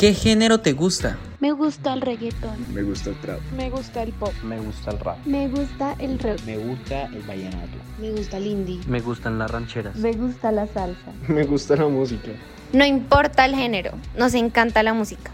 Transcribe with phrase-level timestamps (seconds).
[0.00, 1.18] ¿Qué género te gusta?
[1.40, 2.56] Me gusta el reggaetón.
[2.72, 3.38] Me gusta el trap.
[3.54, 4.32] Me gusta el pop.
[4.42, 5.26] Me gusta el rap.
[5.26, 6.40] Me gusta el rock.
[6.46, 7.76] Me gusta el vallenato.
[8.00, 8.80] Me gusta el indie.
[8.86, 9.94] Me gustan las rancheras.
[9.96, 11.12] Me gusta la salsa.
[11.28, 12.30] Me gusta la música.
[12.72, 15.32] No importa el género, nos encanta la música.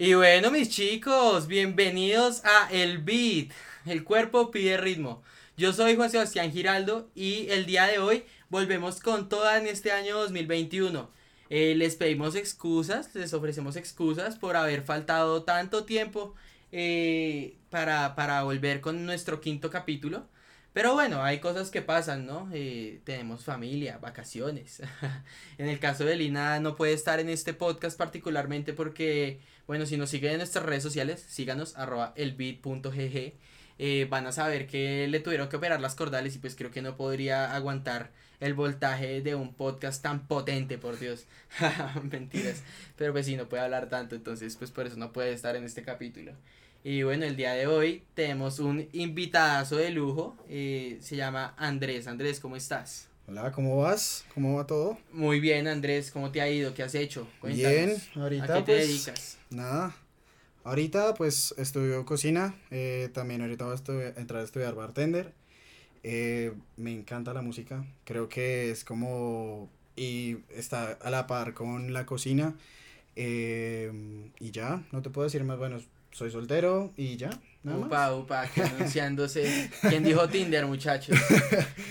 [0.00, 3.50] Y bueno, mis chicos, bienvenidos a El Beat.
[3.84, 5.24] El cuerpo pide ritmo.
[5.56, 9.90] Yo soy Juan Sebastián Giraldo y el día de hoy volvemos con toda en este
[9.90, 11.10] año 2021.
[11.50, 16.36] Eh, les pedimos excusas, les ofrecemos excusas por haber faltado tanto tiempo
[16.70, 20.28] eh, para, para volver con nuestro quinto capítulo.
[20.72, 22.48] Pero bueno, hay cosas que pasan, ¿no?
[22.52, 24.80] Eh, tenemos familia, vacaciones.
[25.58, 29.96] en el caso de Lina no puede estar en este podcast particularmente porque, bueno, si
[29.96, 33.34] nos siguen en nuestras redes sociales, síganos, arroba elbit.gg.
[33.80, 36.82] Eh, van a saber que le tuvieron que operar las cordales y pues creo que
[36.82, 41.26] no podría aguantar el voltaje de un podcast tan potente, por Dios.
[42.02, 42.62] Mentiras.
[42.96, 45.64] Pero pues sí, no puede hablar tanto, entonces pues por eso no puede estar en
[45.64, 46.32] este capítulo.
[46.88, 50.34] Y bueno, el día de hoy tenemos un invitadazo de lujo.
[50.48, 52.06] eh, se llama Andrés.
[52.06, 53.08] Andrés, ¿cómo estás?
[53.26, 54.24] Hola, ¿cómo vas?
[54.32, 54.96] ¿Cómo va todo?
[55.12, 56.10] Muy bien, Andrés.
[56.10, 56.72] ¿Cómo te ha ido?
[56.72, 57.28] ¿Qué has hecho?
[57.42, 57.70] Cuéntanos.
[57.70, 59.36] Bien, ahorita ¿A qué te pues, dedicas?
[59.50, 59.94] Nada.
[60.64, 65.34] Ahorita pues estudio cocina, eh, también ahorita voy a estu- entrar a estudiar bartender.
[66.04, 71.92] Eh, me encanta la música, creo que es como y está a la par con
[71.92, 72.54] la cocina.
[73.14, 73.92] eh,
[74.40, 75.80] y ya, no te puedo decir más, bueno,
[76.18, 77.30] soy soltero y ya,
[77.62, 77.86] nada más.
[77.86, 79.70] Upa, upa, que anunciándose.
[79.88, 81.16] ¿Quién dijo Tinder, muchachos?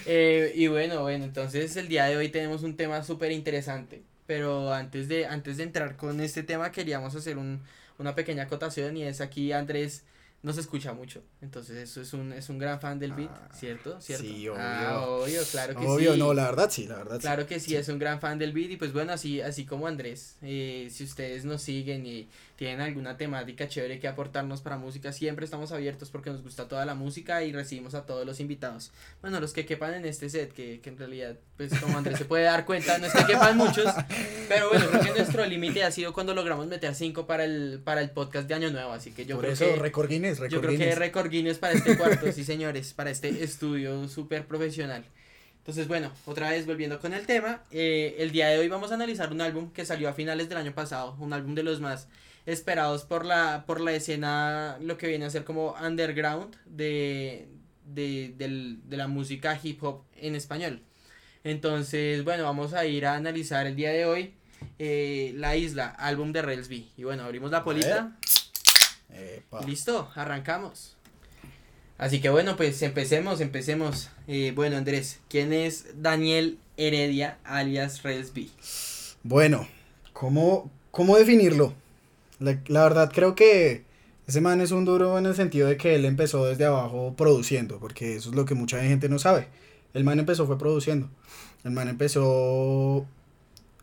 [0.09, 4.04] Eh, y bueno, bueno, entonces el día de hoy tenemos un tema súper interesante.
[4.26, 7.61] Pero antes de, antes de entrar con este tema, queríamos hacer un,
[7.98, 8.95] una pequeña acotación.
[8.95, 10.05] Y es aquí Andrés
[10.44, 11.23] nos escucha mucho.
[11.42, 13.99] Entonces, eso es un, es un gran fan del beat, Ah, ¿cierto?
[13.99, 14.23] ¿Cierto?
[14.23, 14.55] sí, obvio.
[14.58, 16.20] Ah, obvio, claro que Obvio, sí.
[16.20, 18.71] no, la verdad sí, la verdad Claro que sí, es un gran fan del beat
[18.71, 23.18] y pues bueno, así, así como Andrés, eh, si ustedes nos siguen y tienen alguna
[23.18, 27.44] temática chévere que aportarnos para música, siempre estamos abiertos porque nos gusta toda la música
[27.44, 28.92] y recibimos a todos los invitados.
[29.22, 32.26] Bueno, los que quepan en este set, que, que en realidad, pues como Andrés se
[32.26, 33.86] puede dar cuenta, no es que quepan muchos,
[34.50, 38.02] pero bueno, creo que nuestro límite ha sido cuando logramos meter cinco para el, para
[38.02, 39.76] el podcast de Año Nuevo, así que yo Por creo eso, que...
[39.76, 43.44] récord Guinness, Yo récord creo que récord Guinness para este cuarto, sí señores, para este
[43.44, 45.06] estudio súper profesional.
[45.60, 48.95] Entonces, bueno, otra vez volviendo con el tema, eh, el día de hoy vamos a
[48.95, 52.08] analizar un álbum que salió a finales del año pasado, un álbum de los más
[52.47, 57.47] esperados por la, por la escena, lo que viene a ser como underground de,
[57.85, 60.81] de, del- de la música hip hop en español.
[61.43, 64.33] Entonces, bueno, vamos a ir a analizar el día de hoy
[64.80, 66.85] eh, La Isla, álbum de Rels B.
[66.97, 68.17] Y bueno, abrimos la polita.
[69.65, 70.95] Listo, arrancamos.
[71.97, 74.09] Así que bueno, pues empecemos, empecemos.
[74.27, 78.47] Eh, bueno, Andrés, ¿quién es Daniel Heredia, alias Rels B?
[79.23, 79.67] Bueno,
[80.14, 81.73] ¿cómo, cómo definirlo?
[82.39, 83.83] La, la verdad creo que
[84.27, 87.80] ese man es un duro en el sentido de que él empezó desde abajo produciendo,
[87.80, 89.48] porque eso es lo que mucha gente no sabe.
[89.93, 91.09] El man empezó fue produciendo.
[91.64, 93.05] El man empezó...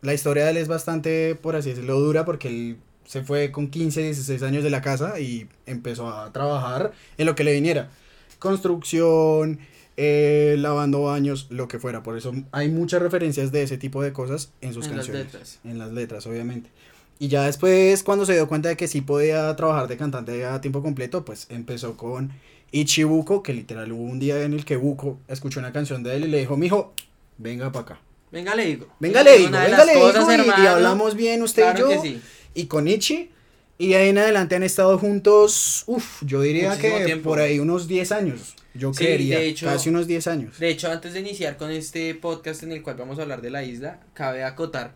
[0.03, 2.77] La historia de él es bastante, por así decirlo, dura porque él
[3.07, 7.35] se fue con 15, 16 años de la casa y empezó a trabajar en lo
[7.35, 7.91] que le viniera.
[8.39, 9.61] Construcción,
[9.97, 12.03] eh, lavando baños, lo que fuera.
[12.03, 15.33] Por eso hay muchas referencias de ese tipo de cosas en sus En las canciones.
[15.33, 15.61] letras.
[15.65, 16.69] En las letras, obviamente.
[17.19, 20.61] Y ya después, cuando se dio cuenta de que sí podía trabajar de cantante a
[20.61, 22.33] tiempo completo, pues empezó con
[22.73, 26.25] Ichibuko, que literal hubo un día en el que Buko escuchó una canción de él
[26.25, 26.93] y le dijo, mijo,
[27.39, 28.01] venga para acá.
[28.33, 28.89] Venga, le digo.
[28.99, 32.03] Venga, le digo, venga, le digo, y- hablamos bien usted Claro y yo.
[32.03, 32.21] sí.
[32.55, 33.31] Y con Ichi.
[33.77, 37.31] Y de ahí en adelante han estado juntos, uff, yo diría Muchísimo que tiempo.
[37.31, 38.55] por ahí unos 10 años.
[38.73, 40.59] Yo Sí, de hecho- casi unos 10 años.
[40.61, 43.51] De hecho, antes de iniciar con este podcast en el cual vamos a hablar de
[43.51, 44.95] la isla, cabe acotar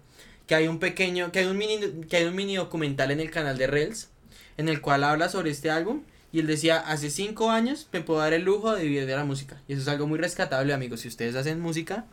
[0.48, 1.78] que hay un pequeño, que hay un mini,
[2.08, 4.08] que hay un mini documental en el canal de Rels,
[4.56, 6.02] en el cual habla sobre este álbum.
[6.32, 9.24] Y él decía, hace cinco años me puedo dar el lujo de vivir de la
[9.24, 9.62] música.
[9.68, 11.00] Y eso es algo muy rescatable, amigos.
[11.00, 12.06] Si ustedes hacen música,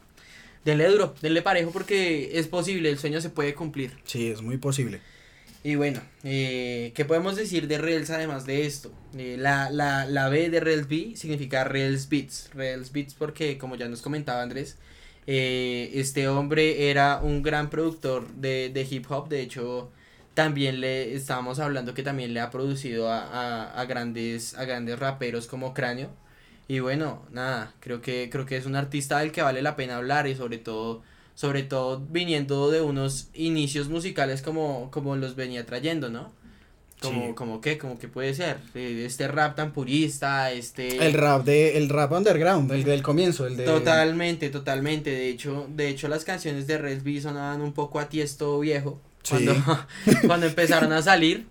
[0.66, 3.98] denle duro, denle parejo porque es posible, el sueño se puede cumplir.
[4.04, 5.02] Sí, es muy posible.
[5.64, 8.94] Y bueno, eh, ¿qué podemos decir de Rails además de esto?
[9.18, 12.52] Eh, la, la, la B de Rails B significa Rails Beats.
[12.54, 14.78] Rails Beats porque, como ya nos comentaba Andrés,
[15.27, 19.27] eh, este hombre era un gran productor de, de hip hop.
[19.30, 19.92] De hecho,
[20.33, 25.00] también le estábamos hablando que también le ha producido a, a, a grandes a grandes
[25.00, 26.10] raperos como Cráneo
[26.68, 29.98] y bueno nada creo que creo que es un artista del que vale la pena
[29.98, 31.04] hablar y sobre todo
[31.36, 36.31] sobre todo viniendo de unos inicios musicales como como los venía trayendo no
[37.06, 37.34] como Sí.
[37.36, 41.78] como qué como que puede ser Eh, este rap tan purista este El rap de,
[41.78, 43.66] el rap underground, el del comienzo, el de.
[43.66, 45.10] Totalmente, totalmente.
[45.12, 49.00] De hecho, de hecho las canciones de Red B sonaban un poco a tiesto viejo
[49.24, 49.31] Sí.
[49.46, 49.56] cuando,
[50.28, 51.48] cuando empezaron a salir.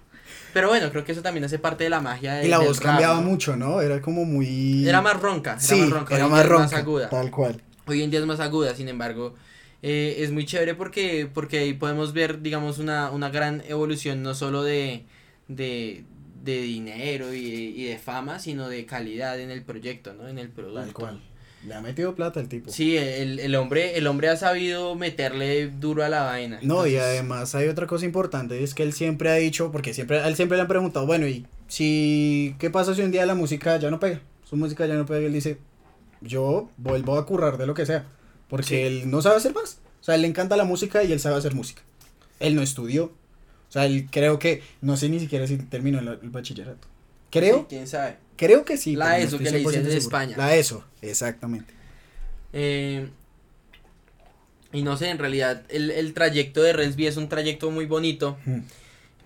[0.52, 2.76] Pero bueno, creo que eso también hace parte de la magia de, Y la voz
[2.78, 3.22] rap, cambiaba ¿no?
[3.22, 3.80] mucho, ¿no?
[3.80, 4.86] Era como muy.
[4.88, 6.14] Era más ronca, era Sí, más ronca.
[6.14, 6.76] era más ronca.
[6.76, 7.08] aguda.
[7.08, 7.60] Tal cual.
[7.86, 9.34] Hoy en día es más aguda, sin embargo,
[9.82, 14.34] eh, es muy chévere porque, porque ahí podemos ver, digamos, una, una gran evolución no
[14.34, 15.04] solo de,
[15.48, 16.04] de,
[16.42, 20.28] de dinero y de, y de fama, sino de calidad en el proyecto, ¿no?
[20.28, 20.80] En el producto.
[20.80, 21.20] Tal cual.
[21.66, 22.70] Le ha metido plata el tipo.
[22.70, 26.58] Sí, el, el hombre, el hombre ha sabido meterle duro a la vaina.
[26.62, 30.20] No, y además hay otra cosa importante, es que él siempre ha dicho, porque siempre,
[30.20, 33.34] a él siempre le han preguntado, bueno, y si, ¿qué pasa si un día la
[33.34, 34.20] música ya no pega?
[34.44, 35.56] Su música ya no pega, y él dice,
[36.20, 38.04] yo vuelvo a currar de lo que sea,
[38.48, 38.76] porque Sí.
[38.76, 39.78] él no sabe hacer más.
[40.02, 41.80] O sea, él le encanta la música y él sabe hacer música.
[42.40, 43.10] Él no estudió.
[43.74, 46.86] O sea, él creo que, no sé ni siquiera si terminó el, el bachillerato.
[47.28, 48.18] Creo, sí, quién sabe.
[48.36, 48.94] creo que sí.
[48.94, 49.98] La no ESO que le dicen 100% en seguro.
[49.98, 50.36] España.
[50.36, 51.74] La ESO, exactamente.
[52.52, 53.08] Eh,
[54.72, 58.38] y no sé, en realidad, el, el trayecto de Resby es un trayecto muy bonito.
[58.44, 58.60] Mm.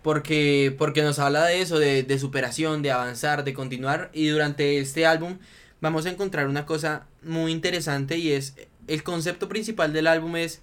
[0.01, 4.09] Porque, porque nos habla de eso, de, de superación, de avanzar, de continuar.
[4.15, 5.41] Y durante este álbum
[5.83, 8.55] vamos a encontrar una cosa muy interesante y es
[8.87, 10.63] el concepto principal del álbum es,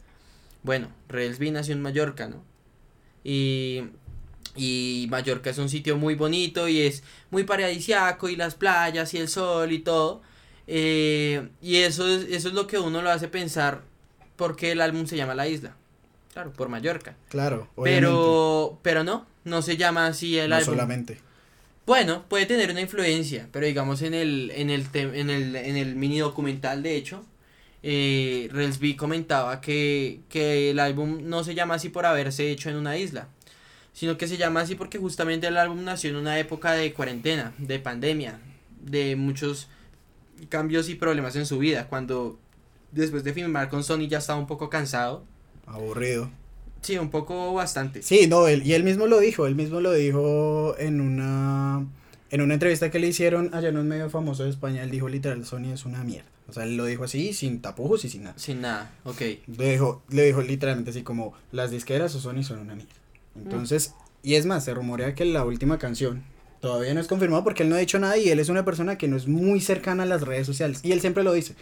[0.63, 2.54] bueno, Relsby nació en Mallorca, ¿no?
[3.25, 3.81] Y,
[4.55, 7.01] y Mallorca es un sitio muy bonito y es
[7.31, 10.21] muy paradisiaco y las playas y el sol y todo.
[10.67, 13.81] Eh, y eso es, eso es lo que uno lo hace pensar
[14.35, 15.75] porque el álbum se llama La Isla.
[16.33, 17.15] Claro, por Mallorca.
[17.29, 18.05] Claro, obviamente.
[18.07, 20.73] Pero, pero no, no se llama así el no álbum.
[20.75, 21.19] solamente.
[21.85, 25.95] Bueno, puede tener una influencia, pero digamos en el, en el, en el, en el
[25.95, 27.23] mini documental, de hecho,
[27.87, 32.77] eh, Relsby comentaba que, que el álbum no se llama así por haberse hecho en
[32.77, 33.27] una isla,
[33.93, 37.53] sino que se llama así porque justamente el álbum nació en una época de cuarentena,
[37.59, 38.39] de pandemia,
[38.81, 39.67] de muchos
[40.49, 42.39] cambios y problemas en su vida, cuando
[42.91, 45.23] después de filmar con Sony ya estaba un poco cansado,
[45.67, 46.31] Aburrido.
[46.81, 48.01] sí, un poco bastante.
[48.01, 51.85] Sí, no, él, y él mismo lo dijo, él mismo lo dijo en una
[52.31, 55.07] en una entrevista que le hicieron allá en un medio famoso de España, él dijo
[55.07, 56.34] literal, Sony es una mierda.
[56.47, 58.37] O sea, él lo dijo así, sin tapujos y sin nada.
[58.37, 59.21] Sin nada, ok.
[59.57, 62.93] Le dijo, le dijo literalmente así como, las disqueras o Sony son una mierda.
[63.35, 66.23] Entonces, y es más, se rumorea que la última canción
[66.61, 68.97] todavía no es confirmado porque él no ha dicho nada y él es una persona
[68.97, 70.79] que no es muy cercana a las redes sociales.
[70.83, 71.55] Y él siempre lo dice.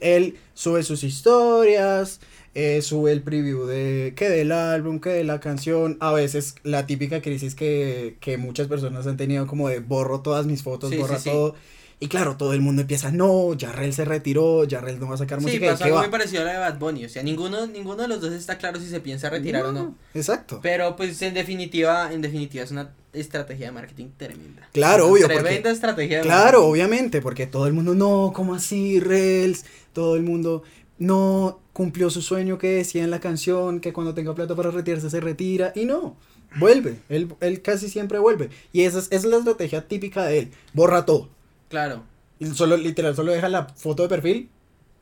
[0.00, 2.20] Él sube sus historias,
[2.54, 5.96] eh, sube el preview de que del álbum, que de la canción.
[6.00, 10.46] A veces la típica crisis que, que muchas personas han tenido como de borro todas
[10.46, 11.52] mis fotos, Sí, borra sí, sí.
[12.00, 15.38] Y claro, todo el mundo empieza, no, Jarrell se retiró, Jarrell no va a sacar
[15.38, 15.66] Sí, música.
[15.66, 16.02] ¿de pasó algo va?".
[16.02, 17.04] muy parecido a la de Bad Bunny.
[17.04, 19.94] O sea, ninguno, ninguno de los dos está claro si se piensa retirar o no.
[20.12, 20.60] Exacto.
[20.62, 24.68] Pero pues en definitiva, en definitiva es una estrategia de marketing tremenda.
[24.72, 26.70] Claro, Una obvio, Tremenda porque- estrategia de Claro, marketing.
[26.72, 29.64] obviamente, porque todo el mundo, no, ¿cómo así, Rels?
[29.92, 30.64] Todo el mundo,
[30.98, 35.10] no, cumplió su sueño que decía en la canción, que cuando tenga plata para retirarse
[35.10, 36.16] se retira, y no,
[36.58, 38.50] vuelve, él, él casi siempre vuelve.
[38.72, 41.28] Y esa es, esa es la estrategia típica de él, borra todo.
[41.68, 42.04] Claro.
[42.38, 44.48] Y solo, literal, solo deja la foto de perfil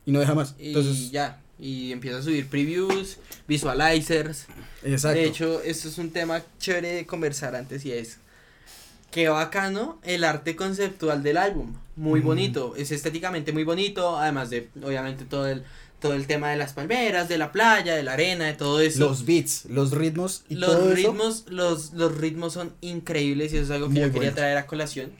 [0.05, 0.55] y no deja más.
[0.59, 1.39] Y Entonces, ya.
[1.59, 4.45] Y empieza a subir previews, visualizers.
[4.83, 5.17] exacto.
[5.19, 8.17] De hecho, esto es un tema chévere de conversar antes y es.
[9.11, 11.73] Qué bacano el arte conceptual del álbum.
[11.95, 12.25] Muy Mm.
[12.25, 12.73] bonito.
[12.75, 14.17] Es estéticamente muy bonito.
[14.17, 15.63] Además de, obviamente, todo el,
[15.99, 18.99] todo el tema de las palmeras, de la playa, de la arena, de todo eso.
[18.99, 20.95] los beats, los ritmos y los todo eso.
[21.11, 24.57] ritmos, los, los ritmos son increíbles y eso es algo que Muy yo quería traer
[24.57, 25.11] a colación.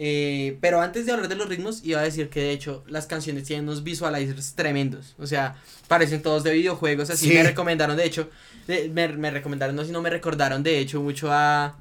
[0.00, 3.06] Eh, pero antes de hablar de los ritmos, iba a decir que de hecho las
[3.06, 5.14] canciones tienen unos visualizers tremendos.
[5.18, 5.56] O sea,
[5.88, 7.10] parecen todos de videojuegos.
[7.10, 7.34] Así Sí.
[7.34, 8.30] me recomendaron, de hecho,
[8.68, 11.78] de- me, me recomendaron, no, sino me recordaron de hecho mucho a,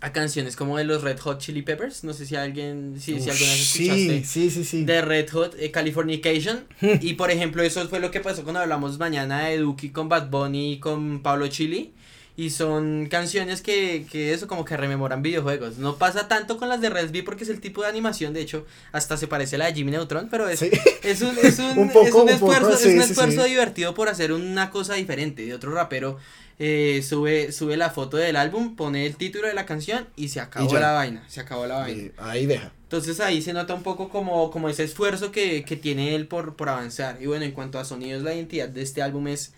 [0.00, 2.04] a canciones como de los Red Hot Chili Peppers.
[2.04, 4.84] No sé si alguien, si, si alguna vez escuchaste sí, sí, sí, sí.
[4.84, 6.64] de Red Hot eh, Californication.
[7.02, 10.30] y por ejemplo, eso fue lo que pasó cuando hablamos mañana de Duki con Bad
[10.30, 11.92] Bunny y con Pablo Chili.
[12.38, 15.78] Y son canciones que, que eso como que rememoran videojuegos.
[15.78, 18.66] No pasa tanto con las de Resby porque es el tipo de animación, de hecho,
[18.92, 20.70] hasta se parece a la de Jimmy Neutron, pero es, Sí.
[21.02, 23.10] es un, es un, Un poco, es un un esfuerzo, poco, es sí, un sí,
[23.10, 23.48] esfuerzo sí.
[23.48, 25.46] divertido por hacer una cosa diferente.
[25.46, 26.18] De otro rapero
[26.58, 30.40] eh, sube, sube la foto del álbum, pone el título de la canción y se
[30.40, 30.80] acabó ya.
[30.80, 31.24] la vaina.
[31.28, 32.02] Se acabó la vaina.
[32.02, 32.70] Y ahí deja.
[32.82, 36.54] Entonces ahí se nota un poco como, como ese esfuerzo que, que tiene él por,
[36.54, 37.16] por avanzar.
[37.20, 39.54] Y bueno, en cuanto a sonidos, la identidad de este álbum es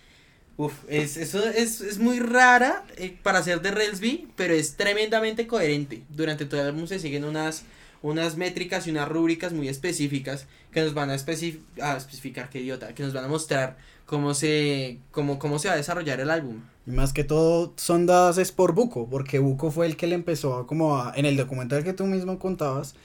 [0.58, 4.02] Uf, es, eso es, es muy rara eh, para ser de Rails
[4.34, 6.02] pero es tremendamente coherente.
[6.10, 7.62] Durante todo el álbum se siguen unas,
[8.02, 12.60] unas métricas y unas rúbricas muy específicas que nos van a, especif- a especificar, qué
[12.60, 16.28] idiota, que nos van a mostrar cómo se, cómo, cómo se va a desarrollar el
[16.28, 16.56] álbum.
[16.88, 20.16] Y más que todo son dadas es por Buco, porque Buco fue el que le
[20.16, 22.96] empezó a como a, en el documental que tú mismo contabas,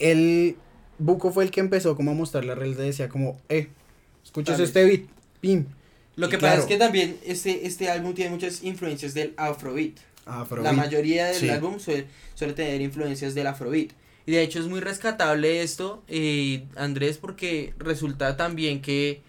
[0.00, 0.56] el
[0.98, 3.68] Buco fue el que empezó como a mostrarle a Rails y decía como, eh,
[4.24, 5.02] escuchas este beat,
[5.40, 5.66] pim,
[6.20, 9.94] Lo que pasa es que también este, este álbum tiene muchas influencias del Afrobeat.
[10.26, 10.64] afrobeat.
[10.64, 11.48] La mayoría del Sí.
[11.48, 13.90] álbum suele, suele tener influencias del Afrobeat.
[14.26, 19.22] Y de hecho es muy rescatable esto, eh, Andrés, porque resulta también que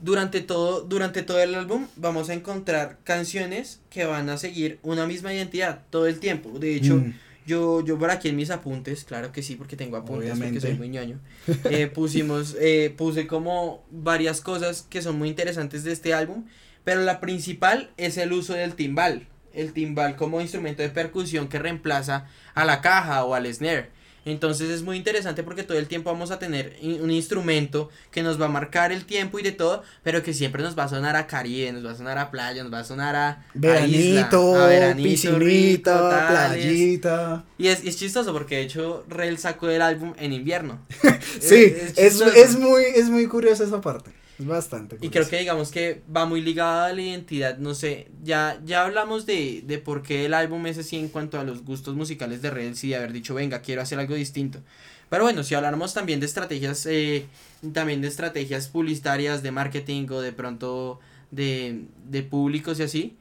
[0.00, 5.06] durante todo, durante todo el álbum vamos a encontrar canciones que van a seguir una
[5.06, 6.58] misma identidad todo el tiempo.
[6.58, 7.14] De hecho, Mm.
[7.46, 10.60] Yo, yo por aquí en mis apuntes, claro que sí, porque tengo apuntes, Obviamente.
[10.60, 11.20] porque soy muy ñoño,
[11.64, 16.44] eh, pusimos, eh, puse como varias cosas que son muy interesantes de este álbum,
[16.84, 21.58] pero la principal es el uso del timbal, el timbal como instrumento de percusión que
[21.58, 23.90] reemplaza a la caja o al snare.
[24.24, 28.40] Entonces es muy interesante porque todo el tiempo vamos a tener un instrumento que nos
[28.40, 31.16] va a marcar el tiempo y de todo, pero que siempre nos va a sonar
[31.16, 34.52] a Caribe, nos va a sonar a playa, nos va a sonar a, a Veranito,
[34.52, 36.64] isla, a veranito, piscinita, rico, tales.
[36.64, 37.44] playita.
[37.58, 40.78] Y es, y es chistoso porque de hecho Rel sacó el álbum en invierno.
[41.40, 42.32] Sí, es, chistoso.
[42.32, 44.10] es muy, es muy curiosa esa parte.
[44.42, 48.08] Es bastante Y creo que digamos que va muy ligada a la identidad, no sé,
[48.22, 51.64] ya, ya hablamos de, de por qué el álbum es así en cuanto a los
[51.64, 54.60] gustos musicales de Rels y de haber dicho, venga, quiero hacer algo distinto.
[55.08, 57.26] Pero bueno, si habláramos también de estrategias, eh,
[57.72, 63.16] también de estrategias publicitarias, de marketing o de pronto de, de públicos y así,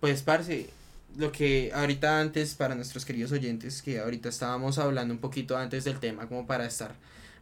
[0.00, 0.70] pues parce,
[1.16, 5.84] lo que ahorita antes para nuestros queridos oyentes, que ahorita estábamos hablando un poquito antes
[5.84, 6.94] del tema como para estar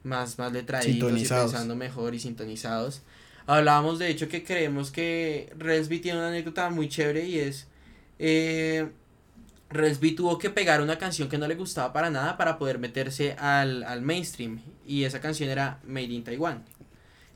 [0.05, 3.03] más, más letraditos y pensando mejor y sintonizados.
[3.47, 7.69] Hablábamos de hecho que creemos que Resby tiene una anécdota muy chévere y es
[8.19, 8.89] eh,
[9.71, 13.33] Resby tuvo que pegar una canción que no le gustaba para nada para poder meterse
[13.39, 16.65] al, al mainstream y esa canción era Made in Taiwan.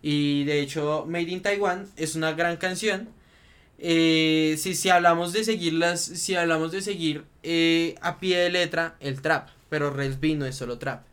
[0.00, 3.08] Y de hecho Made in Taiwan es una gran canción.
[3.78, 8.96] Eh, si, si hablamos de seguirlas, si hablamos de seguir eh, a pie de letra
[9.00, 11.04] el trap, pero Resby no es solo trap.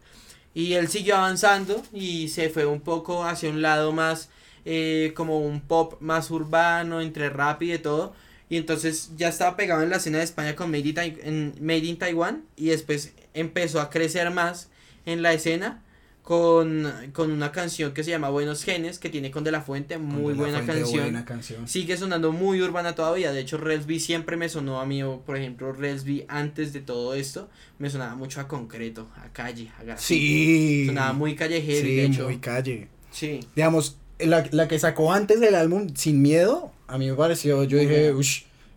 [0.53, 4.29] Y él siguió avanzando y se fue un poco hacia un lado más
[4.65, 8.13] eh, como un pop más urbano, entre rap y de todo.
[8.50, 11.86] Y entonces ya estaba pegado en la escena de España con Made in, en Made
[11.86, 14.69] in Taiwan y después empezó a crecer más
[15.05, 15.81] en la escena
[16.22, 19.98] con, con una canción que se llama Buenos Genes, que tiene con De La Fuente,
[20.00, 21.03] muy buena Fuente, canción.
[21.03, 21.67] buena canción.
[21.67, 23.31] Sigue sonando muy urbana todavía.
[23.31, 27.50] De hecho, Resby siempre me sonó a mí, por ejemplo, Resby antes de todo esto,
[27.77, 30.07] me sonaba mucho a concreto, a calle, a grafito.
[30.07, 30.86] Sí.
[30.88, 32.24] Sonaba muy callejero Sí, de hecho.
[32.24, 32.88] muy calle.
[33.12, 33.39] Sí.
[33.55, 37.77] Digamos, la, la que sacó antes del álbum, Sin Miedo, a mí me pareció, yo
[37.77, 38.27] dije, uff,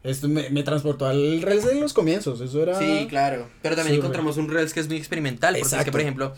[0.04, 2.78] esto me, me transportó al Reels de los comienzos, eso era...
[2.78, 3.48] Sí, claro.
[3.62, 5.54] Pero también encontramos un Reels que es muy experimental.
[5.54, 5.92] Porque es que, Exacto.
[5.92, 6.34] por ejemplo,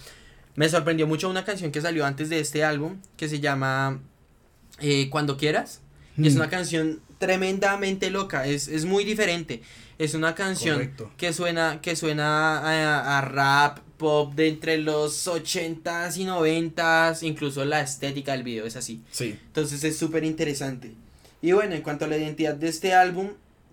[0.57, 4.01] me sorprendió mucho una canción que salió antes de este álbum que se llama
[4.81, 5.81] eh, Cuando Quieras.
[6.17, 6.39] Y es Mm.
[6.39, 9.63] una canción tremendamente loca, es, es muy diferente.
[9.99, 11.11] Es una canción Correcto.
[11.17, 17.65] que suena, que suena a, a rap, pop de entre los 80s y 90s, incluso
[17.67, 19.03] la estética del video es así.
[19.11, 19.39] Sí.
[19.47, 20.93] Entonces es súper interesante.
[21.43, 23.29] Y bueno, en cuanto a la identidad de este álbum,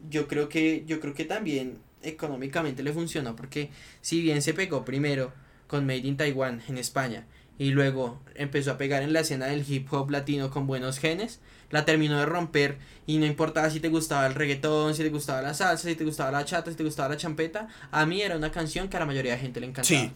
[0.09, 3.69] yo creo que, yo creo que también económicamente le funcionó, porque
[4.01, 5.31] si bien se pegó primero
[5.67, 7.25] con Made in Taiwan en España,
[7.57, 11.39] y luego empezó a pegar en la escena del hip hop latino con buenos genes,
[11.69, 15.41] la terminó de romper y no importaba si te gustaba el reggaetón, si te gustaba
[15.41, 18.35] la salsa, si te gustaba la chata, si te gustaba la champeta, a mí era
[18.35, 19.87] una canción que a la mayoría de gente le encantaba.
[19.87, 20.11] Sí.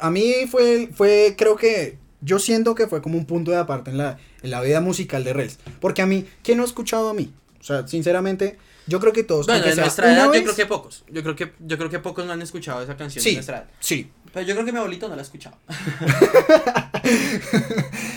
[0.00, 3.90] A mí fue, fue, creo que, yo siento que fue como un punto de aparte
[3.90, 5.58] en la, en la vida musical de Reels.
[5.80, 7.32] Porque a mí, ¿quién no ha escuchado a mí?
[7.60, 8.58] O sea, sinceramente,
[8.90, 9.46] yo creo que todos.
[9.46, 11.04] Bueno, de nuestra edad yo creo que pocos.
[11.08, 13.30] Yo creo que, yo creo que pocos no han escuchado esa canción Sí.
[13.30, 13.66] de nuestra edad.
[13.80, 14.10] Sí.
[14.34, 15.56] Pero yo creo que mi abuelito no la ha escuchado.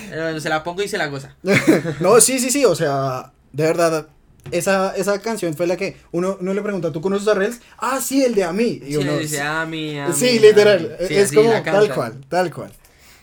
[0.10, 1.36] Pero bueno, se la pongo y se la goza.
[2.00, 4.08] No, sí, sí, sí, o sea, de verdad,
[4.52, 7.60] esa, esa canción fue la que uno, uno le pregunta, ¿tú conoces a Reels?
[7.78, 8.82] Ah, sí, el de a mí.
[8.86, 11.08] Y Sí, uno, dice, "Ah, mi, a sí, mí, a literal, mí".
[11.08, 12.72] Sí, es como tal cual, tal cual.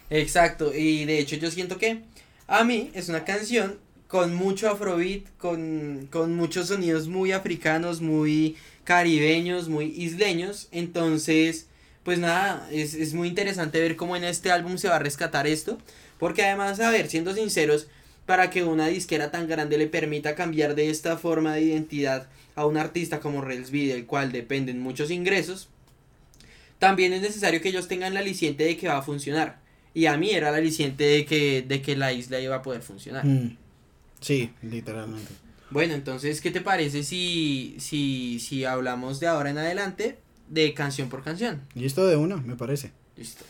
[0.08, 2.02] Exacto, y de hecho yo siento que
[2.48, 3.78] a mí es una canción
[4.10, 10.66] con mucho afrobeat, con, con muchos sonidos muy africanos, muy caribeños, muy isleños.
[10.72, 11.68] Entonces,
[12.02, 15.46] pues nada, es, es muy interesante ver cómo en este álbum se va a rescatar
[15.46, 15.78] esto.
[16.18, 17.86] Porque además, a ver, siendo sinceros,
[18.26, 22.26] para que una disquera tan grande le permita cambiar de esta forma de identidad
[22.56, 25.68] a un artista como Relsby, del cual dependen muchos ingresos,
[26.80, 29.60] también es necesario que ellos tengan la aliciente de que va a funcionar.
[29.94, 32.82] Y a mí era la aliciente de que, de que la isla iba a poder
[32.82, 33.24] funcionar.
[33.24, 33.56] Mm,
[34.20, 35.32] Sí, literalmente.
[35.70, 41.08] Bueno, entonces, ¿qué te parece si, si, si hablamos de ahora en adelante de canción
[41.08, 41.62] por canción?
[41.74, 42.92] Y esto de una, me parece.
[43.16, 43.44] Listo.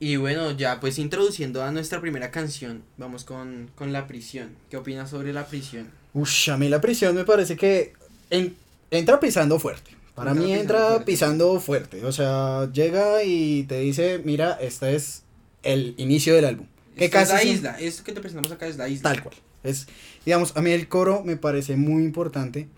[0.00, 4.50] Y bueno, ya pues introduciendo a nuestra primera canción, vamos con, con La Prisión.
[4.68, 5.90] ¿Qué opinas sobre La Prisión?
[6.14, 7.92] Ush, a mí la prisión me parece que
[8.30, 8.56] en-
[8.90, 9.92] entra pisando fuerte.
[10.14, 11.04] Para Entra mí pisando entra fuerte.
[11.04, 12.04] pisando fuerte.
[12.04, 15.22] O sea, llega y te dice, mira, este es
[15.62, 16.66] el inicio del álbum.
[16.96, 19.10] Que Esta es la isla, esto que te presentamos acá es la isla.
[19.12, 19.34] Tal cual.
[19.62, 19.86] Es,
[20.26, 22.68] digamos, a mí el coro me parece muy importante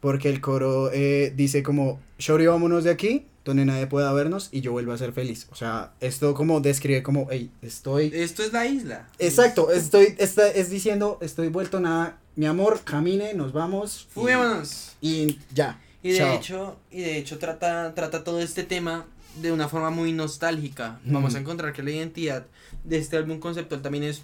[0.00, 4.60] porque el coro eh, dice como, Shori, vámonos de aquí, donde nadie pueda vernos y
[4.60, 5.46] yo vuelvo a ser feliz.
[5.50, 8.10] O sea, esto como describe como, hey, estoy...
[8.12, 9.08] Esto es la isla.
[9.18, 14.06] Exacto, estoy, es diciendo, estoy vuelto nada, mi amor, camine, nos vamos.
[14.10, 14.96] y- Fuguémonos.
[15.00, 15.80] Y ya.
[16.02, 16.36] Y de Chao.
[16.36, 19.06] hecho, y de hecho trata, trata todo este tema
[19.40, 21.00] de una forma muy nostálgica.
[21.04, 21.42] Vamos a Mm.
[21.42, 22.46] encontrar que la identidad
[22.84, 24.22] de este álbum conceptual también es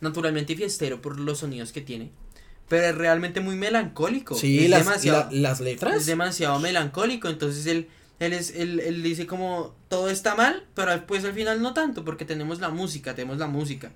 [0.00, 2.10] naturalmente fiestero por los sonidos que tiene.
[2.68, 4.34] Pero es realmente muy melancólico.
[4.34, 5.94] Sí, es las, demasiado, la- las letras.
[5.96, 7.28] es demasiado melancólico.
[7.28, 7.88] Entonces él,
[8.18, 12.04] él, es, él, él dice como todo está mal, pero pues al final no tanto,
[12.04, 13.92] porque tenemos la música, tenemos la música.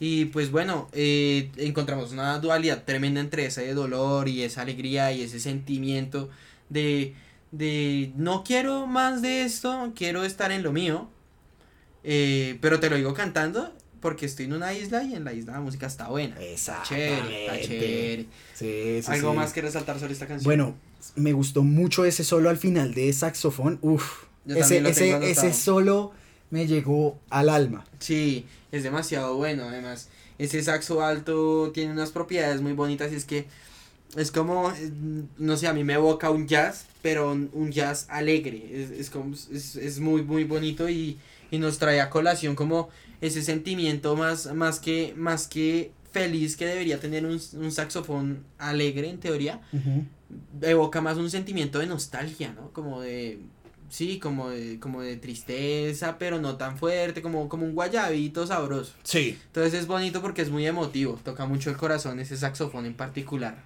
[0.00, 5.22] Y pues bueno, eh, encontramos una dualidad tremenda entre ese dolor y esa alegría y
[5.22, 6.28] ese sentimiento
[6.68, 7.14] de,
[7.56, 11.08] de no quiero más de esto, quiero estar en lo mío.
[12.04, 15.54] Eh, pero te lo digo cantando porque estoy en una isla y en la isla
[15.54, 16.40] la música está buena.
[16.40, 18.26] Está chévere, está chévere.
[18.54, 19.36] Sí, sí, ¿Algo sí.
[19.36, 20.44] más que resaltar sobre esta canción?
[20.44, 20.76] Bueno,
[21.16, 23.78] me gustó mucho ese solo al final de saxofón.
[23.82, 26.12] Uf, Yo ese, también lo tengo ese, ese solo
[26.50, 27.84] me llegó al alma.
[27.98, 29.64] Sí, es demasiado bueno.
[29.64, 30.08] Además,
[30.38, 33.46] ese saxo alto tiene unas propiedades muy bonitas y es que
[34.14, 34.90] es como, eh,
[35.38, 38.68] no sé, a mí me evoca un jazz, pero un, un jazz alegre.
[38.72, 41.18] Es, es, como, es, es muy, muy bonito y,
[41.50, 42.88] y nos trae a colación como
[43.20, 49.08] ese sentimiento más, más, que, más que feliz que debería tener un, un saxofón alegre
[49.10, 49.60] en teoría
[50.62, 52.70] evoca más un sentimiento de nostalgia, ¿no?
[52.72, 53.38] Como de
[53.88, 58.92] sí, como de como de tristeza, pero no tan fuerte, como como un guayabito sabroso.
[59.02, 59.38] Sí.
[59.46, 63.62] Entonces es bonito porque es muy emotivo, toca mucho el corazón ese saxofón en particular.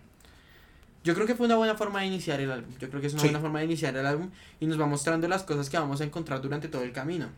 [1.02, 2.70] Yo creo que fue una buena forma de iniciar el álbum.
[2.78, 3.28] Yo creo que es una Sí.
[3.28, 6.04] buena forma de iniciar el álbum y nos va mostrando las cosas que vamos a
[6.04, 7.28] encontrar durante todo el camino.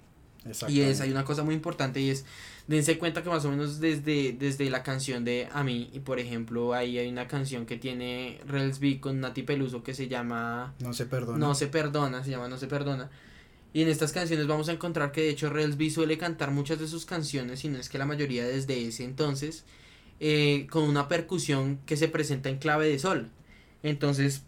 [0.68, 2.24] Y es, hay una cosa muy importante y es,
[2.66, 6.18] dense cuenta que más o menos desde, desde la canción de A mí, y por
[6.18, 10.92] ejemplo, ahí hay una canción que tiene Relsby con Nati Peluso que se llama No
[10.94, 11.38] se perdona.
[11.38, 13.08] No se perdona, se llama No se perdona.
[13.72, 16.88] Y en estas canciones vamos a encontrar que de hecho Relsby suele cantar muchas de
[16.88, 19.64] sus canciones, y no es que la mayoría desde ese entonces,
[20.18, 23.30] eh, con una percusión que se presenta en clave de sol.
[23.82, 24.42] Entonces,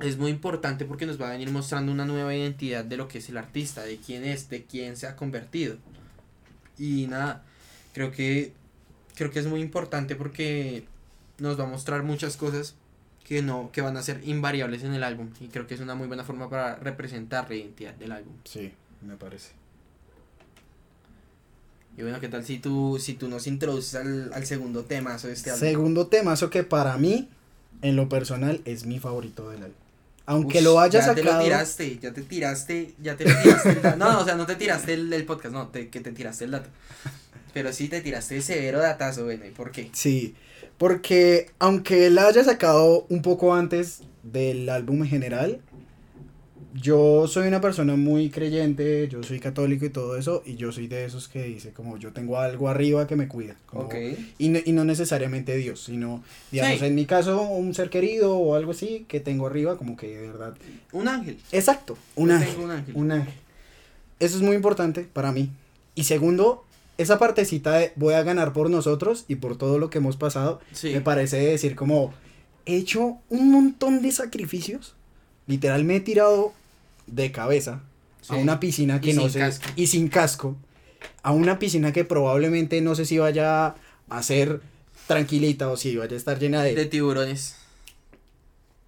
[0.00, 3.18] es muy importante porque nos va a venir mostrando una nueva identidad de lo que
[3.18, 5.76] es el artista, de quién es, de quién se ha convertido.
[6.78, 7.44] Y nada,
[7.94, 8.52] creo que
[9.14, 10.84] creo que es muy importante porque
[11.38, 12.74] nos va a mostrar muchas cosas
[13.24, 15.94] que no que van a ser invariables en el álbum y creo que es una
[15.94, 18.34] muy buena forma para representar la identidad del álbum.
[18.44, 19.52] Sí, me parece.
[21.96, 25.32] Y bueno, ¿qué tal si tú si tú nos introduces al, al segundo tema de
[25.32, 25.60] este álbum?
[25.60, 27.30] Segundo temazo que para mí,
[27.82, 29.76] en lo personal, es mi favorito del álbum.
[30.28, 31.44] Aunque Ush, lo haya ya te lo sacado.
[31.44, 33.96] tiraste, ya te tiraste, ya te lo tiraste el dato.
[33.96, 36.44] No, no, o sea, no te tiraste el, el podcast, no, te, que te tiraste
[36.46, 36.68] el dato.
[37.52, 39.88] Pero sí te tiraste el severo datazo, bueno, ¿y por qué?
[39.92, 40.34] Sí,
[40.78, 45.60] porque aunque la haya sacado un poco antes del álbum en general,
[46.80, 50.86] yo soy una persona muy creyente, yo soy católico y todo eso, y yo soy
[50.88, 53.56] de esos que dice como yo tengo algo arriba que me cuida.
[53.66, 53.88] como-
[54.38, 56.86] y, no, y no necesariamente Dios, sino, digamos, Sí.
[56.86, 60.26] en mi caso, un ser querido o algo así que tengo arriba, como que de
[60.28, 60.54] verdad.
[60.92, 61.38] Un ángel.
[61.52, 62.50] Exacto, un ángel.
[62.52, 62.94] tengo un ángel.
[62.96, 63.34] Un ángel.
[64.20, 65.50] Eso es muy importante para mí.
[65.94, 66.64] Y segundo,
[66.98, 70.60] esa partecita de voy a ganar por nosotros y por todo lo que hemos pasado,
[70.72, 70.90] Sí.
[70.92, 72.12] me parece decir como
[72.64, 74.94] he hecho un montón de sacrificios.
[75.46, 76.52] Literal me he tirado
[77.06, 77.82] de cabeza
[78.22, 78.34] Sí.
[78.34, 79.68] a una piscina que Y no sé casco.
[79.76, 80.56] y sin casco
[81.22, 83.76] a una piscina que probablemente no sé si vaya
[84.08, 84.60] a ser
[85.06, 87.54] tranquilita o si vaya a estar llena de, de tiburones.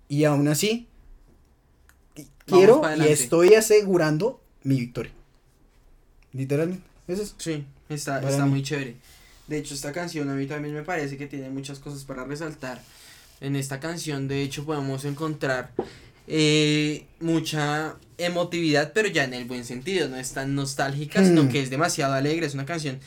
[0.09, 0.88] y aún así
[2.46, 5.12] quiero y estoy asegurando mi victoria.
[6.33, 6.83] Literalmente.
[7.07, 7.35] Es eso.
[7.38, 8.50] Sí, está, Para está mí.
[8.50, 8.96] muy chévere.
[9.46, 12.83] De hecho, esta canción a mí también me parece que tiene muchas cosas para resaltar.
[13.40, 15.70] En esta canción, de hecho, podemos encontrar
[16.29, 20.09] eh, mucha emotividad, pero ya en el buen sentido.
[20.09, 21.49] No es tan nostálgica, sino Hmm.
[21.49, 22.47] que es demasiado alegre.
[22.47, 23.01] Es una canción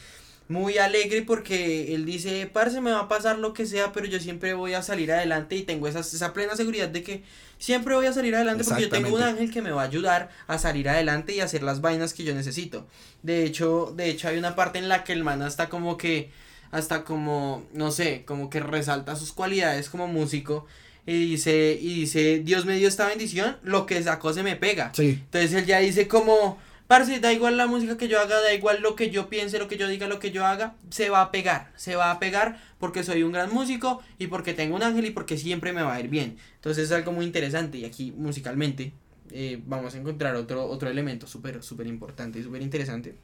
[0.47, 4.19] muy alegre porque él dice, parce, me va a pasar lo que sea, pero yo
[4.19, 7.23] siempre voy a salir adelante y tengo esa, esa plena seguridad de que
[7.57, 10.29] siempre voy a salir adelante porque yo tengo un ángel que me va a ayudar
[10.47, 12.85] a salir adelante y hacer las vainas que yo necesito.
[13.23, 16.31] De hecho, de hecho hay una parte en la que el man está como que
[16.71, 20.65] hasta como, no sé, como que resalta sus cualidades como músico
[21.05, 24.91] y dice, y dice, Dios me dio esta bendición, lo que sacó se me pega.
[24.93, 25.19] Sí.
[25.23, 28.81] Entonces él ya dice como, parce, da igual la música que yo haga, da igual
[28.81, 31.31] lo que yo piense, lo que yo diga, lo que yo haga, se va a
[31.31, 35.05] pegar, se va a pegar porque soy un gran músico y porque tengo un ángel
[35.05, 36.37] y porque siempre me va a ir bien.
[36.55, 38.93] Entonces es algo muy interesante y aquí musicalmente
[39.31, 43.15] eh, vamos a encontrar otro, otro elemento súper, súper importante y súper interesante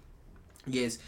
[0.72, 1.00] y es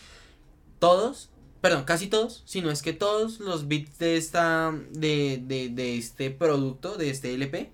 [0.80, 1.30] todos,
[1.62, 5.98] perdón, casi todos, si no es que todos los beats de esta, de, de, de
[5.98, 7.72] este producto, de este LP,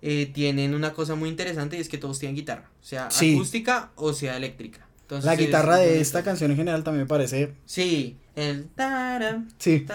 [0.00, 3.34] eh, tienen una cosa muy interesante y es que todos tienen guitarra, sea Sí.
[3.34, 4.86] acústica o sea eléctrica.
[5.02, 7.54] Entonces, La es guitarra de esta canción en general también me parece.
[7.64, 9.86] Sí, el taran, Sí.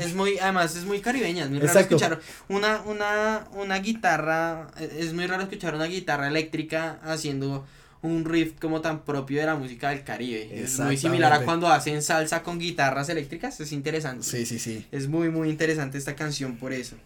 [0.00, 4.96] es muy, además es muy caribeña, es muy raro escuchar una, una, una guitarra, eh,
[5.00, 7.66] es muy raro escuchar una guitarra eléctrica haciendo
[8.04, 10.62] un riff como tan propio de la música del Caribe.
[10.62, 14.24] Es muy similar a cuando hacen salsa con guitarras eléctricas, es interesante.
[14.24, 14.86] Sí, sí, sí.
[14.92, 16.96] Es muy, muy interesante esta canción por eso.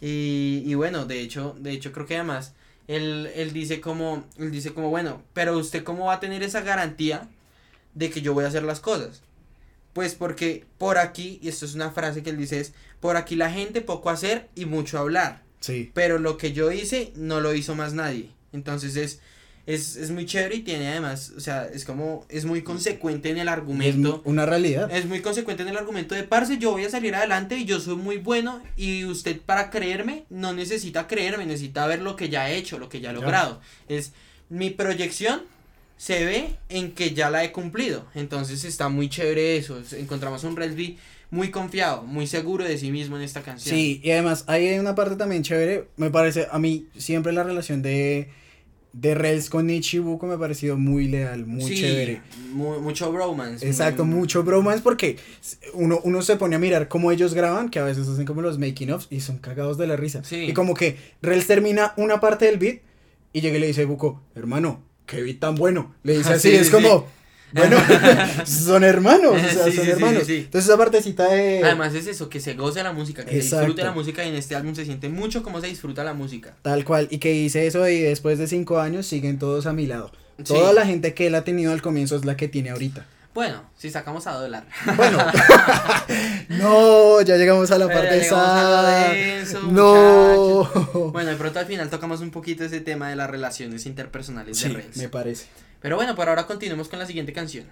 [0.00, 2.54] Y, y bueno, de hecho, de hecho creo que además
[2.88, 6.62] él, él dice como, él dice como, bueno, pero usted cómo va a tener esa
[6.62, 7.28] garantía
[7.94, 9.22] de que yo voy a hacer las cosas.
[9.92, 13.36] Pues porque por aquí, y esto es una frase que él dice es, por aquí
[13.36, 15.42] la gente poco hacer y mucho hablar.
[15.60, 15.92] Sí.
[15.94, 18.30] Pero lo que yo hice no lo hizo más nadie.
[18.52, 19.20] Entonces es,
[19.66, 23.38] es, es muy chévere y tiene además, o sea, es como, es muy consecuente en
[23.38, 24.20] el es argumento.
[24.24, 24.90] una realidad.
[24.90, 27.78] Es muy consecuente en el argumento de parce, yo voy a salir adelante y yo
[27.80, 32.50] soy muy bueno y usted para creerme no necesita creerme, necesita ver lo que ya
[32.50, 33.60] he hecho, lo que ya he logrado.
[33.88, 34.12] Es
[34.48, 35.42] mi proyección
[35.96, 38.06] se ve en que ya la he cumplido.
[38.16, 39.78] Entonces está muy chévere eso.
[39.78, 40.98] Es- Encontramos un Resby
[41.30, 43.74] muy confiado, muy seguro de sí mismo en esta canción.
[43.76, 45.86] Sí, y además ahí hay una parte también chévere.
[45.96, 48.28] Me parece, a mí siempre la relación de,
[48.92, 52.20] de Rels con Ichibuko me ha parecido muy leal, muy Sí, chévere.
[52.52, 53.66] mu- mucho bromance.
[53.66, 55.16] Exacto, muy- mucho bromance porque
[55.72, 58.58] uno, uno se pone a mirar cómo ellos graban, que a veces hacen como los
[58.58, 60.22] making ofs y son cagados de la risa.
[60.24, 60.36] Sí.
[60.44, 62.80] Y como que Rels termina una parte del beat
[63.32, 65.94] y llega y le dice a Buko, hermano, qué beat tan bueno.
[66.02, 67.06] Le dice así, sí, es como,
[67.52, 67.76] bueno,
[68.46, 70.22] son hermanos, o sea, Sí, son sí, hermanos.
[70.26, 70.36] sí.
[70.38, 71.62] Entonces esa partecita de...
[71.64, 74.36] Además es eso, que se goce la música, que se disfrute la música y en
[74.36, 76.54] este álbum se siente mucho como se disfruta la música.
[76.62, 79.86] Tal cual, y que dice eso y después de cinco años siguen todos a mi
[79.86, 80.10] lado.
[80.44, 83.06] Toda la gente que él ha tenido al comienzo es la que tiene ahorita.
[83.34, 84.66] Bueno, si sacamos a dólar.
[84.96, 85.18] Bueno,
[86.50, 89.08] no, ya llegamos a la Pero parte esa.
[89.12, 90.64] de eso, No.
[91.12, 94.68] Bueno, de pronto al final tocamos un poquito ese tema de las relaciones interpersonales Sí,
[94.68, 94.96] de Renz.
[94.96, 95.46] me parece.
[95.80, 97.64] Pero bueno, por ahora continuemos con la siguiente canción.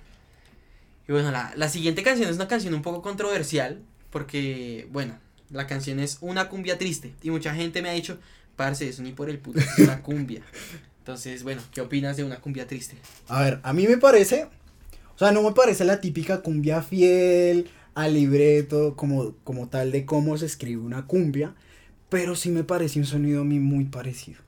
[1.08, 3.80] Y bueno, la, la siguiente canción es una canción un poco controversial.
[4.10, 5.16] Porque, bueno,
[5.50, 7.12] la canción es Una cumbia triste.
[7.22, 8.18] Y mucha gente me ha dicho,
[8.56, 10.42] parce, eso ni por el puto, es una cumbia.
[10.98, 12.96] Entonces, bueno, ¿qué opinas de una cumbia triste?
[13.28, 14.48] A ver, a mí me parece,
[15.20, 20.36] sea, no me parece la típica cumbia fiel al libreto como, como tal de cómo
[20.38, 21.54] se escribe una cumbia,
[22.08, 24.40] pero sí me parece un sonido a mí muy parecido.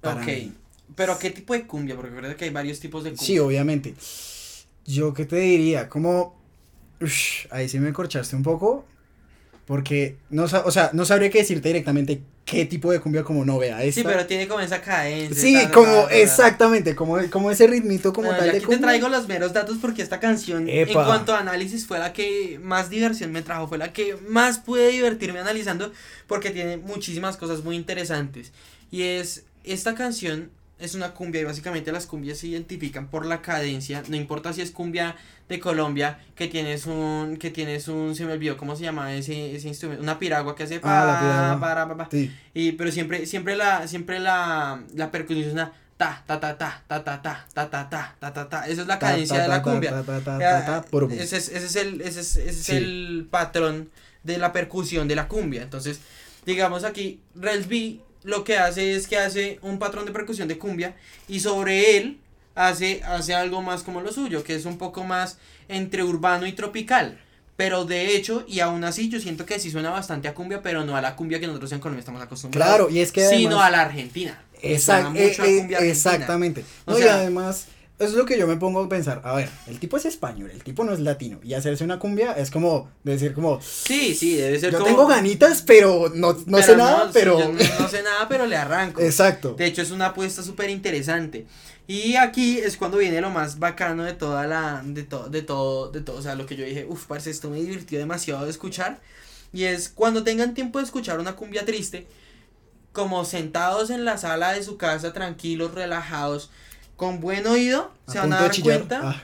[0.00, 0.26] Para ok.
[0.26, 0.52] mí.
[0.96, 1.94] Pero ¿qué tipo de cumbia?
[1.94, 3.26] Porque recuerda que hay varios tipos de cumbia.
[3.26, 3.94] Sí, obviamente.
[4.84, 6.36] Yo qué te diría, como,
[7.00, 8.84] ush, ahí sí me corchaste un poco,
[9.66, 13.58] porque no, o sea, no sabría qué decirte directamente qué tipo de cumbia como no
[13.58, 14.00] vea esta.
[14.00, 15.36] Sí, pero tiene como esa cadencia.
[15.36, 16.14] Sí, como, ta, ta, ta.
[16.14, 18.86] exactamente, como, como ese ritmito como tal y de aquí te cumbia.
[18.86, 20.92] traigo los meros datos porque esta canción, Epa.
[20.92, 24.58] en cuanto a análisis, fue la que más diversión me trajo, fue la que más
[24.60, 25.92] pude divertirme analizando
[26.26, 28.50] porque tiene muchísimas cosas muy interesantes.
[28.90, 33.42] Y es, esta canción es una cumbia y básicamente las cumbias se identifican por la
[33.42, 35.16] cadencia, no importa si es cumbia
[35.48, 39.56] de Colombia, que tienes un, que tienes un, se me olvidó cómo se llama ese,
[39.56, 41.60] ese instrumento, una piragua que hace Ah, pa, piragua.
[41.60, 42.08] para, pa, pa.
[42.10, 42.30] Sí.
[42.54, 46.82] Y, pero siempre, siempre la, siempre la, la percusión es una ta, ta, ta, ta,
[46.86, 48.68] ta, ta, ta, ta, ta, ta, ta, ta, ta.
[48.68, 49.90] Esa es la cadencia de la cumbia.
[51.16, 51.22] Eh.
[51.22, 53.90] Ese es, ese es el, ese es, ese es el patrón
[54.22, 55.62] de la percusión de la cumbia.
[55.62, 55.98] Entonces,
[56.46, 60.94] digamos aquí, Relsby lo que hace es que hace un patrón de percusión de cumbia
[61.28, 62.18] y sobre él
[62.54, 65.38] hace, hace algo más como lo suyo, que es un poco más
[65.68, 67.18] entre urbano y tropical.
[67.56, 70.84] Pero de hecho, y aún así, yo siento que sí suena bastante a cumbia, pero
[70.84, 72.76] no a la cumbia que nosotros en Colombia estamos acostumbrados.
[72.76, 74.38] Claro, y es que Sino a la Argentina.
[74.62, 75.78] Exact- suena eh, a eh, cumbia argentina.
[75.80, 76.64] exactamente.
[76.84, 77.66] O No, y además,
[77.98, 79.20] es lo que yo me pongo a pensar.
[79.24, 81.40] A ver, el tipo es español, el tipo no es latino.
[81.42, 84.90] Y hacerse una cumbia es como decir como, Sí, sí, debe ser yo como...
[84.90, 87.38] tengo ganitas, pero no, no pero sé nada, pero...
[87.38, 89.00] yo no, no sé nada, pero le arranco.
[89.00, 89.54] Exacto.
[89.54, 91.46] De hecho, es una apuesta súper interesante.
[91.88, 94.82] Y aquí es cuando viene lo más bacano de toda la.
[94.84, 96.16] de todo, de todo, de todo.
[96.18, 99.00] O sea, lo que yo dije, uff, parce, esto me divirtió demasiado de escuchar.
[99.54, 102.06] Y es cuando tengan tiempo de escuchar una cumbia triste,
[102.92, 106.50] como sentados en la sala de su casa, tranquilos, relajados,
[106.98, 109.00] con buen oído, A se van a dar cuenta.
[109.02, 109.22] Ah,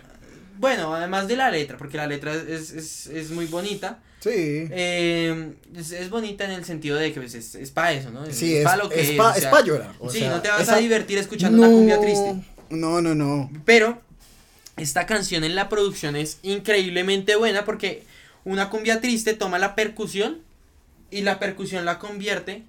[0.59, 3.99] bueno, además de la letra, porque la letra es, es, es muy bonita.
[4.21, 4.31] Sí.
[4.71, 8.25] eh, es, es bonita en el sentido de que pues, es, es para eso, ¿no?
[8.31, 9.91] sí, es, pa' lo que es pa- o es sea, pa' llorar.
[9.99, 12.35] o sí, sea, no te vas esa- a divertir escuchando una cumbia No, triste.
[12.71, 13.51] No, no, no.
[13.67, 14.01] Pero
[14.79, 18.05] esta canción en la producción es increíblemente buena porque
[18.45, 20.39] una cumbia triste toma la percusión
[21.11, 22.63] y la percusión la convierte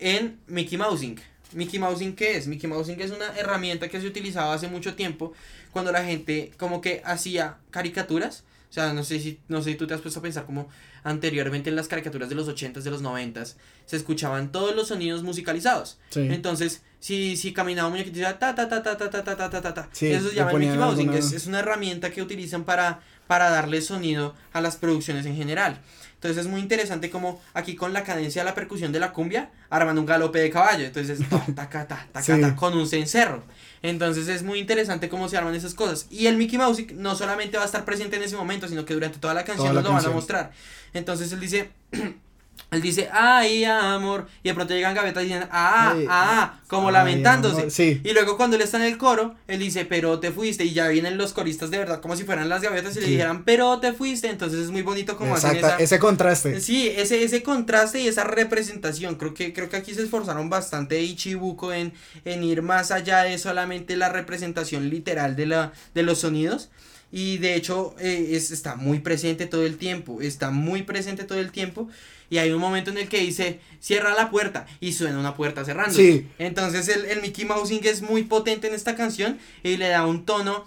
[0.00, 1.20] en Mickey Mousing.
[1.52, 2.46] Mickey Mousing, ¿qué es?
[2.46, 5.32] Mickey Mousing es una herramienta que se utilizaba hace mucho tiempo
[5.72, 8.44] cuando la gente como que hacía caricaturas.
[8.68, 10.68] O sea, no sé si, no sé si tú te has puesto a pensar como
[11.04, 13.54] anteriormente en las caricaturas de los 80s, de los 90s,
[13.86, 15.98] se escuchaban todos los sonidos musicalizados.
[16.10, 16.20] Sí.
[16.30, 19.60] Entonces, si, si caminaba un muñequito decía ta ta ta ta ta ta ta ta
[19.62, 19.88] ta ta.
[19.92, 23.50] Sí, Eso se llama Mickey Mousing, alguna- es, es una herramienta que utilizan para, para
[23.50, 25.78] darle sonido a las producciones en general.
[26.16, 29.50] Entonces es muy interesante como aquí con la cadencia de la percusión de la cumbia
[29.70, 30.84] arman un galope de caballo.
[30.86, 32.40] Entonces, ta, taca, ta, taca, Sí.
[32.40, 33.42] ta, con un cencerro.
[33.82, 36.06] Entonces es muy interesante cómo se arman esas cosas.
[36.10, 38.94] Y el Mickey Mouse no solamente va a estar presente en ese momento, sino que
[38.94, 40.52] durante toda la canción Toda la nos lo van a mostrar.
[40.94, 41.70] Entonces él dice,
[42.70, 44.26] él dice, ay, amor.
[44.42, 47.56] Y de pronto llegan gavetas y dicen, ah, Ay, ah, como ay, lamentándose.
[47.60, 48.00] amor, sí.
[48.04, 50.64] Y luego cuando él está en el coro, él dice, pero te fuiste.
[50.64, 53.12] Y ya vienen los coristas de verdad, como si fueran las gavetas y le Sí.
[53.12, 54.28] dijeran, pero te fuiste.
[54.28, 55.84] Entonces es muy bonito como hacen Exacta, esa...
[55.84, 56.60] ese contraste.
[56.60, 59.14] Sí, ese, ese contraste y esa representación.
[59.16, 61.92] Creo que, creo que aquí se esforzaron bastante Ichibuko en,
[62.24, 66.70] en ir más allá de solamente la representación literal de, la, de los sonidos.
[67.12, 70.20] Y de hecho eh, es, está muy presente todo el tiempo.
[70.20, 71.88] Está muy presente todo el tiempo.
[72.30, 74.66] Y hay un momento en el que dice, cierra la puerta.
[74.80, 75.94] Y suena una puerta cerrando.
[75.94, 76.26] Sí.
[76.38, 79.38] Entonces el, el Mickey Mousing es muy potente en esta canción.
[79.62, 80.66] Y le da un tono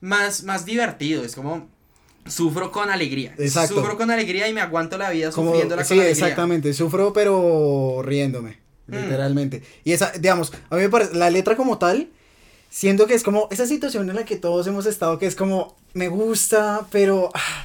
[0.00, 1.24] más, más divertido.
[1.24, 1.68] Es como...
[2.26, 3.34] Sufro con alegría.
[3.38, 3.76] Exacto.
[3.76, 6.26] Sufro con alegría y me aguanto la vida Como, sufriéndola sí, con alegría.
[6.26, 6.74] exactamente.
[6.74, 8.58] Sufro, pero riéndome.
[8.86, 8.96] Mm.
[8.96, 9.62] Literalmente.
[9.82, 12.08] Y esa, digamos, a mí me parece, la letra como tal,
[12.68, 15.74] siento que es como esa situación en la que todos hemos estado, que es como,
[15.94, 17.64] me gusta, pero ah,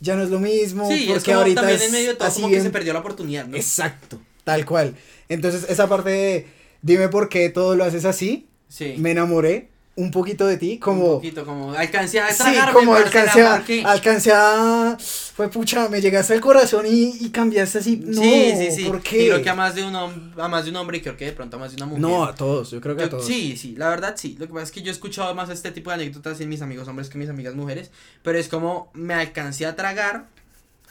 [0.00, 0.88] ya no es lo mismo.
[0.88, 2.70] Sí, es porque como ahorita también es en medio de todo así como que se
[2.70, 3.56] perdió la oportunidad, ¿no?
[3.56, 4.94] Exacto, tal cual.
[5.28, 6.46] Entonces, esa parte de,
[6.82, 8.94] dime por qué todo lo haces así, Sí.
[8.98, 11.14] me enamoré un poquito de ti, Un como...
[11.16, 16.40] poquito, como alcancé a Sí, como alcancé a, alcancé a, fue pucha, me llegaste al
[16.40, 18.84] corazón y, y cambiaste así, no, sí, sí, sí.
[18.84, 19.26] ¿por Y qué?
[19.26, 21.32] creo que a más de un a más de un hombre y creo que de
[21.32, 22.00] pronto a más de una mujer.
[22.00, 23.26] No, a todos, yo creo que a todos.
[23.26, 24.36] sí, sí, la verdad sí.
[24.38, 26.62] Lo que pasa es que yo he escuchado más este tipo de anécdotas en mis
[26.62, 27.90] amigos hombres que mis amigas mujeres.
[28.22, 30.26] Pero es como me alcancé a tragar.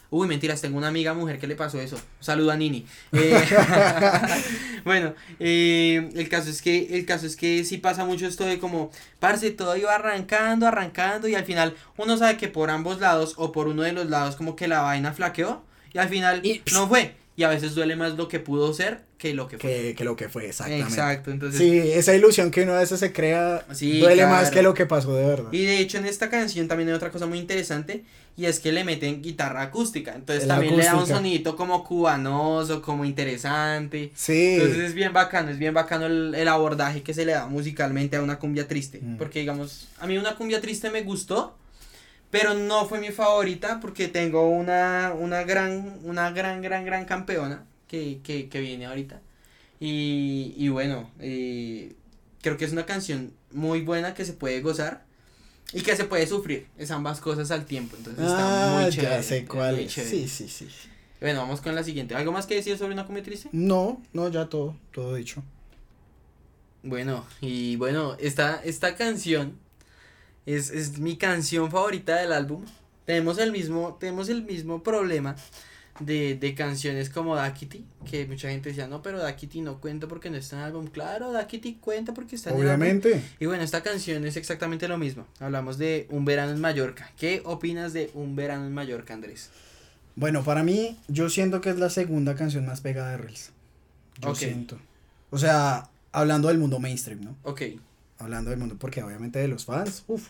[0.10, 2.00] Uy, mentiras, tengo una amiga mujer que le pasó eso.
[2.20, 2.86] Saludo a Nini.
[3.14, 3.44] Eh,
[4.86, 8.60] bueno, eh, el caso es que, el caso es que sí pasa mucho esto de
[8.60, 13.34] como, parce, todo iba arrancando, arrancando, y al final uno sabe que por ambos lados,
[13.38, 16.62] o por uno de los lados, como que la vaina flaqueó, y al final Y-
[16.74, 17.16] no fue.
[17.38, 19.70] Y a veces duele más lo que pudo ser que lo que fue.
[19.72, 20.90] Que, que lo que fue, exactamente.
[20.90, 24.32] Exacto, entonces Sí, esa ilusión que uno a veces se crea Sí, duele claro.
[24.32, 25.54] más que lo que pasó de verdad.
[25.54, 28.04] Y de hecho en esta canción también hay otra cosa muy interesante
[28.36, 30.16] y es que le meten guitarra acústica.
[30.16, 34.12] Entonces La también le da un sonidito como cubanoso, como interesante.
[34.16, 37.46] Sí, Entonces es bien bacano, es bien bacano el, el abordaje que se le da
[37.48, 39.00] musicalmente a una cumbia triste.
[39.02, 39.18] Mm.
[39.18, 41.56] Porque digamos, a mí una cumbia triste me gustó,
[42.30, 47.66] pero no fue mi favorita porque tengo una, una gran, una gran, gran, gran campeona
[47.88, 49.22] que, que, que viene ahorita.
[49.80, 51.96] Y, y bueno, eh,
[52.42, 55.06] creo que es una canción muy buena que se puede gozar
[55.74, 56.68] y que se puede sufrir.
[56.78, 57.96] Es ambas cosas al tiempo.
[57.98, 59.16] Entonces está ah, muy chévere.
[59.16, 59.94] ya sé cuál es.
[59.94, 60.68] Sí, sí, sí.
[61.20, 62.16] Bueno, vamos con la siguiente.
[62.16, 63.50] ¿Algo más que decir sobre una triste?
[63.52, 65.44] No, no, ya todo, todo dicho.
[66.84, 69.58] Bueno, y bueno, esta, esta canción
[70.48, 72.66] es, es mi canción favorita del álbum.
[73.06, 75.36] Tenemos el mismo, tenemos el mismo problema
[76.00, 80.30] de, de canciones como Dakity, que mucha gente decía, no, pero Dakity no cuenta porque
[80.30, 80.88] no está en el álbum.
[80.88, 82.82] Claro, Dakity cuenta porque está en el álbum.
[82.82, 83.24] Obviamente.
[83.40, 85.26] Y bueno, esta canción es exactamente lo mismo.
[85.40, 87.12] Hablamos de Un verano en Mallorca.
[87.18, 89.50] ¿Qué opinas de Un verano en Mallorca, Andrés?
[90.16, 93.52] Bueno, para mí, yo siento que es la segunda canción más pegada de Reels.
[94.20, 94.80] Yo siento.
[95.30, 97.36] O sea, hablando del mundo mainstream, ¿no?
[97.44, 97.62] Ok.
[98.18, 100.30] Hablando del mundo, porque obviamente de los fans, uff.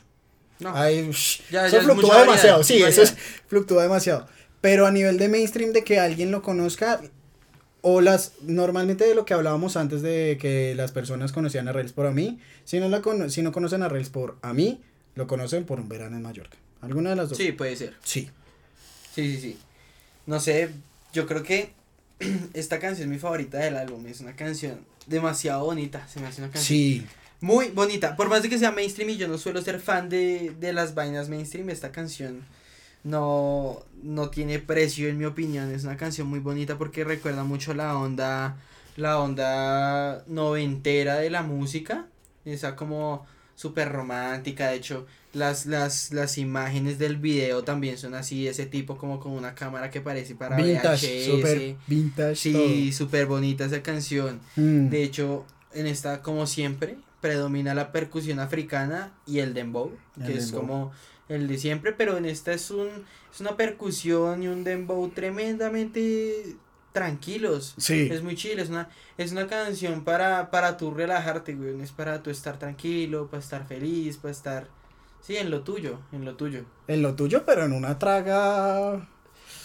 [0.60, 0.76] No.
[0.76, 3.16] Ay, ush, Ya- eso ya fluctúa demasiado, variedad, sí, eso es,
[3.48, 4.28] fluctúa demasiado.
[4.62, 7.00] Pero a nivel de mainstream, de que alguien lo conozca,
[7.82, 11.94] o las, normalmente de lo que hablábamos antes de que las personas conocían a Reels
[11.94, 14.82] por a mí, si no, la cono- si no conocen a Reels por a mí,
[15.16, 16.58] lo conocen por un verano en Mallorca.
[16.82, 17.38] ¿Alguna de las dos?
[17.38, 17.94] Sí, puede ser.
[18.04, 18.30] Sí.
[19.14, 19.58] Sí, sí, sí.
[20.26, 20.70] No sé,
[21.14, 21.72] yo creo que
[22.54, 24.06] esta canción es mi favorita del álbum.
[24.08, 26.08] Es una canción demasiado bonita.
[26.08, 27.06] Se me hace una canción Sí.
[27.42, 28.16] Muy bonita.
[28.16, 30.96] Por más de que sea mainstream y yo no suelo ser fan de, de las
[30.96, 32.46] vainas mainstream, esta canción
[33.04, 35.72] no, no tiene precio en mi opinión.
[35.72, 38.58] Es una canción muy bonita porque recuerda mucho la onda,
[38.96, 42.08] la onda noventera de la música.
[42.46, 44.70] Esa como súper romántica.
[44.70, 49.20] De hecho, las, las, las imágenes del video también son así, de ese tipo como
[49.20, 51.26] con una cámara que parece para Vintage, VHS.
[51.26, 52.36] super vintage.
[52.36, 54.40] Sí, súper bonita esa canción.
[54.56, 54.90] Mm.
[54.90, 60.38] De hecho, en esta, como siempre, predomina la percusión africana y el dembow, El que
[60.38, 60.92] es como
[61.30, 66.56] el de siempre, pero en esta es un es una percusión y un dembow tremendamente
[66.98, 67.76] tranquilos.
[67.78, 68.10] Sí.
[68.12, 71.80] Es muy chill, es una, es una canción para, para tú relajarte, güey.
[71.82, 74.68] Es para tú estar tranquilo, para estar feliz, para estar.
[75.22, 76.66] Sí, en lo tuyo, en lo tuyo.
[76.88, 79.08] En lo tuyo, pero en una traga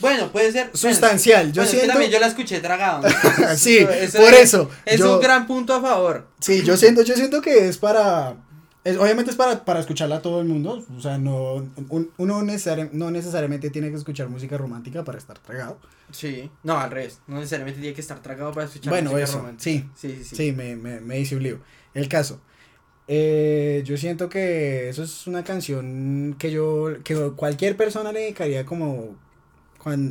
[0.03, 0.65] Bueno, puede ser.
[0.67, 1.53] bueno, sustancial.
[1.53, 1.89] Yo bueno, siento.
[1.89, 3.09] también yo la escuché tragado.
[3.09, 3.09] ¿no?
[3.57, 4.71] sí, Eso por es- eso.
[4.85, 6.29] Es yo, un gran punto a favor.
[6.41, 8.35] Sí, yo siento, yo siento que es para.
[8.85, 10.85] es- obviamente es para, para escucharla a todo el mundo.
[10.97, 11.55] O sea, no,
[11.89, 15.79] un- uno necesari- no necesariamente tiene que escuchar música romántica para estar tragado.
[16.11, 16.51] Sí.
[16.63, 17.21] No, al revés.
[17.27, 19.39] No necesariamente tiene que estar tragado para escuchar bueno, música eso.
[19.39, 19.63] romántica.
[19.63, 20.37] Sí, Sí, sí, sí.
[20.37, 21.59] sí, me, me, me hice un lío.
[21.95, 22.41] El caso.
[23.09, 28.65] eh, yo siento que eso es una canción que yo, que cualquier persona le dedicaría
[28.65, 29.17] como,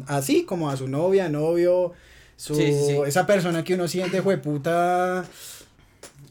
[0.07, 1.93] así, como a su novia, novio,
[2.35, 2.97] su, Sí, sí, sí.
[3.05, 5.25] esa persona que uno siente, puta,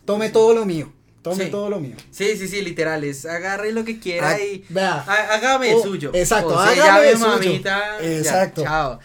[0.05, 1.51] tome todo lo mío, tome Sí.
[1.51, 1.97] todo lo mío.
[2.11, 3.05] Sí, sí, sí, literal.
[3.05, 4.65] Es agarre lo que quiera Ah, y.
[4.69, 6.11] Vea, há- Hágame Oh, suyo.
[6.15, 7.29] exacto, O sea, hágame suyo.
[7.29, 8.01] mamita.
[8.01, 8.63] ya, Exacto.
[8.63, 8.99] chao.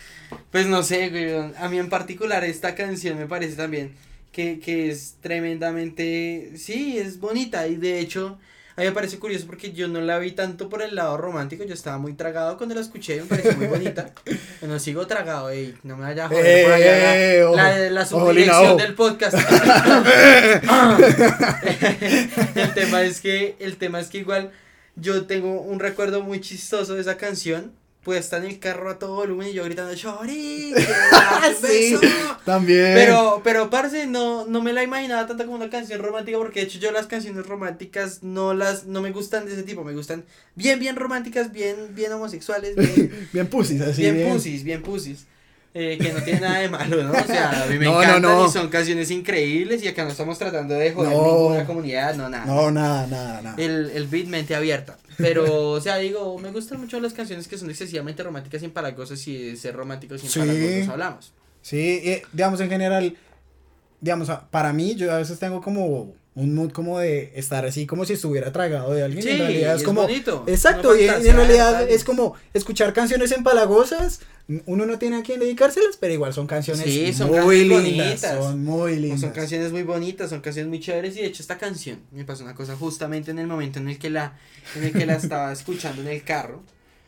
[0.51, 1.33] Pues no sé, güey.
[1.57, 3.93] A mí en particular esta canción me parece también
[4.31, 6.53] que, que es tremendamente.
[6.57, 7.67] Sí, es bonita.
[7.67, 8.37] Y de hecho,
[8.77, 11.63] a mí me parece curioso porque yo no la vi tanto por el lado romántico.
[11.63, 13.21] Yo estaba muy tragado cuando la escuché.
[13.21, 14.11] Me pareció muy bonita.
[14.61, 15.75] Bueno, sigo tragado, ey.
[15.83, 18.75] No me vaya a joder por allá la- Eh, ojo, la, la, subdirección ojo.
[18.77, 19.37] del podcast.
[22.55, 24.51] el tema es que el tema es que igual
[24.95, 27.73] yo tengo un recuerdo muy chistoso de esa canción
[28.05, 30.73] puesta en el carro a todo volumen y yo gritando Chori
[31.59, 31.97] Sí.
[32.45, 32.93] también.
[32.93, 36.67] pero pero parce no no me la imaginaba tanto como una canción romántica porque de
[36.67, 40.23] hecho yo las canciones románticas no las no me gustan de ese tipo me gustan
[40.53, 44.01] bien bien románticas bien bien homosexuales bien bien pusis, así.
[44.03, 45.25] bien pusis, bien pusis.
[45.77, 47.11] Eh, que no tiene nada de malo, ¿no?
[47.11, 48.45] O sea, a mí me No, encantan no.
[48.47, 52.45] y son canciones increíbles y acá no estamos tratando de joder ninguna comunidad, no, nada.
[52.45, 53.55] No, nada, nada, nada.
[53.57, 54.97] El, el beat mente abierta.
[55.17, 59.27] Pero, o sea, digo, me gustan mucho las canciones que son excesivamente románticas y empalagosas
[59.27, 60.87] y de ser románticos y Sí.
[60.89, 61.33] hablamos.
[61.61, 63.17] Sí, eh, digamos en general,
[63.99, 68.03] digamos, para mí yo a veces tengo como un mood como de estar así como
[68.03, 69.23] si estuviera tragado de alguien.
[69.23, 70.01] Sí, en realidad y es es como...
[70.01, 70.43] bonito.
[70.47, 74.19] Exacto, y, en realidad es como escuchar canciones empalagosas,
[74.65, 78.07] uno no tiene a quién dedicárselas, pero igual son canciones Sí, son muy canciones lindas,
[78.07, 78.43] bonitas.
[78.43, 79.21] son muy lindas.
[79.21, 82.43] Son canciones muy bonitas, son canciones muy chéveres y de hecho esta canción me pasó
[82.43, 84.37] una cosa justamente en el momento en el que la,
[84.75, 86.61] en el que la estaba escuchando en el carro.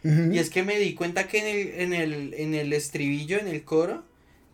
[0.04, 3.48] Y es que me di cuenta que en el, en el, en el estribillo, en
[3.50, 4.06] el coro,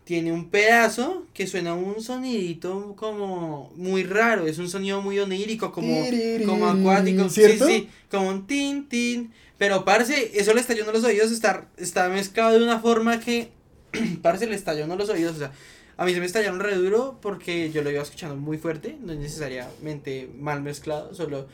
[0.04, 5.72] tiene un pedazo que suena un sonidito como muy raro, es un sonido muy onírico,
[5.72, 6.04] como,
[6.44, 7.66] como acuático, ¿Cierto?
[7.66, 9.32] sí, sí, como un tin, tin.
[9.56, 13.48] Pero, parce, eso le estalló en los oídos, está, está mezclado de una forma que,
[14.22, 15.52] parce, le estalló en los oídos, o sea,
[15.96, 19.12] a mí se me estallaron re duro porque yo lo iba escuchando muy fuerte, no
[19.12, 21.46] es necesariamente mal mezclado, solo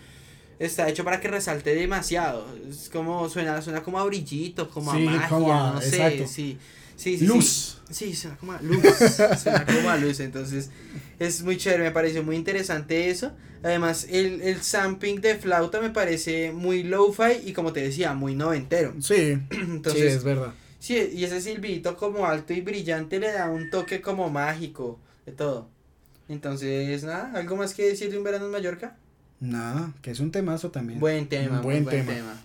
[0.61, 2.47] está hecho para que resalte demasiado.
[2.69, 5.89] Es como suena, suena como a brillito, como Sí, a magia, como a- no sé,
[5.89, 6.27] exacto.
[6.29, 6.59] sí.
[6.95, 7.81] Sí, sí, Luz.
[7.91, 7.95] Sí.
[8.11, 8.85] Sí, suena como a luz.
[9.43, 10.21] suena como a luz.
[10.21, 10.71] Entonces,
[11.19, 13.33] es muy chévere, me pareció muy interesante eso.
[13.63, 18.35] Además, el, el sampling de flauta me parece muy lo-fi y como te decía, muy
[18.35, 18.95] noventero.
[19.01, 19.39] Sí,
[19.93, 20.53] sí, es verdad.
[20.79, 25.33] Sí, y ese silbito como alto y brillante le da un toque como mágico de
[25.33, 25.69] todo.
[26.29, 28.97] Entonces, nada, ¿algo más que decir de un verano en Mallorca?
[29.41, 31.01] Nada, que es un temazo también.
[31.01, 32.13] Buen tema, buen, buen tema.
[32.13, 32.41] tema.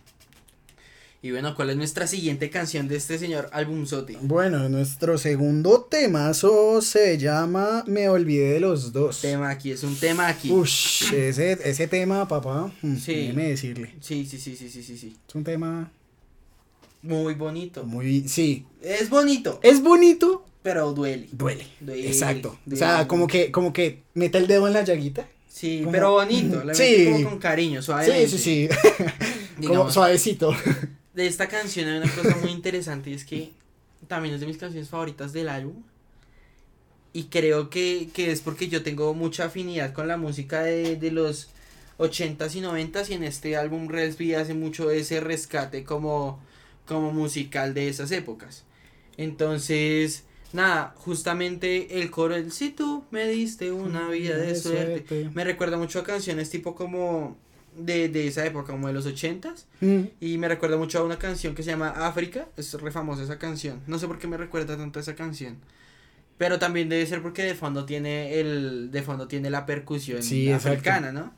[1.21, 4.15] Y bueno, ¿cuál es nuestra siguiente canción de este señor Albumzote?
[4.21, 9.21] Bueno, nuestro segundo temazo se llama Me olvidé de los dos.
[9.21, 10.51] Tema aquí, es un tema aquí.
[10.51, 13.13] Ush, ese, ese tema, papá, mm, Sí.
[13.15, 13.95] déjeme decirle.
[14.01, 15.17] Sí, sí, sí, sí, sí, sí, sí.
[15.27, 15.91] Es un tema
[17.01, 17.83] Muy bonito.
[17.85, 18.27] muy...
[18.29, 18.65] Sí.
[18.83, 21.27] Es bonito, Es bonito, pero duele.
[21.31, 21.65] duele.
[21.79, 22.57] Duele, Exacto.
[22.71, 25.27] O sea, como que, como que mete el dedo en la llaguita.
[25.55, 26.63] Sí, como- pero bonito.
[26.65, 26.95] La Sí.
[26.97, 27.11] sí.
[27.13, 28.27] como con cariño, suavemente.
[28.27, 28.67] Sí, sí,
[29.61, 29.67] sí.
[29.67, 30.53] como suavecito.
[31.13, 33.51] de esta canción hay una cosa muy interesante y es que
[34.09, 35.81] también es de mis canciones favoritas del álbum.
[37.13, 41.11] Y creo que, que es porque yo tengo mucha afinidad con la música de, de
[41.11, 41.47] los
[41.99, 46.43] 80s y 90s y en este álbum Resby hace mucho ese rescate como,
[46.85, 48.65] como musical de esas épocas.
[49.15, 55.43] Entonces, nada, justamente el coro del Si tú me diste una vida de suerte me
[55.43, 57.37] recuerda mucho a canciones tipo como
[57.77, 59.65] de, de esa época, como de los 80s.
[59.81, 62.47] Mm, Y me recuerda mucho a una canción que se llama África.
[62.55, 63.81] Es re famosa esa canción.
[63.87, 65.57] No sé por qué me recuerda tanto a esa canción.
[66.37, 68.91] Pero también debe ser porque de fondo tiene el.
[68.91, 70.69] De fondo tiene la percusión Sí, exacto.
[70.69, 71.33] africana, ¿no?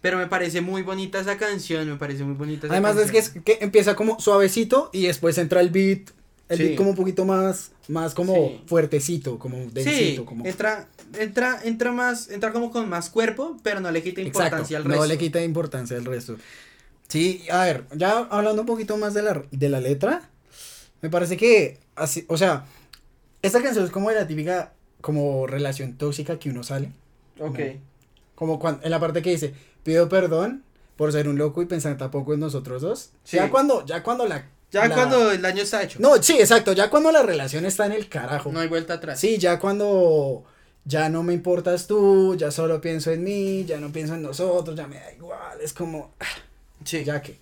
[0.00, 3.18] Pero me parece muy bonita esa canción, me parece muy bonita esa Además es que,
[3.18, 6.10] es que empieza como suavecito y después entra el beat,
[6.48, 6.64] el Sí.
[6.64, 8.62] beat como un poquito más, más como Sí.
[8.66, 10.44] fuertecito, como Sí, densito, como...
[10.46, 10.88] entra,
[11.18, 14.90] entra, entra más, entra como con más cuerpo, pero no le quita importancia al no
[14.90, 15.06] resto.
[15.06, 16.36] le quita importancia al resto.
[17.08, 20.28] Sí, a ver, ya hablando un poquito más de la, de la letra,
[21.00, 22.64] me parece que, así, o sea,
[23.42, 26.92] esta canción es como de la típica, como relación tóxica que uno sale.
[27.40, 27.58] Ok.
[28.34, 30.62] Como cuando, en la parte que dice, pido perdón
[30.96, 33.10] por ser un loco y pensar tampoco en nosotros dos.
[33.24, 33.36] Sí.
[33.36, 34.46] Ya cuando, ya cuando la...
[34.72, 35.98] Ya la- cuando el daño está hecho.
[36.00, 38.50] No, sí, exacto, ya cuando la relación está en el carajo.
[38.50, 39.20] No hay vuelta atrás.
[39.20, 40.44] Sí, ya cuando
[40.84, 44.74] ya no me importas tú, ya solo pienso en mí, ya no pienso en nosotros,
[44.76, 46.24] ya me da igual, es como, ah,
[46.84, 47.04] Sí.
[47.04, 47.38] ya que.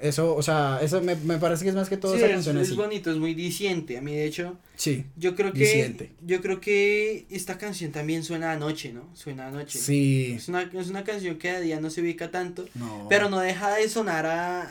[0.00, 2.32] Eso, o sea, eso me, me parece que es más que todo Sí, esa es,
[2.32, 2.76] canción es así.
[2.76, 3.96] bonito, es muy diciente.
[3.96, 6.10] A mí, de hecho, Sí, yo creo que Diciente.
[6.26, 9.08] yo creo que esta canción también suena anoche, ¿no?
[9.14, 9.78] Suena anoche.
[9.78, 10.32] sí.
[10.36, 13.06] Es una, es una canción que a día no se ubica tanto, No.
[13.08, 14.62] pero no deja de sonar a,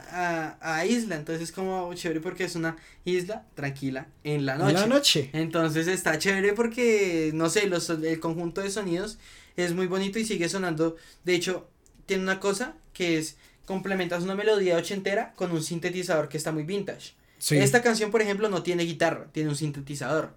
[0.61, 1.15] a, a isla.
[1.15, 4.73] Entonces es como chévere porque es una isla tranquila en la En noche.
[4.73, 5.29] la noche.
[5.33, 9.17] Entonces está chévere porque, no sé, los, el conjunto de sonidos
[9.55, 10.97] es muy bonito y sigue sonando.
[11.23, 11.67] De hecho,
[12.05, 16.63] tiene una cosa que es, complementas una melodía ochentera con un sintetizador que está muy
[16.63, 17.13] vintage.
[17.37, 17.57] Sí.
[17.57, 20.33] Esta canción, por ejemplo, no tiene guitarra, tiene un sintetizador.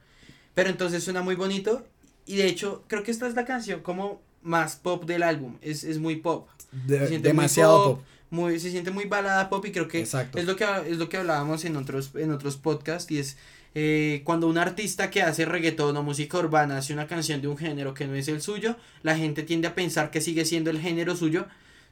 [0.55, 1.87] Pero entonces suena muy bonito.
[2.25, 5.59] Y de hecho, creo que esta es la canción como más pop del álbum.
[5.63, 6.49] Es, es muy pop.
[6.73, 8.07] De- se siente muy demasiado pop, pop.
[8.31, 10.39] Muy, se siente muy balada pop y creo que Exacto.
[10.39, 13.37] es lo que es lo que hablábamos en otros en otros podcasts y es
[13.77, 17.57] eh, cuando un artista que hace reggaetón o música urbana hace una canción de un
[17.57, 20.81] género que no es el suyo, la gente tiende a pensar que sigue siendo el
[20.81, 21.47] género suyo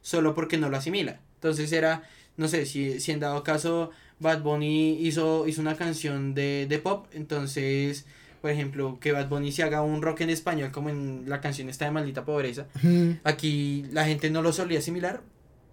[0.04, 1.18] solo porque no lo asimila.
[1.36, 2.02] Entonces era,
[2.36, 3.90] no sé, si, si en dado caso
[4.20, 8.04] Bad Bunny hizo, hizo una canción de, de pop, entonces,
[8.42, 11.70] por ejemplo, que Bad Bunny se haga un rock en español como en la canción
[11.70, 12.66] esta de Maldita Pobreza.
[13.24, 15.22] Aquí la gente no lo solía asimilar,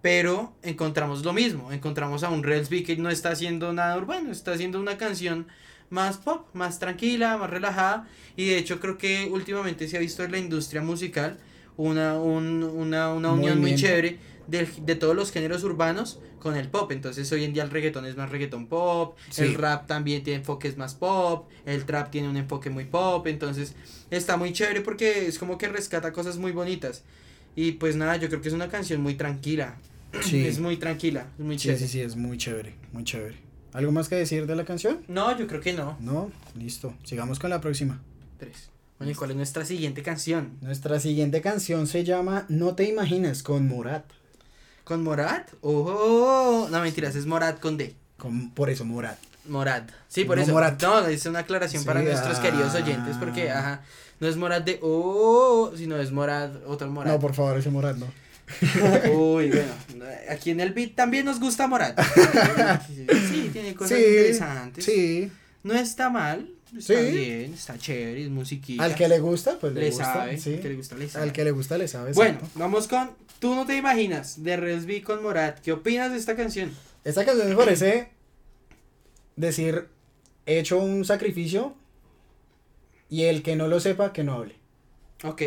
[0.00, 1.70] pero encontramos lo mismo.
[1.70, 5.46] Encontramos a un Relsby que no está haciendo nada urbano, está haciendo una canción
[5.90, 8.08] más pop, más tranquila, más relajada.
[8.34, 11.38] Y de hecho creo que últimamente se ha visto en la industria musical
[11.76, 16.68] una, un- una, una unión muy chévere de, de todos los géneros urbanos con el
[16.68, 16.90] pop.
[16.92, 19.42] Entonces hoy en día el reggaetón es más reggaetón pop, Sí.
[19.42, 23.26] el rap también tiene enfoques más pop, el trap tiene un enfoque muy pop.
[23.26, 23.74] Entonces
[24.10, 27.04] está muy chévere porque es como que rescata cosas muy bonitas.
[27.54, 29.76] Y pues nada, yo creo que es una canción muy tranquila.
[30.22, 30.44] Sí.
[30.46, 31.78] Es muy tranquila, es muy Sí, chévere.
[31.80, 33.36] sí, sí, es muy chévere, muy chévere.
[33.72, 35.00] ¿Algo más que decir de la canción?
[35.08, 35.96] No, yo creo que no.
[36.00, 36.92] No, listo.
[37.04, 37.98] Sigamos con la próxima.
[38.38, 38.68] Tres.
[39.02, 40.58] Bueno, ¿y cuál es nuestra siguiente canción?
[40.60, 44.04] Nuestra siguiente canción se llama No te imaginas con Morat.
[44.84, 45.50] ¿Con Morat?
[45.60, 47.96] Oh, no mentiras, es Morat con D.
[48.16, 49.18] Con, por eso, Morat.
[49.48, 49.90] Morat.
[50.06, 50.52] Sí, por No eso.
[50.52, 50.80] Morat.
[50.80, 52.42] No, es una aclaración Sí, para nuestros ah.
[52.42, 53.82] queridos oyentes porque, ajá,
[54.20, 57.12] no es Morat de oh, sino es Morat, otro Morat.
[57.12, 58.06] No, por favor, ese Morat no.
[59.14, 59.72] Uy, bueno,
[60.30, 61.98] aquí en el beat también nos gusta Morat.
[63.28, 64.84] Sí, tiene cosas Sí, interesantes.
[64.84, 65.32] Sí.
[65.64, 67.10] No está mal, está Sí.
[67.10, 68.82] bien, está chévere, es musiquita.
[68.84, 70.04] Al que le gusta, pues le, le gusta.
[70.04, 70.54] sabe, sí.
[70.54, 71.24] al que le gusta, le sabe.
[71.24, 72.12] Al que le gusta, le sabe.
[72.12, 72.58] Bueno, exacto.
[72.58, 75.58] vamos con Tú no te imaginas de Resby con Morat.
[75.60, 76.70] ¿Qué opinas de esta canción?
[77.04, 78.10] Esta canción me parece
[79.34, 79.88] decir,
[80.46, 81.74] he hecho un sacrificio
[83.10, 84.54] y el que no lo sepa, que no hable.
[85.24, 85.42] Ok.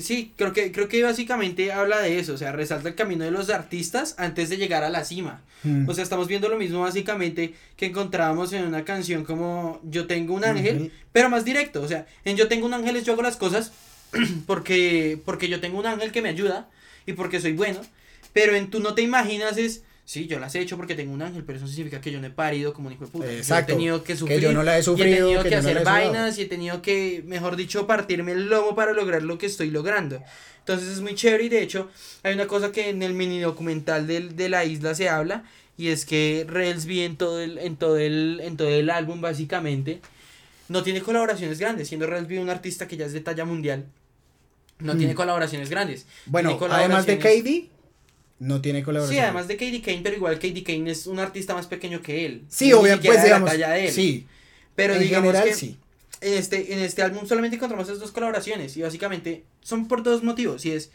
[0.00, 3.30] Sí, creo que, creo que básicamente habla de eso, o sea, resalta el camino de
[3.30, 5.42] los artistas antes de llegar a la cima.
[5.62, 5.88] Mm.
[5.88, 10.34] O sea, estamos viendo lo mismo básicamente que encontrábamos en una canción como Yo tengo
[10.34, 13.22] un ángel, pero más directo, o sea, en Yo tengo un ángel es yo hago
[13.22, 13.72] las cosas
[14.46, 16.68] porque, porque yo tengo un ángel que me ayuda
[17.06, 17.80] y porque soy bueno,
[18.32, 21.20] pero en Tú no te imaginas es, sí, yo las he hecho porque tengo un
[21.20, 23.30] ángel, pero eso no significa que yo no he parido como un hijo de puta.
[23.30, 24.40] Exacto, Yo he tenido que sufrir.
[24.40, 25.96] yo no la he y he sufrido, tenido que que, no hacer sudado.
[25.98, 29.70] vainas y he tenido que, mejor dicho, partirme el lomo para lograr lo que estoy
[29.70, 30.22] logrando.
[30.60, 31.90] Entonces es muy chévere y de hecho
[32.22, 35.44] hay una cosa que en el mini documental del, de la isla se habla
[35.76, 40.00] y es que Relsby en todo el, en todo el, en todo el álbum básicamente
[40.68, 43.84] no tiene colaboraciones grandes, siendo Relsby un artista que ya es de talla mundial.
[44.78, 44.98] No Mm.
[44.98, 46.06] tiene colaboraciones grandes.
[46.26, 47.77] Bueno, Tiene además de colaboraciones- KD,
[48.38, 49.16] no tiene colaboración.
[49.18, 52.24] Sí, además de Katie Kane, pero igual Katie Kane es un artista más pequeño que
[52.26, 52.42] él.
[52.48, 53.92] Sí, obviamente, pues de la talla de él.
[53.92, 54.26] Sí,
[54.76, 55.76] pero en digamos general que sí.
[56.20, 60.22] en este, en este álbum solamente encontramos esas dos colaboraciones y básicamente son por dos
[60.22, 60.64] motivos.
[60.66, 60.90] Y es,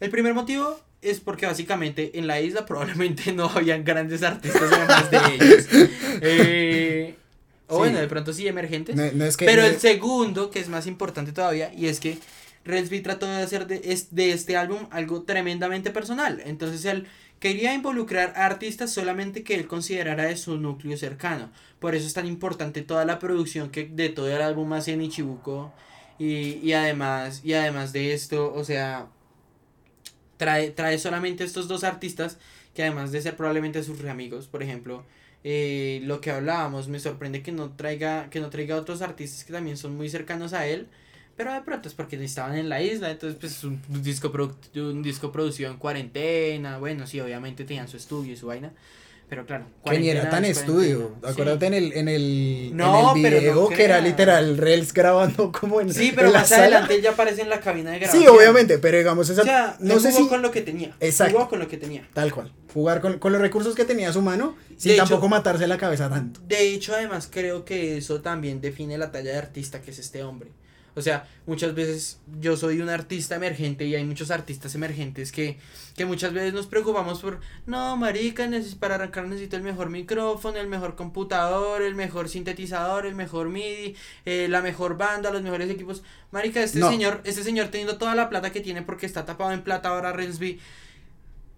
[0.00, 5.10] el primer motivo es porque básicamente en la isla probablemente no habían grandes artistas además
[5.10, 5.66] de ellos.
[6.22, 7.14] Eh,
[7.66, 7.78] o Sí.
[7.80, 8.96] bueno, de pronto sí emergentes.
[8.96, 9.44] No, no es que.
[9.44, 12.16] Pero no- el segundo, que es más importante todavía, y es que
[12.68, 16.40] Relsby trató de hacer de, es- de este álbum algo tremendamente personal.
[16.44, 17.06] Entonces él
[17.40, 21.50] quería involucrar a artistas solamente que él considerara de su núcleo cercano.
[21.80, 25.02] Por eso es tan importante toda la producción que de todo el álbum hace en
[25.02, 25.72] Ichibuko.
[26.18, 29.08] Y, y además, y además de esto, o sea,
[30.36, 32.38] trae, trae solamente estos dos artistas
[32.74, 35.04] que además de ser probablemente sus amigos, por ejemplo,
[35.44, 39.52] eh, lo que hablábamos, me sorprende que no traiga, que no traiga otros artistas que
[39.52, 40.88] también son muy cercanos a él,
[41.38, 44.54] pero de pronto es porque estaban en la isla, entonces pues un, un disco produ-
[44.76, 48.72] un disco producido en cuarentena, bueno, sí, obviamente tenían su estudio y su vaina,
[49.28, 51.12] pero claro, Que ni era tan es estudio.
[51.22, 51.26] sí.
[51.28, 54.92] Acuérdate en el, en el, No, en el pero no video que era literal Reels
[54.94, 56.62] grabando como en, Sí, pero en más sala.
[56.62, 58.22] adelante ya aparece en la cabina de grabación.
[58.22, 59.42] Sí, obviamente, pero digamos esa.
[59.42, 60.28] O sea, no sé jugó si.
[60.30, 60.96] con lo que tenía.
[61.00, 61.34] Exacto.
[61.36, 62.08] Jugó con lo que tenía.
[62.14, 62.52] Tal cual.
[62.72, 65.66] Jugar con, con los recursos que tenía a su mano, sin De hecho- tampoco matarse
[65.66, 66.40] la cabeza tanto.
[66.48, 70.22] De hecho, además, creo que eso también define la talla de artista que es este
[70.22, 70.50] hombre.
[70.98, 75.56] O sea, muchas veces yo soy un artista emergente y hay muchos artistas emergentes que,
[75.96, 78.48] que muchas veces nos preocupamos por, no, marica,
[78.80, 83.94] para arrancar necesito el mejor micrófono, el mejor computador, el mejor sintetizador, el mejor MIDI,
[84.24, 86.02] eh, la mejor banda, los mejores equipos.
[86.32, 86.90] Marica, este No.
[86.90, 90.12] señor, este señor teniendo toda la plata que tiene porque está tapado en plata ahora
[90.12, 90.58] Rensby,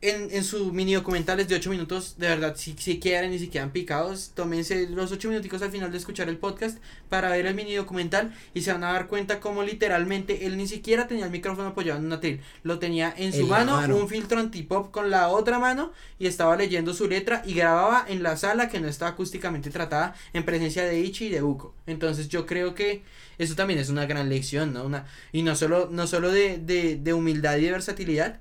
[0.03, 3.49] en, en su mini documentales de 8 minutos, de verdad, si, si quieren y si
[3.49, 6.79] quedan picados, tómense los 8 minuticos al final de escuchar el podcast
[7.11, 10.67] para ver el mini documental y se van a dar cuenta como literalmente él ni
[10.67, 13.73] siquiera tenía el micrófono apoyado en una atril, lo tenía en su En la mano,
[13.73, 13.97] mano.
[13.99, 18.23] un filtro antipop con la otra mano y estaba leyendo su letra y grababa en
[18.23, 21.75] la sala que no estaba acústicamente tratada en presencia de Ichi y de Uko.
[21.87, 23.03] Entonces yo creo que
[23.39, 24.85] eso también es una gran lección, ¿no?
[24.85, 28.41] Una, y no solo, no solo de, de, de humildad y de versatilidad,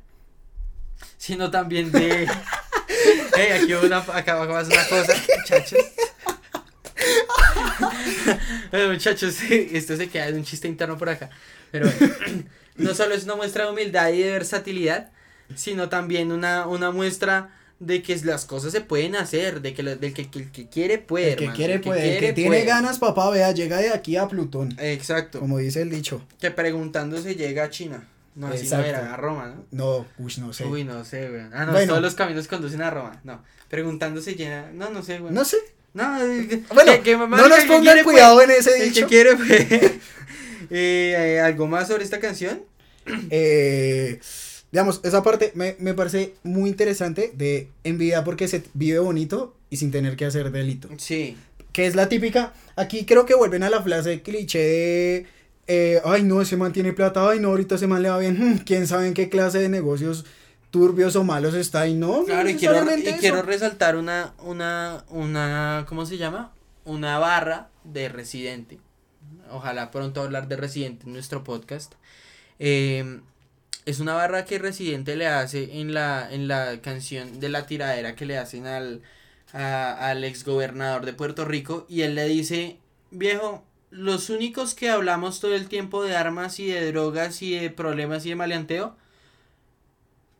[1.18, 2.28] sino también de...
[3.36, 5.80] Hey, aquí hubo una, acá acá pasa una cosa, muchachos.
[8.72, 11.30] Bueno, muchachos, esto se queda en un chiste interno por acá.
[11.72, 12.14] Pero bueno,
[12.76, 15.12] no solo es una muestra de humildad y de versatilidad,
[15.56, 19.96] sino también una, una muestra de que las cosas se pueden hacer, de que, lo-
[19.96, 21.30] del que, que el que quiere puede.
[21.32, 22.04] El que hermano, quiere puede.
[22.04, 22.66] El quiere, que tiene puede.
[22.66, 24.76] ganas, papá, vea, llega de aquí a Plutón.
[24.80, 25.40] Exacto.
[25.40, 26.26] Como dice el dicho.
[26.40, 28.08] Que preguntándose llega a China.
[28.36, 29.66] No, así no era, a Roma, ¿no?
[29.72, 30.66] No, uy, no sé.
[30.66, 31.42] Uy, no sé, güey.
[31.54, 31.88] Ah, no, Bueno.
[31.88, 33.20] todos los caminos conducen a Roma.
[33.24, 34.72] No, preguntándose llena.
[34.74, 35.34] No, no sé, güey.
[35.34, 35.58] No sé.
[35.94, 38.76] No, eh, que- Bueno, que- que mamá, no nos pongan quiere, cuidado en ese pues.
[38.82, 39.08] El que dicho.
[39.08, 39.68] quiere, pues.
[40.72, 42.62] Eh, eh, ¿Algo más sobre esta canción?
[43.32, 44.20] Eh,
[44.72, 49.78] digamos, esa parte me, me parece muy interesante de envidia porque se vive bonito y
[49.78, 50.90] sin tener que hacer delito.
[50.98, 51.36] Sí.
[51.74, 52.54] Que es la típica.
[52.76, 55.26] Aquí creo que vuelven a la frase cliché de.
[55.70, 57.30] Eh, ay, no, ese man tiene plata.
[57.30, 58.36] Ay, no, ahorita ese man le va bien.
[58.38, 60.26] hmm, Quién sabe en qué clase de negocios
[60.72, 61.88] turbios o malos está.
[61.88, 63.18] Y no, no Claro, y quiero, y eso.
[63.20, 66.52] quiero resaltar una, una, una, ¿cómo se llama?
[66.86, 68.80] Una barra de Residente.
[69.52, 71.94] Ojalá pronto hablar de Residente en nuestro podcast.
[72.60, 73.20] Eh,
[73.86, 78.16] es una barra que Residente le hace en la, en la canción de la tiradera
[78.16, 79.02] que le hacen al,
[79.54, 81.86] a- al ex gobernador de Puerto Rico.
[81.90, 82.78] Y él le dice,
[83.12, 87.70] viejo, los únicos que hablamos todo el tiempo de armas y de drogas y de
[87.70, 88.96] problemas y de maleanteo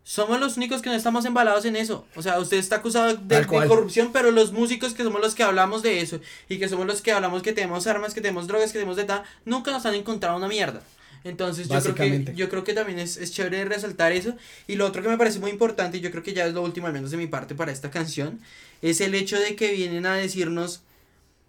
[0.10, 2.08] somos los únicos que no estamos embalados en eso.
[2.16, 5.84] O sea, usted está acusado de, corrupción, pero los músicos que somos los que hablamos
[5.84, 8.80] de eso y que somos los que hablamos que tenemos armas, que tenemos drogas, que
[8.80, 10.82] tenemos de tal, nunca nos han encontrado una mierda.
[11.24, 14.34] Entonces yo creo que yo creo que también es, es chévere resaltar eso.
[14.68, 16.64] Y lo otro que me parece muy importante, y yo creo que ya es lo
[16.64, 18.40] último, al menos de mi parte, para esta canción,
[18.82, 20.82] es el hecho de que vienen a decirnos,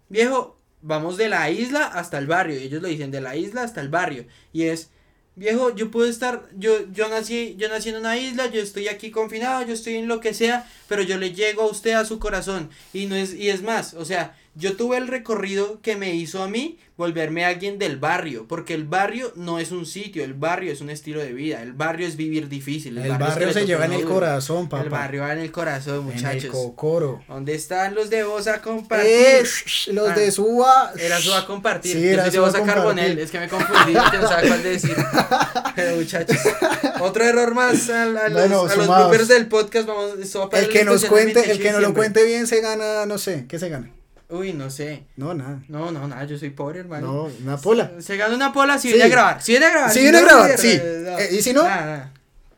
[0.07, 2.59] viejo, vamos de la isla hasta el barrio.
[2.59, 4.25] Y ellos lo dicen, de la isla hasta el barrio.
[4.53, 4.89] Y es,
[5.35, 9.11] viejo, yo puedo estar, yo, yo nací, yo nací en una isla, yo estoy aquí
[9.11, 12.19] confinado, yo estoy en lo que sea, pero yo le llego a usted a su
[12.19, 12.69] corazón.
[12.93, 16.43] Y no es, y es más, o sea, yo tuve el recorrido que me hizo
[16.43, 20.71] a mí volverme alguien del barrio, porque el barrio no es un sitio, el barrio
[20.71, 22.97] es un estilo de vida, el barrio es vivir difícil.
[22.97, 24.83] El que barrio le se lleva en el corazón, papá.
[24.83, 26.51] El barrio va en el corazón, En el muchachos.
[26.51, 27.23] cocoro.
[27.27, 29.09] ¿Dónde están los de vos a compartir?
[29.09, 29.43] Eh,
[29.87, 30.13] los Ah.
[30.15, 30.93] de Suba.
[30.99, 31.93] Era su a compartir.
[31.93, 32.63] Sí, Yo era soy de Suba vos a.
[32.65, 33.17] Carbonel.
[33.19, 33.93] Es que me confundí.
[33.93, 34.95] no sabía cuál decir.
[35.75, 36.37] Pero muchachos.
[36.99, 39.87] Otro error más a, a los, Bueno, a los bloopers del podcast.
[39.87, 42.45] Vamos, esto va para El que nos cuente, el 28 que nos lo cuente bien
[42.45, 43.89] se gana, no sé, ¿qué se gana?
[44.31, 45.03] Uy, no sé.
[45.17, 45.61] No, nada.
[45.67, 46.23] No, no, nada.
[46.25, 47.07] Yo soy pobre, hermano.
[47.07, 47.91] No, una pola.
[47.99, 48.93] Se gana una pola si Sí.
[48.95, 49.41] viene a grabar.
[49.41, 49.91] Si viene a grabar.
[49.91, 50.77] Si viene a grabar, sí.
[51.03, 51.19] no.
[51.19, 51.63] Eh, ¿y si no?
[51.63, 52.13] Nada, nada.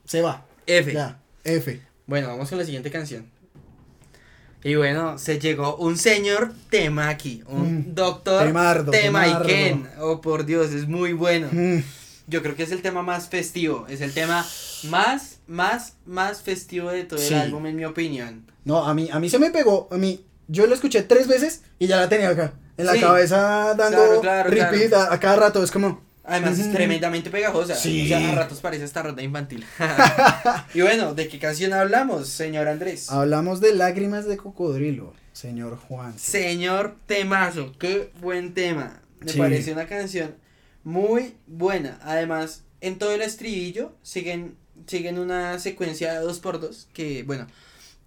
[0.05, 0.45] Se va.
[0.67, 0.93] F.
[0.93, 1.81] Ya, F.
[2.05, 3.25] Bueno, vamos con la siguiente canción.
[4.63, 7.43] Y bueno, se llegó un señor tema aquí.
[7.47, 9.89] Un Mm, doctor temardo, tema temardo.
[9.99, 11.49] Oh, por Dios, es muy bueno.
[11.51, 11.79] Mm,
[12.27, 13.85] Yo creo que es el tema más festivo.
[13.89, 14.45] Es el tema
[14.83, 17.33] más, más, más festivo de todo Sí.
[17.33, 18.49] el álbum, en mi opinión.
[18.63, 19.89] No, a mí, a mí se me pegó.
[19.91, 22.53] A mí, yo lo escuché tres veces y ya la tenía acá.
[22.77, 22.99] En la Sí.
[23.01, 25.11] cabeza dando Claro, claro, repeat claro.
[25.11, 25.63] A, a cada rato.
[25.63, 26.01] Es como.
[26.25, 26.75] Además es Ujú.
[26.75, 27.75] tremendamente pegajosa.
[27.75, 28.05] Sí.
[28.05, 29.65] O sea, a ratos parece esta ronda infantil.
[30.73, 33.09] y bueno, ¿de qué canción hablamos, señor Andrés?
[33.11, 36.17] Hablamos de lágrimas de cocodrilo, señor Juan.
[36.17, 39.01] Señor temazo, qué buen tema.
[39.19, 39.37] Me Sí.
[39.37, 40.35] parece una canción
[40.83, 41.99] muy buena.
[42.03, 44.55] Además, en todo el estribillo siguen
[44.87, 47.47] siguen una secuencia de 2x2 que, bueno,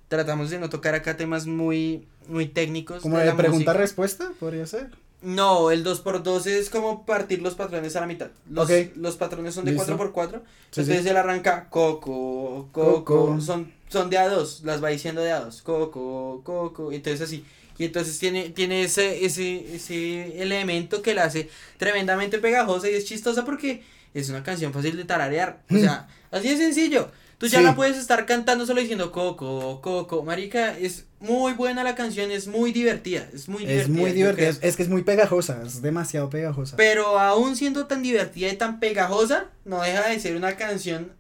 [0.09, 3.03] tratamos de no tocar acá temas muy, muy técnicos.
[3.03, 4.91] Como de de pregunta-respuesta, podría ser.
[5.23, 8.29] No, el 2x2 es como partir los patrones a la mitad.
[8.51, 8.93] Los, Ok.
[8.97, 9.97] los patrones son de Listo.
[9.97, 10.31] 4x4.
[10.71, 11.09] Sí, entonces sí.
[11.09, 13.05] él arranca coco, coco.
[13.05, 13.41] Coco.
[13.41, 15.63] Son, son de A2, las va diciendo de A2.
[15.63, 16.93] Coco, coco.
[16.93, 17.45] y Entonces así.
[17.79, 23.05] Y entonces tiene, tiene ese, ese, ese elemento que la hace tremendamente pegajosa y es
[23.05, 23.83] chistosa porque
[24.15, 25.63] es una canción fácil de tararear.
[25.71, 27.11] O sea, así de sencillo.
[27.39, 27.59] Tú ya.
[27.59, 27.65] Sí.
[27.65, 30.23] la puedes estar cantando solo diciendo coco, coco.
[30.23, 33.29] Marica, es muy buena la canción, es muy divertida.
[33.35, 33.83] Es muy divertida.
[33.83, 36.77] Es muy divertida, es, es que es muy pegajosa, es demasiado pegajosa.
[36.77, 41.13] Pero aún siendo tan divertida y tan pegajosa, no deja de ser una canción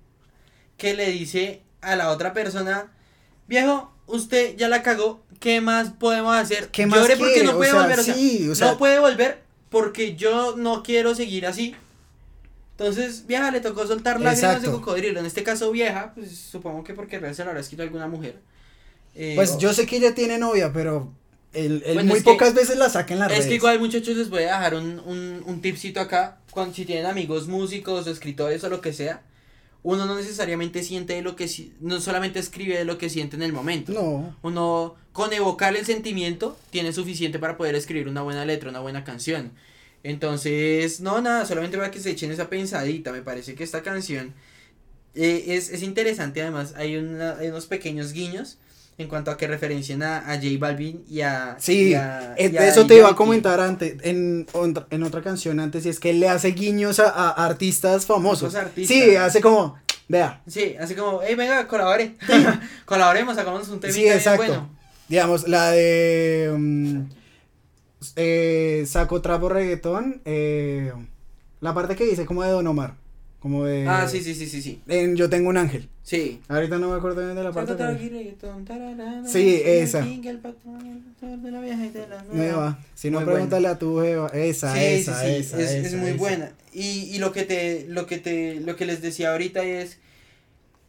[0.78, 2.90] que le dice a la otra persona,
[3.46, 6.68] viejo, usted ya la cagó, ¿qué más podemos hacer?
[6.68, 7.48] ¿Qué más Llore porque quiere?
[7.48, 10.54] no O puede sea, volver, o sea, sí, o sea- no puede volver porque yo
[10.56, 11.74] no quiero seguir así.
[12.78, 14.72] Entonces, vieja, le tocó soltar lágrimas de Exacto.
[14.80, 15.20] cocodrilo.
[15.20, 18.36] En este caso, vieja, pues supongo que porque se lo habrá escrito alguna mujer.
[19.14, 21.10] Eh, Pues o- yo sé que ella tiene novia, pero
[21.54, 23.48] él, él Bueno, muy es que- pocas veces la saca en las Es redes.
[23.48, 27.06] que igual muchachos les voy a dejar un, un, un tipcito acá, cuando, si tienen
[27.06, 29.22] amigos músicos o escritores o lo que sea,
[29.82, 31.48] uno no necesariamente siente de lo que,
[31.80, 33.92] no solamente escribe de lo que siente en el momento.
[33.92, 38.80] No, Uno con evocar el sentimiento tiene suficiente para poder escribir una buena letra, una
[38.80, 39.52] buena canción.
[40.10, 44.34] Entonces, no, nada, solamente para que se echen esa pensadita, me parece que esta canción
[45.14, 48.58] eh, es, es interesante además, hay, una- hay unos pequeños guiños
[48.98, 51.56] en cuanto a que referencian a, a J Balvin y a...
[51.58, 54.46] sí, y a- y a de eso te iba a comentar antes, en,
[54.90, 58.54] en otra canción antes, y es que él le hace guiños a, a artistas famosos.
[58.54, 58.96] Artistas.
[58.96, 59.76] Sí, hace como,
[60.08, 62.14] vea, Sí, así como, hey, venga, colabore.
[62.84, 64.68] Colaboremos, hagamos un tema sí, exacto.
[65.08, 67.00] Digamos, la de mm,
[68.16, 70.92] eh, Saco Trapo Reggaetón, eh,
[71.60, 72.94] la parte que dice como de Don Omar,
[73.40, 73.86] como de...
[73.88, 74.80] Ah, sí, sí, sí, sí, sí.
[74.88, 75.88] En Yo Tengo un Ángel.
[76.02, 76.40] Sí.
[76.48, 77.74] Ahorita no me acuerdo bien de la parte.
[77.74, 80.02] Tararara, Sí, esa.
[80.02, 80.06] de
[82.30, 82.78] de nueva.
[82.94, 84.28] Si no, Muy pregúntale a tu Eva.
[84.28, 85.60] Esa, Sí, esa, sí, sí, esa.
[85.60, 86.18] es, es muy esa.
[86.18, 86.52] buena.
[86.72, 89.98] Y, y lo que te, lo que te, lo que les decía ahorita es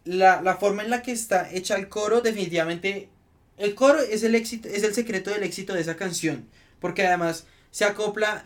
[0.06, 3.10] la, la forma en la que está hecha el coro, definitivamente,
[3.58, 6.46] el coro es el éxito, es el secreto del éxito de esa canción.
[6.80, 8.46] Porque además se acopla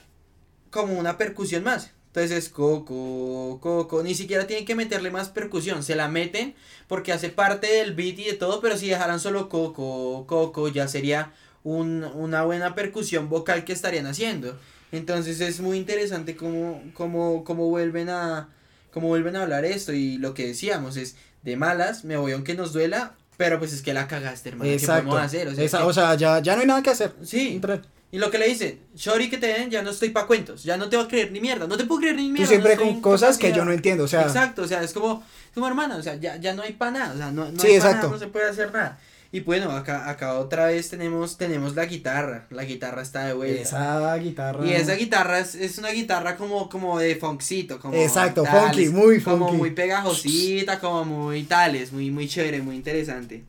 [0.69, 1.91] como una percusión más.
[2.07, 6.55] Entonces es coco, coco, ni siquiera tienen que meterle más percusión, se la meten
[6.89, 10.89] porque hace parte del beat y de todo, pero si dejaran solo coco, coco, ya
[10.89, 11.31] sería
[11.63, 14.59] un- una buena percusión vocal que estarían haciendo.
[14.91, 18.49] Entonces es muy interesante cómo, cómo, cómo vuelven a
[18.91, 22.55] cómo vuelven a hablar esto y lo que decíamos es de malas, me voy aunque
[22.55, 25.09] nos duela, pero pues es que la cagaste, hermano, ¿qué Exacto.
[25.09, 25.47] podemos hacer?
[25.47, 27.11] O sea, Esa- que- o sea, ya, ya no hay nada que hacer.
[27.23, 27.81] sí, Entra-
[28.11, 30.77] y lo que le dice, Shori que te den, ya no estoy pa' cuentos, ya
[30.77, 32.47] no te voy a creer ni mierda, no te puedo creer ni Tú mierda.
[32.49, 33.57] siempre no estoy con cosas que capacidad".
[33.57, 34.03] yo no entiendo.
[34.03, 35.23] O sea, Exacto, o sea, es como,
[35.55, 37.67] como hermano, o sea, ya, ya no hay para nada, o sea, no, no Sí,
[37.67, 37.97] hay pa' exacto.
[38.07, 38.99] nada, no se puede hacer nada.
[39.33, 43.61] Y bueno, acá, acá otra vez tenemos, tenemos la guitarra, la guitarra está de vuelta.
[43.61, 44.65] esa guitarra.
[44.65, 48.89] Y esa guitarra es, es una guitarra como, como de funkcito, como Exacto, tales, funky,
[48.89, 49.57] muy Como funky.
[49.57, 53.45] muy pegajosita, como muy tales, muy, muy chévere, muy interesante.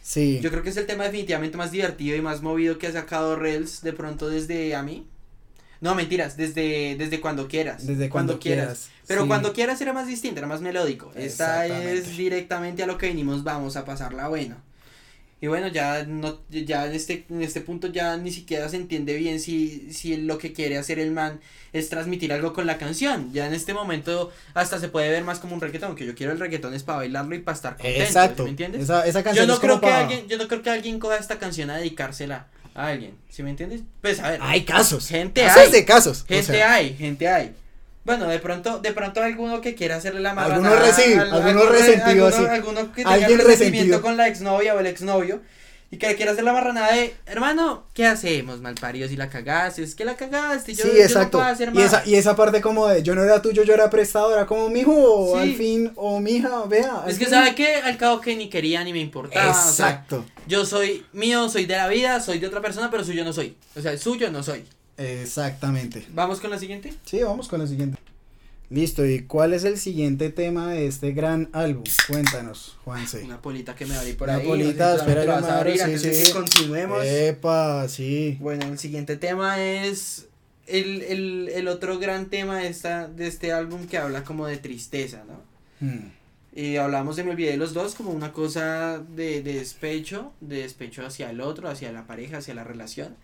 [0.00, 0.38] Sí.
[0.40, 3.34] Yo creo que es el tema definitivamente más divertido y más movido que ha sacado
[3.34, 5.08] Rails de pronto desde a mí.
[5.80, 7.84] No, mentiras, desde, desde cuando quieras.
[7.84, 9.28] Desde cuando quieras, Pero sí.
[9.28, 11.10] cuando quieras era más distinto, era más melódico.
[11.16, 14.56] Esta es directamente a lo que venimos, vamos a pasarla bueno.
[15.38, 19.14] Y bueno, ya no, ya en este, en este punto ya ni siquiera se entiende
[19.16, 21.40] bien si, si lo que quiere hacer el man
[21.74, 23.32] es transmitir algo con la canción.
[23.34, 26.32] Ya en este momento hasta se puede ver más como un reggaetón, que yo quiero
[26.32, 28.36] el reggaetón es para bailarlo y para estar contento, Exacto.
[28.36, 28.82] ¿sí ¿me entiendes?
[28.84, 30.70] Esa, esa canción Yo no es como creo que pa- alguien, yo no creo que
[30.70, 33.82] alguien coja esta canción a dedicársela a alguien, ¿sí me entiendes?
[34.00, 35.06] Pues a ver, Hay casos.
[35.08, 35.70] Gente casos hay.
[35.72, 36.22] de casos.
[36.22, 37.52] o gente sea, hay, gente hay.
[38.06, 41.78] Bueno, de pronto, de pronto alguno que quiera hacerle la Alguno al- alguno algún re-
[41.78, 42.44] resentido alguno- así.
[42.46, 44.00] Alguno que tenga Alguien resentimiento resentido.
[44.02, 45.40] con la exnovia o el exnovio.
[45.88, 49.84] Y que le quiera hacer la marranada de, hermano, ¿qué hacemos, malparido, si la cagaste?
[49.84, 51.38] Es que la cagaste, yo, sí, yo no exacto.
[51.38, 51.84] puedo hacer y, más.
[51.84, 54.68] esa, y esa parte como de yo no era tuyo, yo era prestado, era como
[54.68, 55.42] mijo, o Sí.
[55.42, 57.04] al fin, o mija, vea.
[57.06, 57.34] Es que fin".
[57.34, 59.50] sabe que al cabo que ni quería ni me importaba.
[59.50, 60.24] o sea, Exacto.
[60.48, 63.56] yo soy mío, soy de la vida, soy de otra persona, pero suyo no soy.
[63.76, 64.64] O sea, suyo no soy.
[64.96, 66.06] Exactamente.
[66.14, 66.94] Vamos con la siguiente.
[67.04, 67.98] Sí, vamos con la siguiente.
[68.68, 71.84] Listo, ¿y cuál es el siguiente tema de este gran álbum?
[72.08, 73.22] Cuéntanos, Juanse.
[73.22, 74.46] Una polita que me abrí por Una ahí.
[74.46, 76.24] polita, no sé espera, vas me a abrir sí, antes de sí.
[76.24, 77.04] que continuemos.
[77.04, 78.36] Epa, sí.
[78.40, 80.26] Bueno, el siguiente tema es
[80.66, 84.56] el, el, el otro gran tema de, esta, de este álbum que habla como de
[84.56, 85.40] tristeza, ¿no?
[85.86, 86.10] Hmm.
[86.52, 90.62] Y hablamos de Me Olvidé de los dos como una cosa de, de despecho, de
[90.62, 93.14] despecho hacia el otro, hacia la pareja, hacia la relación.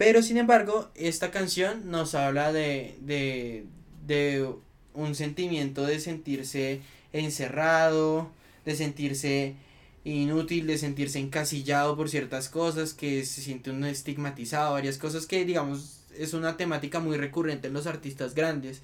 [0.00, 3.66] Pero sin embargo, esta canción nos habla de, de,
[4.06, 4.48] de
[4.94, 6.80] un sentimiento de sentirse
[7.12, 8.30] encerrado,
[8.64, 9.56] de sentirse
[10.04, 15.44] inútil, de sentirse encasillado por ciertas cosas, que se siente uno estigmatizado, varias cosas que
[15.44, 18.80] digamos es una temática muy recurrente en los artistas grandes.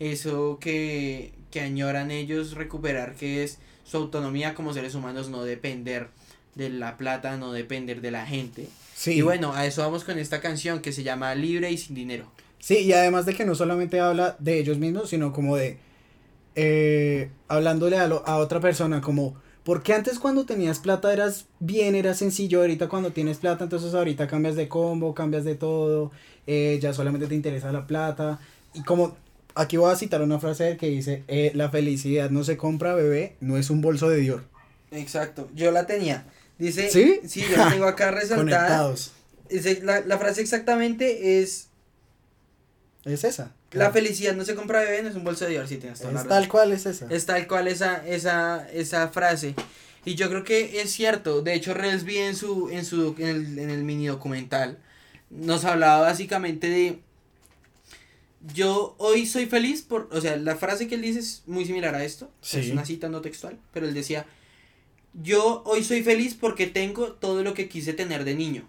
[0.00, 6.10] Eso que, que añoran ellos recuperar, que es su autonomía como seres humanos, no depender
[6.54, 8.68] de la plata, no depender de la gente.
[8.94, 9.12] Sí.
[9.14, 12.26] Y bueno, a eso vamos con esta canción que se llama Libre y sin dinero.
[12.58, 15.78] Sí, y además de que no solamente habla de ellos mismos, sino como de
[16.54, 21.94] eh, hablándole a, lo- a otra persona, como, porque antes cuando tenías plata eras bien,
[21.94, 26.10] eras sencillo, ahorita cuando tienes plata, entonces ahorita cambias de combo, cambias de todo,
[26.46, 28.40] eh, ya solamente te interesa la plata,
[28.74, 29.16] y como,
[29.54, 32.56] aquí voy a citar una frase de él que dice, eh, la felicidad no se
[32.56, 34.44] compra, bebé, no es un bolso de Dior.
[34.90, 36.24] Exacto, yo la tenía.
[36.58, 37.20] Dice, ¿Sí?
[37.26, 38.92] Sí, yo la tengo acá resaltada.
[39.48, 41.68] Dice, la, la frase exactamente es,
[43.04, 43.52] Es esa.
[43.72, 46.12] la felicidad no se compra bebé, no es un bolso de Dior, sí tienes toda
[46.12, 46.40] la Es razón.
[46.40, 47.06] tal cual es esa.
[47.10, 49.54] Es tal cual esa, esa, esa frase.
[50.04, 51.42] Y yo creo que es cierto.
[51.42, 54.78] De hecho, Relsby en su, en su, en el, en el mini documental,
[55.30, 57.00] nos hablaba básicamente de
[58.54, 61.94] yo hoy soy feliz por, o sea, la frase que él dice es muy similar
[61.94, 62.30] a esto.
[62.40, 62.60] Sí.
[62.60, 64.26] Es una cita no textual, pero él decía,
[65.14, 68.68] yo hoy soy feliz porque tengo todo lo que quise tener de niño.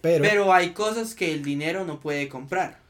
[0.00, 2.80] pero, Pero hay cosas que el dinero no puede comprar.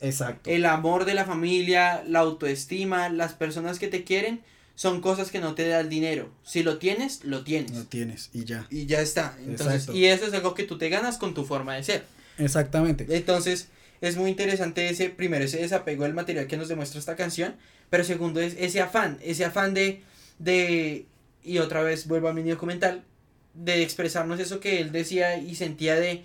[0.00, 0.50] exacto.
[0.50, 4.42] El amor de la familia, la autoestima, las personas que te quieren,
[4.76, 6.30] son cosas que no te da el dinero.
[6.42, 7.72] Si lo tienes, lo tienes.
[7.72, 8.66] Lo tienes y ya.
[8.70, 9.36] Y ya está.
[9.38, 9.94] Entonces, Exacto.
[9.94, 12.04] y eso es algo que tú te ganas con tu forma de ser.
[12.38, 13.06] Exactamente.
[13.10, 13.68] Entonces,
[14.00, 17.54] es muy interesante ese, primero, ese desapego del material que nos demuestra esta canción,
[17.88, 20.02] pero segundo es ese afán, ese afán de,
[20.40, 21.06] de,
[21.44, 23.04] y otra vez vuelvo a mi documental,
[23.54, 26.24] de expresarnos eso que él decía y sentía de,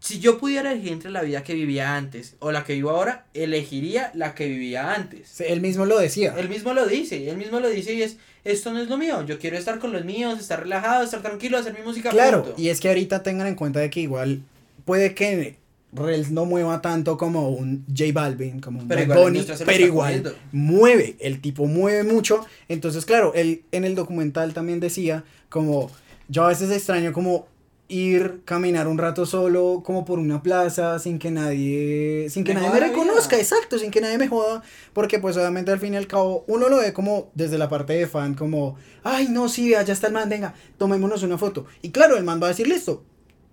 [0.00, 3.26] si yo pudiera elegir entre la vida que vivía antes o la que vivo ahora,
[3.34, 5.28] elegiría la que vivía antes.
[5.28, 6.34] Sí, Él mismo lo decía.
[6.36, 9.24] Él mismo lo dice, él mismo lo dice y es, esto no es lo mío,
[9.26, 12.10] yo quiero estar con los míos, estar relajado, estar tranquilo, hacer mi música.
[12.10, 12.60] Claro, punto".
[12.60, 14.42] y es que ahorita tengan en cuenta de que igual
[14.84, 15.58] puede que
[15.92, 20.22] Rels no mueva tanto como un J Balvin, como un Pero Bad Bunny, pero igual
[20.22, 20.34] comiendo.
[20.52, 22.44] mueve, el tipo mueve mucho.
[22.68, 25.90] Entonces, claro, él en el documental también decía como
[26.28, 27.46] yo a veces extraño como
[27.90, 32.60] ir caminar un rato solo como por una plaza sin que nadie sin que Me
[32.60, 32.88] nadie me vida.
[32.88, 34.62] reconozca, exacto, sin que nadie me joda,
[34.92, 37.94] porque pues obviamente al fin y al cabo uno lo ve como desde la parte
[37.94, 41.64] de fan como, ay, no, sí, allá está el man, venga, tomémonos una foto.
[41.80, 43.04] Y claro, el man va a decir listo.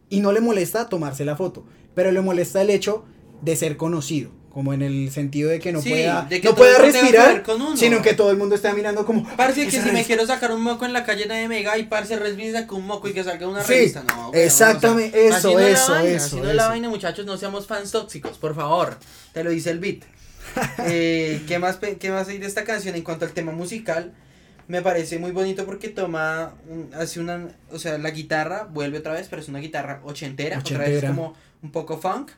[0.09, 3.05] Y no le molesta tomarse la foto, pero le molesta el hecho
[3.41, 6.77] de ser conocido, como en el sentido de que no Sí, pueda, que no pueda
[6.77, 7.43] que respirar,
[7.75, 10.61] sino que todo el mundo esté mirando como, Parce, que si me quiero sacar un
[10.61, 13.23] moco en la calle nadie me diga y parce Resby saca un moco y que
[13.23, 14.03] salga una Sí, revista.
[14.03, 16.55] No, exactamente, o sea, eso, así no es la eso, vaina, eso, Así no es
[16.55, 16.69] la eso.
[16.69, 18.97] vaina, muchachos, no seamos fans tóxicos, por favor.
[19.33, 20.03] Te lo dice el beat.
[20.85, 24.13] Eh, ¿qué, más, ¿Qué más hay de esta canción en cuanto al tema musical?
[24.67, 29.13] Me parece muy bonito porque toma, un- hace una, o sea, la guitarra vuelve otra
[29.13, 32.31] vez, pero es una guitarra ochentera, otra vez como un poco funk.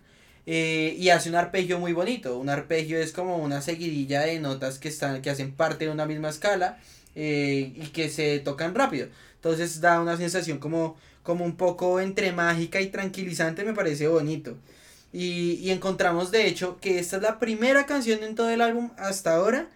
[0.50, 2.38] eh, y hace un arpegio muy bonito.
[2.40, 6.06] Un arpegio es como una seguidilla de notas que están, que hacen parte de una
[6.06, 6.80] misma escala
[7.16, 9.08] eh, y que se tocan rápido.
[9.36, 14.56] Entonces da una sensación como, como un poco entre mágica y tranquilizante, me parece bonito.
[15.14, 18.92] Y, y encontramos de hecho que esta es la primera canción en todo el álbum
[18.98, 19.68] hasta ahora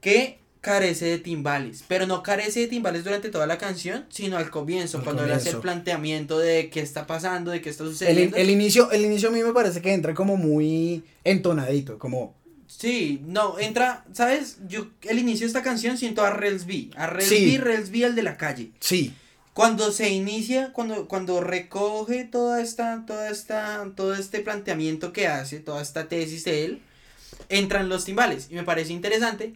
[0.00, 4.48] que carece de timbales, pero no carece de timbales durante toda la canción, sino al
[4.48, 5.60] comienzo, Al cuando él hace el comienzo.
[5.60, 8.36] planteamiento de qué está pasando, de qué está sucediendo.
[8.36, 13.20] el inicio, el inicio a mí me parece que entra como muy entonadito, como, Sí,
[13.26, 14.56] no, entra, ¿sabes?
[14.66, 17.58] Yo el inicio de esta canción siento a Relsby, a Relsby, Sí.
[17.58, 18.70] Relsby el de la calle.
[18.80, 19.12] sí,
[19.52, 25.60] Cuando se inicia, cuando, cuando recoge toda esta, toda esta, todo este planteamiento que hace,
[25.60, 26.82] toda esta tesis de él,
[27.50, 28.46] entran los timbales.
[28.50, 29.52] Y me parece interesante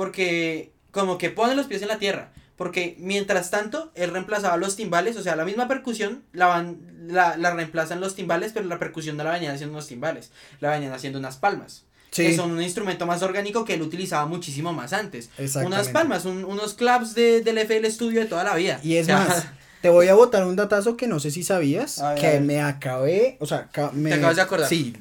[0.00, 2.32] porque como que pone los pies en la tierra.
[2.56, 7.36] Porque mientras tanto, él reemplazaba los timbales, o sea, la misma percusión la, van, la,
[7.36, 10.30] la reemplazan los timbales, pero la percusión no la venían haciendo unos timbales,
[10.60, 11.84] la venían haciendo unas palmas.
[12.10, 15.28] sí, Que son un instrumento más orgánico que él utilizaba muchísimo más antes.
[15.66, 18.80] Unas palmas, un- unos claps de, del FL Studio de toda la vida.
[18.82, 19.46] Y es O sea, más,
[19.82, 23.36] te voy a botar un datazo que no sé si sabías, ver, que me acabé,
[23.40, 24.14] o sea, me...
[24.14, 24.68] acabas de acordar.
[24.68, 24.96] Sí.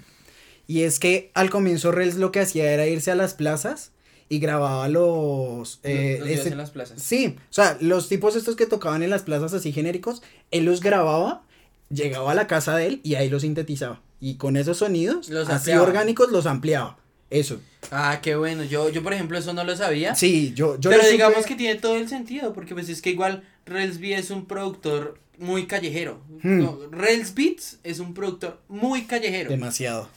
[0.68, 3.92] Y es que al comienzo Rels lo que hacía era irse a las plazas
[4.30, 5.80] y grababa los...
[5.84, 7.02] eh, los en las plazas.
[7.02, 10.22] Sí, o sea, los tipos estos que tocaban en las plazas así genéricos,
[10.52, 11.44] él los grababa,
[11.90, 14.02] llegaba a la casa de él y ahí los sintetizaba.
[14.22, 15.84] Y con esos sonidos, Los así ampliaba.
[15.84, 16.98] orgánicos, los ampliaba.
[17.30, 17.62] Eso.
[17.92, 18.64] Ah, qué bueno.
[18.64, 20.14] Yo, yo por ejemplo, eso no lo sabía.
[20.16, 23.02] Sí, yo, yo pero lo supe- digamos que tiene todo el sentido, porque pues es
[23.02, 26.22] que igual Relsby es un productor muy callejero.
[26.44, 26.60] Hmm.
[26.60, 29.50] No, Rels Beats es un productor muy callejero.
[29.52, 30.10] Demasiado.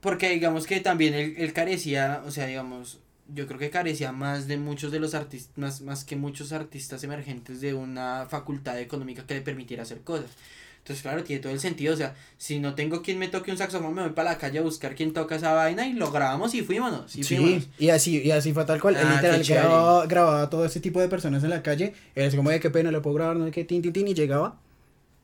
[0.00, 2.98] Porque digamos que también él, él carecía, o sea, digamos,
[3.34, 7.02] yo creo que carecía más de muchos de los artistas, más, más que muchos artistas
[7.04, 10.30] emergentes de una facultad económica que le permitiera hacer cosas.
[10.78, 11.92] Entonces, claro, tiene todo el sentido.
[11.92, 14.60] O sea, si no tengo quien me toque un saxofón, me voy para la calle
[14.60, 17.14] a buscar quién toca esa vaina y lo grabamos y fuímonos.
[17.16, 17.22] Y.
[17.22, 18.96] Sí, y así, y así fue tal cual.
[18.96, 21.92] Él Ah, literal grababa, grababa a todo ese tipo de personas en la calle.
[22.14, 24.08] Él decía como de qué pena, le puedo grabar, no sé qué, tin, tin, tin,
[24.08, 24.58] y llegaba.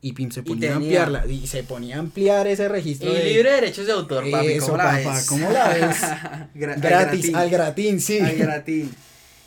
[0.01, 1.25] Y pim, se ponía a ampliarla.
[1.25, 3.09] Y se ponía a ampliar ese registro.
[3.11, 4.47] Y de- libre de derechos de autor, papi.
[4.47, 5.25] Eso, ¿Cómo la papá, ves?
[5.25, 6.03] ¿cómo la ves?
[6.03, 7.35] Al Gratis, gratín.
[7.35, 8.19] al gratín, sí.
[8.19, 8.91] Al gratín.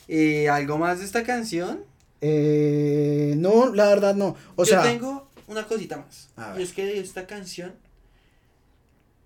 [0.08, 1.84] Eh, ¿Algo más de esta canción?
[2.20, 4.36] Eh, no, la verdad no.
[4.56, 6.28] O Yo sea, tengo una cosita más.
[6.58, 7.72] Y es que de esta canción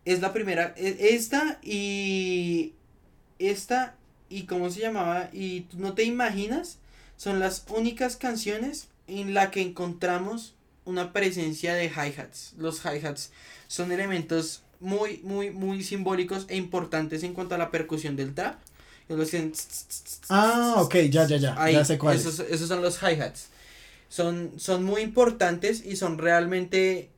[0.05, 0.75] es la primera.
[0.77, 2.75] e- Esta y.
[3.39, 3.95] Esta
[4.29, 5.31] y cómo se llamaba.
[5.33, 6.79] Y no te imaginas.
[7.17, 10.55] Son las únicas canciones en la que encontramos
[10.85, 12.55] una presencia de hi-hats.
[12.59, 13.31] Los hi-hats
[13.69, 18.59] son elementos muy, muy, muy simbólicos e importantes en cuanto a la percusión del trap.
[19.09, 19.53] Los que-
[20.29, 21.55] Ah, ok, ya, ya, ya.
[21.63, 22.17] Ahí, ya sé cuál.
[22.17, 23.49] esos, esos son los hi-hats.
[24.09, 27.11] Son, son muy importantes y son realmente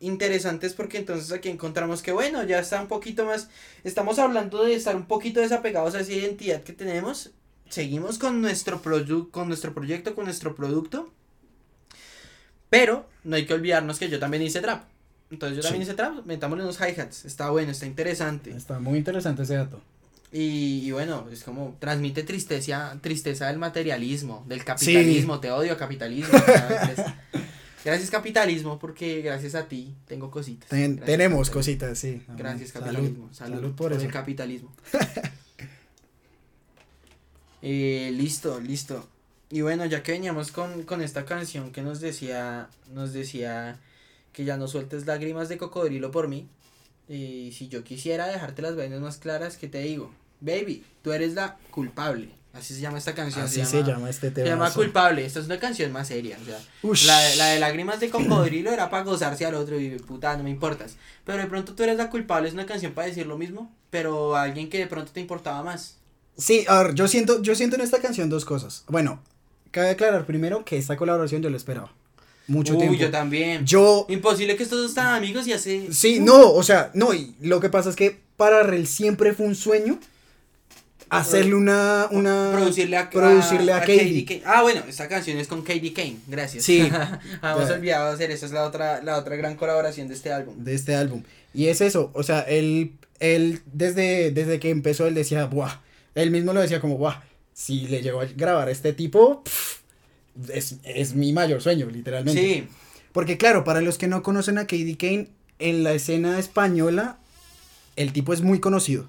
[0.00, 3.48] interesantes porque entonces aquí encontramos que bueno, ya está un poquito más,
[3.84, 7.30] estamos hablando de estar un poquito desapegados a esa identidad que tenemos,
[7.70, 8.82] seguimos con nuestro,
[9.30, 11.10] con nuestro proyecto, con nuestro producto,
[12.78, 14.84] pero no hay que olvidarnos que yo también hice trap.
[15.30, 15.88] Entonces yo también Sí.
[15.88, 18.50] hice trap, metámosle unos hi-hats, está bueno, está interesante.
[18.50, 19.80] Está muy interesante ese dato.
[20.32, 26.32] Y, y bueno, es como transmite tristeza, tristeza del materialismo, del capitalismo, te odio capitalismo.
[27.84, 30.68] gracias, capitalismo, porque gracias a ti tengo cositas.
[30.68, 32.22] Ten- tenemos cositas, sí.
[32.36, 34.72] Gracias capitalismo, salud, salud por el capitalismo.
[37.66, 39.08] Eh, listo, listo.
[39.54, 43.78] Y bueno, ya que veníamos con, con esta canción que nos decía, nos decía
[44.32, 46.48] que ya no sueltes lágrimas de cocodrilo por mí.
[47.08, 50.10] Y si yo quisiera dejarte las vainas más claras, ¿qué te digo?
[50.40, 52.30] Baby, tú eres la culpable.
[52.52, 53.44] Así se llama esta canción.
[53.44, 54.48] Así se llama este Se tema.
[54.48, 55.24] llama culpable.
[55.24, 56.36] Esta es una canción más seria.
[56.42, 57.06] O sea, Ush.
[57.06, 60.42] la, de- la de lágrimas de cocodrilo era para gozarse al otro y puta, no
[60.42, 60.96] me importas.
[61.24, 64.34] Pero de pronto tú eres la culpable, es una canción para decir lo mismo, pero
[64.34, 65.98] a alguien que de pronto te importaba más.
[66.36, 68.82] Sí, a ver, yo siento, yo siento en esta canción dos cosas.
[68.88, 69.20] Bueno,
[69.74, 71.92] cabe aclarar primero que esta colaboración yo la esperaba.
[72.46, 72.98] Mucho Uy, tiempo.
[72.98, 73.66] yo también.
[73.66, 75.88] Yo, Imposible que estos dos están amigos y así.
[75.90, 79.46] sí, no, o sea, no, y lo que pasa es que para Rel siempre fue
[79.46, 79.98] un sueño
[81.08, 84.24] hacerle una, una, producirle a, producirle a Katie.
[84.24, 84.42] Kane.
[84.44, 86.64] Ah, bueno, esta canción es con Katie Kane, gracias.
[86.64, 86.88] Sí.
[87.42, 87.56] Ya.
[87.56, 90.54] olvidado hacer eso, es la otra, la otra gran colaboración de este álbum.
[90.58, 91.22] de este álbum.
[91.52, 95.80] Y es eso, o sea, él, él desde, desde que empezó, él decía, buah,
[96.14, 97.22] él mismo lo decía como, buah,
[97.54, 99.78] si le llegó a grabar a este tipo, pff,
[100.52, 102.40] es, es mi mayor sueño, literalmente.
[102.40, 102.68] Sí,
[103.12, 105.28] Porque claro, para los que no conocen a Katie Kane,
[105.60, 107.18] en la escena española,
[107.96, 109.08] el tipo es muy conocido.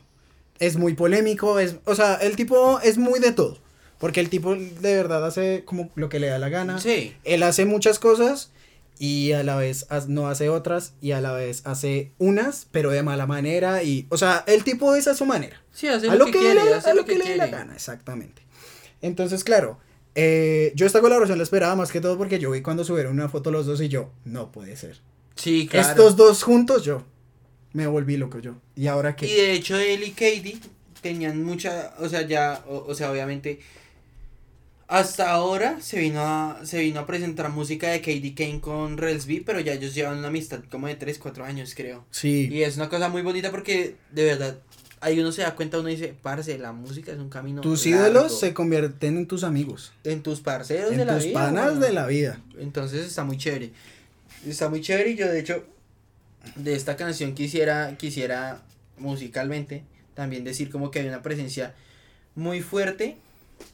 [0.59, 3.57] Es muy polémico, es, o sea, el tipo es muy de todo.
[3.97, 6.79] Porque el tipo de verdad hace como lo que le da la gana.
[6.79, 7.13] sí.
[7.23, 8.51] Él hace muchas cosas
[8.97, 13.03] y a la vez no hace otras y a la vez hace unas, pero de
[13.03, 15.61] mala manera y, o sea, el tipo es a su manera.
[15.71, 17.73] Sí, hace a lo que, quiere, le, hace a lo que, le dé la gana,
[17.73, 18.43] exactamente.
[19.01, 19.79] Entonces, claro,
[20.15, 23.29] eh, yo esta colaboración la esperaba más que todo porque yo vi cuando subieron una
[23.29, 24.99] foto los dos y yo, no puede ser.
[25.35, 25.89] Sí, claro.
[25.89, 27.03] Estos dos juntos, yo
[27.73, 28.55] me volví loco yo.
[28.75, 29.27] ¿Y ahora Y qué?
[29.27, 30.59] de hecho él y Katie
[31.01, 33.59] tenían mucha, o sea, ya, o, o sea, obviamente
[34.87, 39.25] hasta ahora se vino a, se vino a presentar música de Katie Kane con Rels
[39.25, 42.05] B, pero ya ellos llevan una amistad como de 3, 4 años, creo.
[42.11, 44.59] Sí, Y es una cosa muy bonita porque de verdad
[45.01, 48.05] ahí uno se da cuenta, uno dice, parce, la música es un camino tus largo.
[48.05, 51.33] ídolos se convierten en tus amigos, en tus parceros de en la tus vida.
[51.39, 51.79] panas weón.
[51.81, 52.41] de la vida.
[52.59, 53.71] Entonces está muy chévere.
[54.47, 55.63] Está muy chévere y yo de hecho
[56.55, 58.61] de esta canción quisiera quisiera
[58.99, 59.83] musicalmente
[60.13, 61.73] también decir como que hay una presencia
[62.35, 63.17] muy fuerte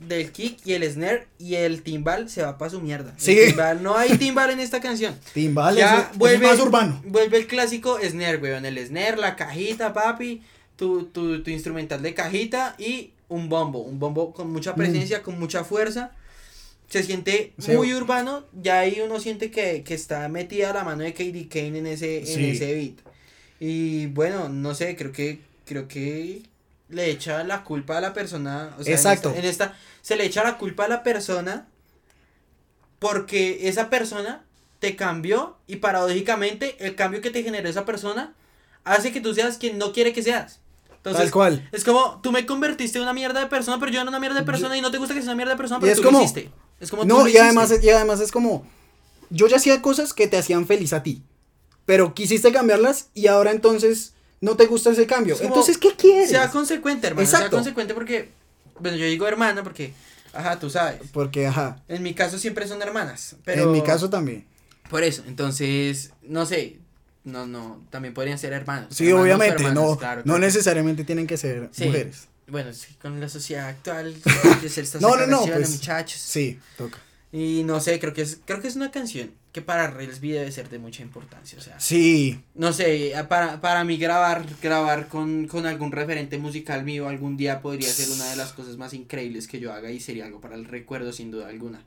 [0.08, 3.14] del kick y el snare y el timbal se va para su mierda.
[3.18, 3.38] Sí.
[3.48, 5.16] timbal, no hay timbal en esta canción.
[5.34, 7.02] Timbal Ya eso vuelve- es más urbano.
[7.06, 8.66] Vuelve el clásico snare, weón.
[8.66, 10.42] El snare, la cajita, papi.
[10.76, 13.80] Tu, tu, tu instrumental de cajita y un bombo.
[13.80, 16.12] Un bombo con mucha presencia, con mucha fuerza.
[16.90, 17.72] Se siente Sí.
[17.72, 18.44] muy urbano.
[18.60, 22.20] Ya ahí uno siente que, que está metida la mano de Katie Kane en ese,
[22.34, 22.96] en ese beat.
[23.60, 26.42] Y bueno, no sé, creo que, creo que
[26.92, 28.76] le echa la culpa a la persona.
[28.78, 29.30] O sea, en Exacto.
[29.30, 31.68] esta- en esta se le echa la culpa a la persona
[33.00, 34.44] porque esa persona
[34.80, 38.34] te cambió y paradójicamente el cambio que te generó esa persona
[38.84, 40.60] hace que tú seas quien no quiere que seas.
[40.98, 41.70] Entonces, Tal cual.
[41.72, 44.40] es como tú me convertiste en una mierda de persona, pero yo era una mierda
[44.40, 46.04] de persona y no te gusta que sea una mierda de persona, pero es tú
[46.04, 46.52] como- lo hiciste.
[46.80, 48.66] Es como tú No, lo y además, y además es como,
[49.30, 51.24] yo ya hacía cosas que te hacían feliz a ti,
[51.86, 55.36] pero quisiste cambiarlas y ahora entonces no te gusta ese cambio.
[55.36, 56.30] Es Entonces, ¿qué quieres?
[56.30, 57.28] Sea consecuente, hermano.
[57.28, 58.30] Sea consecuente porque
[58.82, 59.94] bueno, yo digo hermana porque,
[60.34, 61.00] ajá, tú sabes.
[61.14, 63.64] Porque, ajá, En mi caso siempre son hermanas, pero...
[63.64, 64.46] en mi caso también.
[64.90, 66.78] Por eso, entonces, no sé,
[67.24, 68.94] no, no, también podrían ser hermanos.
[68.94, 71.86] Sí, hermanos obviamente, no, claro, no necesariamente tienen que ser Sí.
[71.86, 72.28] mujeres.
[72.48, 74.14] Bueno, sí, con la sociedad actual,
[75.00, 76.20] No, no, no, pues, muchachos.
[76.20, 76.98] Sí, toca.
[77.34, 80.52] Y no sé, creo que es, creo que es una canción que para Reelsby debe
[80.52, 85.48] ser de mucha importancia, o sea, Sí, no sé, para, para mí grabar, grabar con,
[85.48, 89.48] con algún referente musical mío algún día podría ser una de las cosas más increíbles
[89.48, 91.84] que yo haga y sería algo para el recuerdo sin duda alguna.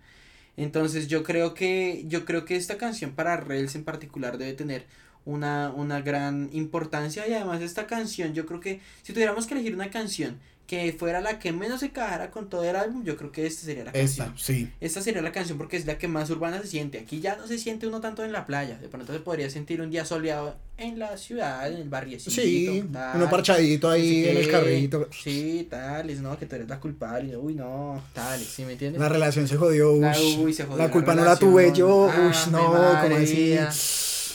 [0.57, 4.87] Entonces yo creo que, yo creo que esta canción para Reels en particular debe tener
[5.27, 9.75] una, una gran importancia y además esta canción yo creo que si tuviéramos que elegir
[9.75, 13.31] una canción que fuera la que menos se cajara con todo el álbum, yo creo
[13.31, 14.29] que esta sería la canción.
[14.29, 14.71] esta, sí.
[14.81, 16.99] Esta sería la canción porque es la que más urbana se siente.
[16.99, 18.79] Aquí ya no se siente uno tanto en la playa.
[18.79, 22.31] De pronto se podría sentir un día soleado en la ciudad, en el barriecito.
[22.31, 25.09] Sí, tal, uno parchadito ahí en el carrito.
[25.13, 27.37] Sí, tales, no, que tú eres la culpable.
[27.37, 28.99] Uy, no, tales, ¿sí me entiendes?
[29.01, 30.39] La relación se jodió, La- ush.
[30.39, 32.65] uy, se jodió La la culpa no la tuve yo, Ah, ush, no,
[33.03, 33.59] como así.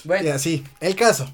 [0.04, 0.28] Bueno.
[0.28, 0.64] Y así.
[0.80, 1.32] El caso.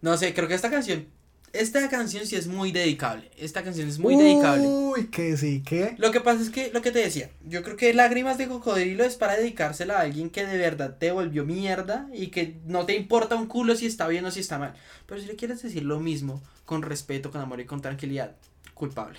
[0.00, 1.06] No sé, creo que esta canción,
[1.54, 3.30] esta canción sí es muy dedicable.
[3.38, 4.66] Esta canción es muy dedicable.
[4.66, 5.94] Uy, que sí, que.
[5.98, 9.04] Lo que pasa es que, lo que te decía, yo creo que Lágrimas de Cocodrilo
[9.04, 12.96] es para dedicársela a alguien que de verdad te volvió mierda y que no te
[12.96, 14.74] importa un culo si está bien o si está mal.
[15.06, 18.32] Pero si le quieres decir lo mismo, con respeto, con amor y con tranquilidad,
[18.74, 19.18] culpable.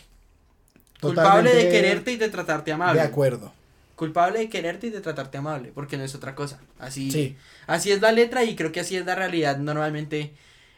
[1.01, 2.99] culpable de quererte y de tratarte amable.
[3.01, 3.53] De acuerdo.
[3.95, 6.59] Culpable de quererte y de tratarte amable, porque no es otra cosa.
[6.79, 7.36] Así, Sí.
[7.67, 10.33] así es la letra y creo que así es la realidad normalmente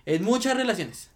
[0.05, 1.09] en muchas relaciones.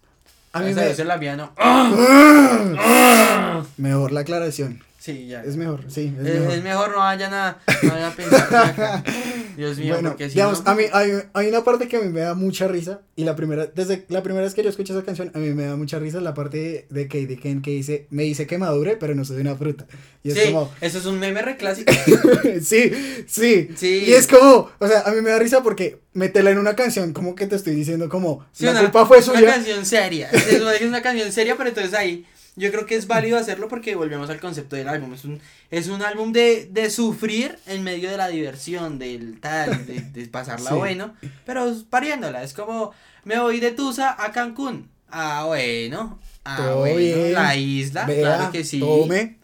[0.54, 0.90] A mí me...
[0.90, 1.50] es la mía, ¿no?
[3.78, 4.82] Mejor la aclaración.
[5.02, 5.42] Sí, ya.
[5.42, 6.54] Es mejor, sí, es Es, mejor.
[6.54, 9.02] es mejor no vayan a, no vayan a pensar acá.
[9.56, 12.00] Dios mío, bueno, porque si digamos, no- a mí hay, hay una parte que a
[12.00, 14.92] mí me da mucha risa y la primera, desde la primera vez que yo escuché
[14.92, 18.06] esa canción, a mí me da mucha risa la parte de Katie Ken que dice,
[18.10, 19.86] me dice que madure, pero no soy una fruta.
[20.22, 21.92] Y es sí, como, eso es un meme re clásico.
[22.62, 22.92] sí,
[23.26, 24.04] sí, Sí.
[24.06, 27.12] Y es como, o sea, a mí me da risa porque métela en una canción,
[27.12, 29.46] como que te estoy diciendo como, Sí, la una, culpa fue una suya.
[29.54, 30.28] canción seria.
[30.30, 32.24] Es una, es una canción seria, pero entonces ahí
[32.56, 35.14] yo creo que es válido hacerlo porque volvemos al concepto del álbum.
[35.14, 35.40] Es un,
[35.70, 40.26] es un álbum de, de sufrir en medio de la diversión, del tal, de, de
[40.28, 40.76] pasarla Sí.
[40.76, 41.14] bueno,
[41.46, 42.42] pero pariéndola.
[42.42, 42.92] Es como,
[43.24, 44.90] me voy de Tusa a Cancún.
[45.10, 46.18] Ah, bueno.
[46.44, 46.96] Ah, Todo bueno.
[46.96, 47.32] bien.
[47.34, 48.80] La isla, Vea, claro que sí.
[48.80, 49.36] Tome.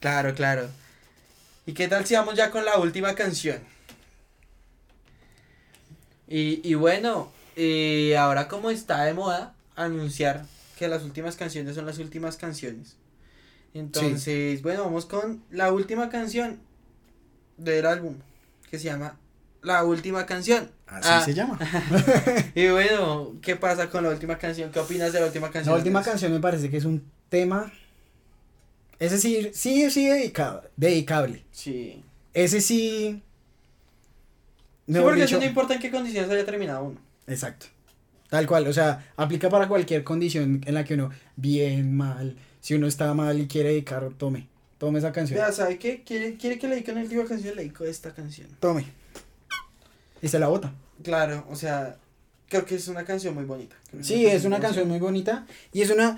[0.00, 0.68] Claro, claro.
[1.66, 3.58] ¿Y qué tal si vamos ya con la última canción?
[6.28, 10.46] Y, y bueno, eh, ahora como está de moda anunciar
[10.78, 12.96] que las últimas canciones son las últimas canciones.
[13.74, 16.60] Entonces, bueno, vamos con la última canción
[17.56, 18.16] del álbum,
[18.70, 19.18] que se llama
[19.62, 20.70] La Última Canción.
[20.86, 21.58] Así Ah, se llama.
[22.54, 24.70] Y bueno, ¿qué pasa con la última canción?
[24.70, 25.72] ¿Qué opinas de la última canción?
[25.74, 27.72] La última canción me parece que es un tema.
[29.00, 31.44] Ese sí, sí, sí, dedicado, dedicable.
[31.50, 32.02] Sí.
[32.32, 33.22] Ese sí.
[34.86, 37.00] Sí, porque dicho- eso no importa en qué condiciones haya terminado uno.
[37.26, 37.66] Exacto.
[38.34, 42.74] Tal cual, o sea, aplica para cualquier condición en la que uno, bien, mal, si
[42.74, 46.02] uno está mal y quiere dedicar, tome, tome esa canción, Ya, ¿sabe qué?
[46.02, 47.54] ¿Quiere, quiere que le dedique una última canción?
[47.54, 48.48] Le dedico esta canción.
[48.58, 48.86] tome.
[50.20, 50.74] Y se la bota.
[51.04, 51.96] Claro, o sea,
[52.48, 53.76] creo que es una canción muy bonita.
[54.00, 56.16] Sí, es una canción muy bonita y es una,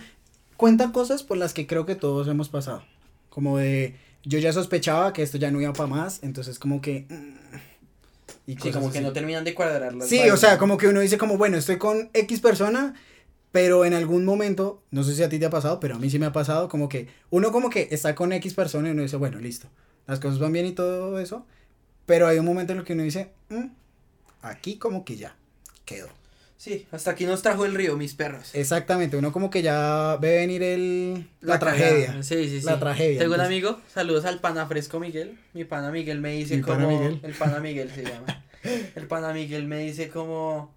[0.56, 2.82] cuenta cosas por las que creo que todos hemos pasado,
[3.28, 3.94] como de,
[4.24, 7.04] yo ya sospechaba que esto ya no iba para más, entonces como que...
[7.10, 7.56] mm,
[8.46, 11.00] y Sí, como que no terminan de cuadrar las Sí, o sea, como que uno
[11.00, 12.94] dice como, bueno, estoy con X persona,
[13.52, 16.10] pero en algún momento, no sé si a ti te ha pasado, pero a mí
[16.10, 19.02] sí me ha pasado, como que uno como que está con X persona y uno
[19.02, 19.68] dice, bueno, listo,
[20.06, 21.46] las cosas van bien y todo eso,
[22.06, 23.66] pero hay un momento en el que uno dice, "Mm,
[24.42, 25.34] aquí como que ya
[25.84, 26.08] quedó.
[26.56, 28.54] Sí, hasta aquí nos trajo el río, mis perros.
[28.54, 32.22] Exactamente, uno como que ya ve venir el, la, tragedia.
[32.22, 32.66] Sí, sí, sí.
[32.66, 35.38] La tragedia, Tengo un amigo, saludos al pana fresco Miguel.
[35.52, 36.90] Mi pana Miguel me dice como.
[37.22, 38.44] El pana Miguel se llama.
[38.94, 40.74] El pana Miguel me dice como.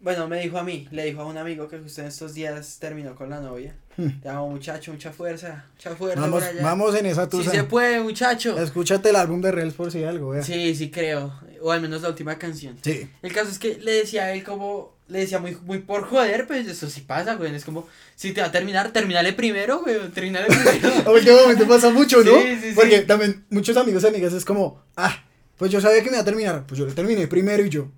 [0.00, 2.78] Bueno, me dijo a mí, le dijo a un amigo que justo en estos días
[2.78, 3.74] terminó con la novia.
[3.96, 4.20] Hmm.
[4.22, 5.64] Te amo, muchacho, mucha fuerza.
[5.74, 6.62] Mucha fuerza Vamos, por allá.
[6.62, 7.50] vamos en esa Sí tusa.
[7.50, 8.56] se puede, muchacho.
[8.62, 10.42] Escúchate el álbum de Reels por si algo, vea.
[10.42, 11.32] Sí, sí creo.
[11.62, 12.76] O al menos la última canción.
[12.80, 13.08] Sí.
[13.22, 16.46] El caso es que le decía a él como, le decía muy, muy por joder,
[16.46, 17.52] pues eso sí pasa, güey.
[17.52, 19.96] Es como, si te va a terminar, terminale primero, güey.
[20.10, 20.46] Terminale
[20.80, 21.12] primero.
[21.12, 22.40] Últimamente pasa mucho, ¿no?
[22.40, 22.72] Sí, sí, sí.
[22.76, 25.24] Porque también muchos amigos y amigas es como, ah,
[25.56, 27.88] pues yo sabía que me iba a terminar, pues yo lo terminé primero y yo.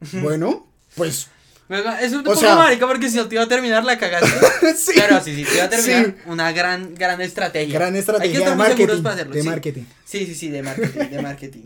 [0.20, 0.67] Bueno,
[0.98, 1.28] pues
[2.02, 4.28] Es un poco sea- marica porque si no te iba a terminar, la cagaste.
[4.76, 4.92] sí.
[4.94, 6.06] Pero sí, sí, te iba a terminar.
[6.06, 6.14] Sí.
[6.26, 7.74] Una gran, gran estrategia.
[7.74, 9.02] Gran Hay que estrategia estar de seguros marketing.
[9.02, 9.48] para hacerlo, de sí.
[9.48, 9.82] marketing.
[10.04, 11.62] Sí, sí, sí, de marketing, de marketing.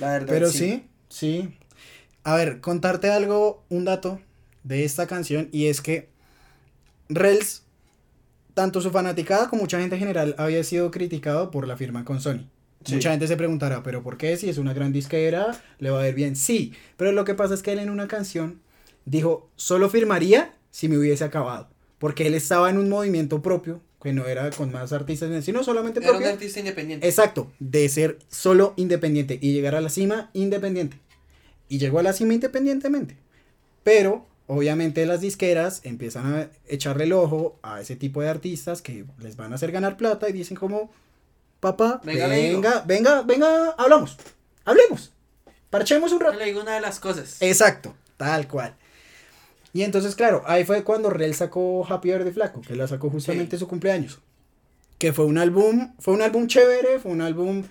[0.00, 0.28] La verdad.
[0.28, 1.56] Pero sí, sí.
[2.24, 4.20] A ver, contarte algo, un dato
[4.64, 6.08] de esta canción y es que
[7.08, 7.62] Rels
[8.54, 12.20] tanto su fanaticada como mucha gente en general había sido criticado por la firma con
[12.20, 12.46] Sony.
[12.84, 12.94] Sí.
[12.94, 14.36] Mucha gente se preguntará, ¿pero por qué?
[14.36, 16.36] Si es una gran disquera, le va a ir bien.
[16.36, 18.60] Sí, pero lo que pasa es que él en una canción
[19.04, 21.68] dijo, solo firmaría si me hubiese acabado.
[21.98, 26.00] Porque él estaba en un movimiento propio, que no era con más artistas, sino solamente
[26.00, 26.32] Era un propio.
[26.32, 27.06] artista independiente.
[27.06, 30.98] Exacto, de ser solo independiente y llegar a la cima independiente.
[31.68, 33.16] Y llegó a la cima independientemente.
[33.84, 39.04] Pero, obviamente, las disqueras empiezan a echarle el ojo a ese tipo de artistas que
[39.20, 40.90] les van a hacer ganar plata y dicen como,
[41.62, 44.16] papá, Venga, venga, venga, venga, hablamos,
[44.64, 45.12] hablemos,
[45.70, 46.36] parchemos un rato.
[46.36, 47.36] Le digo una de las cosas.
[47.40, 48.74] Exacto, tal cual.
[49.72, 53.56] Y entonces, claro, ahí fue cuando Rel sacó Happy Birthday Flaco, que la sacó justamente
[53.56, 53.60] Sí.
[53.60, 54.18] su cumpleaños.
[54.98, 57.62] Que fue un álbum, fue un álbum chévere, fue un álbum,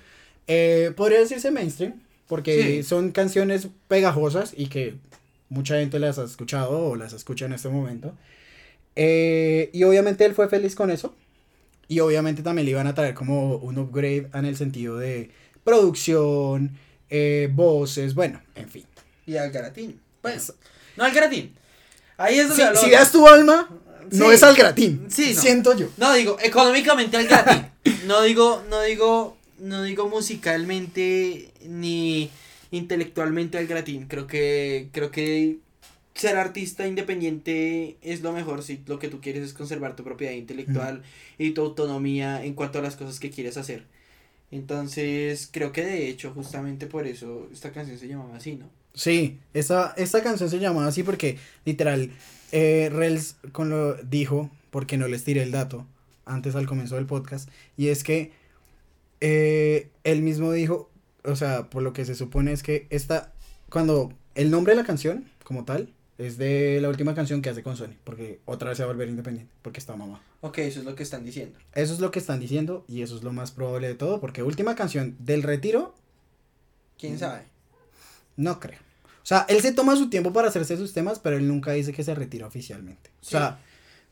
[0.48, 2.84] eh, podría decirse mainstream, porque Sí.
[2.84, 4.96] son canciones pegajosas y que
[5.50, 8.14] mucha gente las ha escuchado o las escucha en este momento.
[8.96, 11.14] Eh, y obviamente él fue feliz con eso.
[11.92, 15.30] Y obviamente también le iban a traer como un upgrade en el sentido de
[15.66, 16.72] producción,
[17.10, 18.86] eh, voces, bueno, en fin.
[19.26, 20.00] Y al Garatín.
[20.22, 20.42] Bueno,
[20.96, 21.54] no al Garatín.
[22.16, 23.70] Ahí es donde si das tu alma,
[24.10, 25.06] no es al gratín.
[25.10, 25.42] Sí, no.
[25.42, 25.90] Siento yo.
[25.98, 27.68] No digo, económicamente al Garatín.
[28.08, 32.32] no digo, no digo, no digo musicalmente ni
[32.72, 34.08] intelectualmente al Gratín.
[34.08, 35.58] Creo que, creo que
[36.14, 40.34] ser artista independiente es lo mejor si lo que tú quieres es conservar tu propiedad
[40.34, 41.04] intelectual
[41.38, 43.86] y tu autonomía en cuanto a las cosas que quieres hacer.
[44.52, 48.70] Entonces, creo que de hecho, justamente por eso esta canción se llamaba así, ¿no?
[48.94, 52.12] Sí, esta, esta canción se llamaba así porque, literal,
[52.52, 55.88] eh, Rels con lo dijo, porque no les tiré el dato
[56.26, 58.34] antes al comienzo del podcast, y es que
[59.22, 60.90] eh, él mismo dijo,
[61.24, 63.32] o sea, por lo que se supone es que esta,
[63.70, 65.90] cuando el nombre de la canción, como tal,
[66.22, 68.94] es de la última canción que hace con Sony, porque otra vez se va a
[68.94, 70.22] volver independiente, porque está mamá.
[70.42, 71.58] Ok, eso es lo que están diciendo.
[71.74, 74.44] Eso es lo que están diciendo y eso es lo más probable de todo, porque
[74.44, 75.96] última canción del retiro,
[76.98, 77.44] ¿Quién sabe?
[78.38, 78.80] no creo.
[79.24, 81.94] O sea, él se toma su tiempo para hacerse sus temas, pero él nunca dice
[81.94, 83.12] que se retira oficialmente.
[83.22, 83.60] O sea,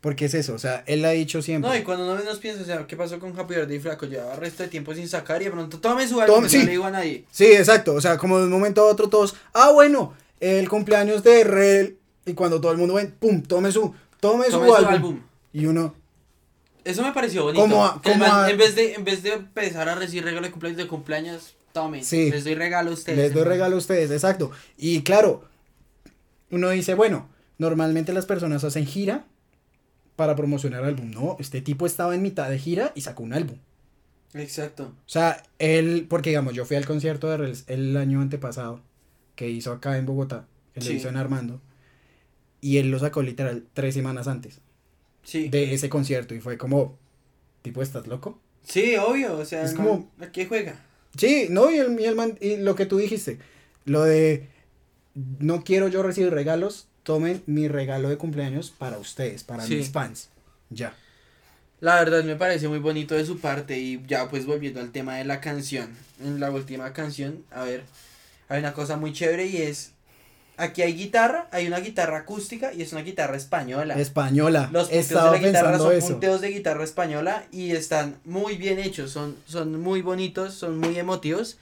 [0.01, 1.69] porque es eso, o sea, él ha dicho siempre.
[1.69, 4.05] No, y cuando uno menos piensa, o sea, ¿qué pasó con Happy Birthday Flaco?
[4.05, 6.59] Llevaba resto de tiempo sin sacar y de pronto tome su álbum, sí.
[6.59, 7.25] no le digo a nadie.
[7.31, 11.21] Sí, exacto, o sea, como de un momento a otro todos, ah, bueno, el cumpleaños
[11.23, 11.98] de Rel,
[12.29, 14.93] y cuando todo el mundo ven, pum, tome su, tome, Tome su, su álbum.
[14.93, 15.19] álbum.
[15.53, 15.95] Y uno,
[16.83, 17.61] Eso me pareció bonito.
[17.61, 19.95] Como a- Que el como man, a- en, vez de, en vez de empezar a
[19.95, 22.03] recibir regalo de cumpleaños de cumpleaños, tomen.
[22.03, 22.31] Sí.
[22.31, 23.17] Les doy regalo a ustedes.
[23.17, 24.51] les doy regalo a ustedes, exacto.
[24.77, 25.43] Y claro,
[26.51, 29.25] uno dice, bueno, normalmente las personas hacen gira
[30.15, 31.11] para promocionar álbum.
[31.11, 33.57] No, este tipo estaba en mitad de gira y sacó un álbum.
[34.33, 34.83] Exacto.
[35.05, 38.81] O sea, él, porque digamos, yo fui al concierto de Rels el año antepasado,
[39.35, 40.89] que hizo acá en Bogotá, que Sí.
[40.89, 41.61] lo hizo en Armando,
[42.61, 44.59] y él lo sacó literal tres semanas antes
[45.23, 45.49] Sí.
[45.49, 46.97] de ese concierto, y fue como,
[47.61, 48.39] tipo, ¿estás loco?
[48.63, 49.37] Sí, obvio.
[49.37, 50.79] O sea, Es como- man, ¿a qué juega?
[51.17, 53.39] Sí, no, y, el, y, el man- y lo que tú dijiste,
[53.85, 54.47] lo de,
[55.39, 59.75] no quiero yo recibir regalos, tomen mi regalo de cumpleaños para ustedes, para Sí.
[59.75, 60.29] mis fans,
[60.69, 60.95] ya.
[61.81, 65.15] La verdad me parece muy bonito de su parte y ya pues volviendo al tema
[65.17, 65.89] de la canción.
[66.21, 67.83] En la última canción, a ver,
[68.49, 69.93] hay una cosa muy chévere y es,
[70.59, 73.99] aquí hay guitarra, hay una guitarra acústica y es una guitarra española.
[73.99, 76.07] Española, Los punteos de la guitarra son eso.
[76.09, 80.97] punteos de guitarra española y están muy bien hechos, son, son muy bonitos, son muy
[80.99, 81.57] emotivos.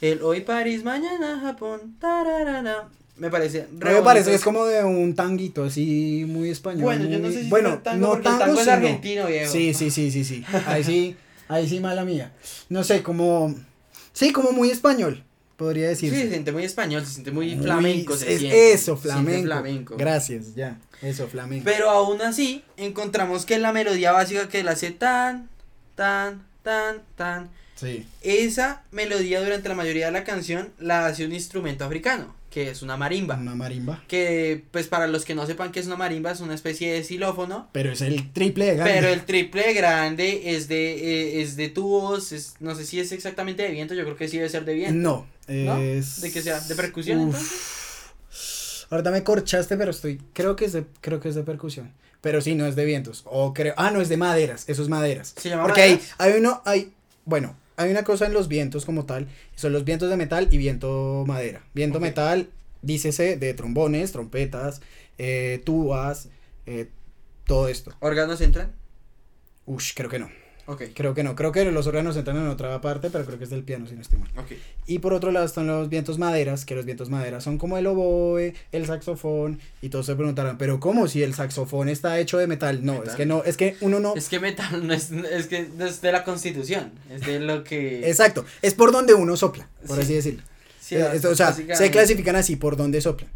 [0.00, 2.88] El hoy París, mañana Japón, tararara.
[3.16, 6.82] Me parece re me parece, es como de un tanguito así muy español.
[6.82, 9.26] Bueno, yo no sé si bueno, sea tango no porque el tango, tango es argentino,
[9.26, 9.52] viejo.
[9.52, 10.44] Sí, sí, sí, sí, sí.
[10.66, 11.16] Ahí sí,
[11.48, 12.32] ahí sí, mala mía.
[12.68, 13.54] No sé, como,
[14.12, 15.22] sí, como muy español,
[15.62, 16.22] podría Sí, decirse.
[16.24, 18.16] se siente muy español, se siente muy Muy- flamenco.
[18.16, 19.42] se es- siente, eso, flamenco.
[19.46, 19.96] flamenco.
[19.96, 21.64] Gracias, ya, eso, flamenco.
[21.64, 25.48] Pero aún así, encontramos que la melodía básica que la hace tan,
[25.94, 27.50] tan, tan, tan.
[27.74, 32.70] Sí, Esa melodía durante la mayoría de la canción la hace un instrumento africano, que
[32.70, 33.36] es una marimba.
[33.36, 34.04] una marimba.
[34.06, 37.02] Que, pues para los que no sepan qué es una marimba, es una especie de
[37.02, 37.68] xilófono.
[37.72, 38.92] Pero es el triple de grande.
[38.92, 43.10] Pero el triple grande es de, eh, es de tubos, es, no sé si es
[43.10, 44.94] exactamente de viento, yo creo que sí debe ser de viento.
[44.94, 45.78] No, ¿No?
[45.78, 46.20] es...
[46.20, 46.60] ¿De qué sea?
[46.60, 47.24] ¿De percusión, Uf.
[47.26, 48.86] entonces?
[48.90, 51.90] Ahorita me corchaste, pero estoy, creo que es de, creo que es de percusión.
[52.20, 53.22] Pero sí, no es de vientos.
[53.24, 55.34] O creo, ah, no, es de maderas, eso es maderas.
[55.36, 56.92] ¿Se llama Porque hay, hay uno, hay,
[57.24, 60.58] bueno, hay una cosa en los vientos como tal, son los vientos de metal y
[60.58, 61.62] viento madera.
[61.74, 62.02] Viento Ok.
[62.02, 62.50] metal,
[62.82, 64.80] dícese de trombones, trompetas,
[65.18, 66.28] eh, tubas,
[66.66, 66.88] eh,
[67.46, 67.92] todo esto.
[68.00, 68.72] ¿Órganos entran?
[69.66, 70.28] Ush, creo que no.
[70.66, 70.82] Ok.
[70.94, 73.50] Creo que no, creo que los órganos entran en otra parte, pero creo que es
[73.50, 74.30] del piano, si no estoy mal.
[74.38, 74.52] Ok.
[74.86, 77.86] Y por otro lado están los vientos maderas, que los vientos maderas son como el
[77.86, 82.46] oboe, el saxofón, y todos se preguntarán, pero ¿cómo si el saxofón está hecho de
[82.46, 82.84] metal?
[82.84, 83.08] No, Metal.
[83.08, 84.14] es que no, es que uno no...
[84.14, 87.64] Es que metal no es, es que no es de la constitución, es de lo
[87.64, 88.08] que...
[88.08, 90.02] Exacto, es por donde uno sopla, por Sí.
[90.02, 90.42] así decirlo.
[90.80, 93.30] Sí, Eh, esto, o sea, se clasifican así por donde soplan.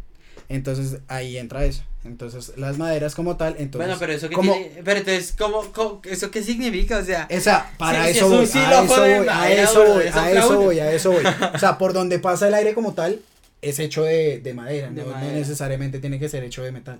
[0.49, 1.83] Entonces ahí entra eso.
[2.05, 3.87] Entonces las maderas como tal, entonces...
[3.87, 4.81] bueno, pero eso que como- tiene...
[4.83, 6.99] Pero entonces, ¿cómo, cómo- ¿eso qué significa?
[6.99, 7.25] O sea...
[7.29, 10.91] Esa, para eso voy, a eso voy, a eso bro, voy, a eso voy, a
[10.93, 11.23] eso voy.
[11.53, 13.19] O sea, por donde pasa el aire como tal,
[13.61, 16.99] es hecho de, de madera, De no, necesariamente tiene que ser hecho de metal.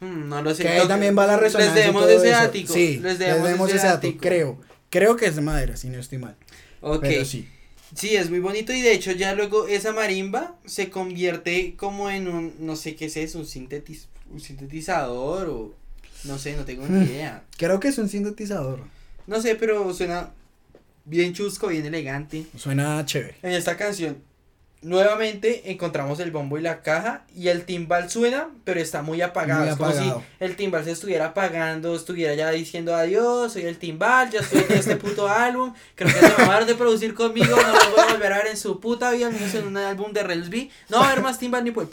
[0.00, 0.64] hmm, no lo sé.
[0.64, 1.74] Que ahí también va la resonancia.
[1.74, 2.72] Les debemos ese ático.
[2.72, 4.18] Sí, les debemos, ese ático.
[4.20, 4.58] creo.
[4.90, 6.34] Creo que es de madera, si no estoy mal.
[6.80, 7.02] Ok.
[7.02, 7.48] Pero sí.
[7.94, 12.28] Sí, es muy bonito y de hecho ya luego esa marimba se convierte como en
[12.28, 15.74] un, no sé qué es eso, un, sintetiz, un sintetizador o
[16.24, 17.44] no sé, no tengo ni idea.
[17.56, 18.80] Creo que es un sintetizador.
[19.26, 20.30] No sé, pero suena
[21.04, 22.46] bien chusco, bien elegante.
[22.56, 23.36] Suena chévere.
[23.42, 24.27] En esta canción
[24.82, 29.60] nuevamente encontramos el bombo y la caja y el timbal suena, pero está muy apagado.
[29.60, 33.78] Muy es como si el timbal se estuviera apagando, estuviera ya diciendo adiós, soy el
[33.78, 37.14] timbal, ya estoy en este puto álbum, creo que se va a dar de producir
[37.14, 39.66] conmigo, no lo voy a volver a ver en su puta vida, al menos en
[39.66, 40.70] un álbum de Rels B.
[40.88, 41.88] No va a haber más timbal ni por.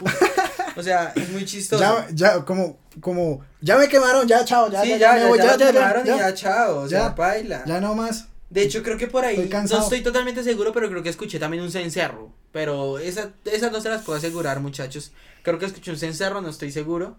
[0.76, 1.82] O sea, es muy chistoso.
[1.82, 5.26] Ya, ya, como, como, ya me quemaron, ya, chao, ya, sí, ya, ya, me ya,
[5.28, 7.08] voy, ya, quemaron y ya, ya, chao, o sea, Ya.
[7.10, 7.64] baila.
[7.66, 8.26] ya no más.
[8.48, 11.38] De hecho, creo que por ahí, Estoy no estoy totalmente seguro, pero creo que escuché
[11.38, 12.32] también un cencerro.
[12.52, 15.12] Pero esa, esas no se las puedo asegurar, muchachos.
[15.42, 17.16] Creo que escuché un cencerro, no estoy seguro.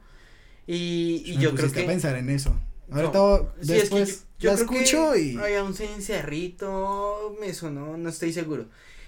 [0.66, 1.84] Y, y Me yo creo que...
[1.84, 2.58] pensar en eso.
[2.92, 3.50] Ahorita No.
[3.62, 7.98] Sí, es que yo- yo la creo que escucho y Había un cencerrito, me sonó,
[7.98, 8.66] no estoy seguro.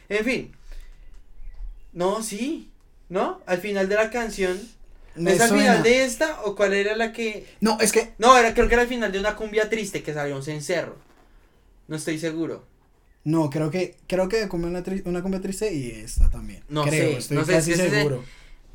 [0.09, 0.51] En fin.
[1.93, 2.71] No, sí.
[3.09, 3.41] ¿No?
[3.45, 4.59] Al final de la canción.
[5.15, 7.47] me ¿Es al final de esta o cuál era la que...?
[7.61, 10.13] No, es que No, era, creo que era al final de una cumbia triste que
[10.13, 10.97] salió un cencerro.
[11.89, 12.63] No estoy seguro.
[13.25, 16.63] no, creo que creo que como una, una cumbia triste y esta también.
[16.69, 18.23] No creo, sé, estoy no sé, casi es que ese- seguro.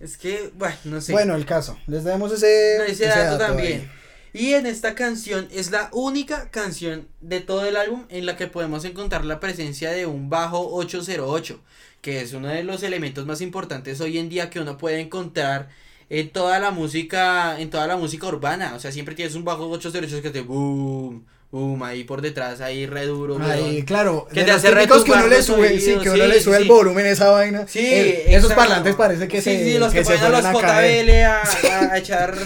[0.01, 1.13] Es que, bueno, no sé.
[1.13, 1.79] Bueno, el caso.
[1.87, 3.81] Les damos ese, No, ese ese dato dato también.
[3.83, 3.91] ahí.
[4.37, 8.49] Y en esta canción es la única canción de todo el álbum en la que
[8.49, 11.61] podemos encontrar la presencia de un bajo 808,
[12.03, 15.69] que es uno de los elementos más importantes hoy en día que uno puede encontrar
[16.11, 18.75] en toda la música, en toda la música urbana.
[18.75, 21.25] O sea, siempre tienes un bajo 808 que te boom,
[21.55, 23.39] boom, ahí por detrás, ahí re duro.
[23.43, 26.25] Ahí, claro, Que de te los hace típicos que uno le sube, sí, que uno
[26.25, 26.63] sí, le sube sí.
[26.63, 27.67] el volumen a esa vaina.
[27.69, 30.29] Sí, Eh, esos parlantes parece que sí, se sí, los que, que se ponen a
[30.43, 30.83] los fueran a.
[30.83, 32.37] JBL a, a echar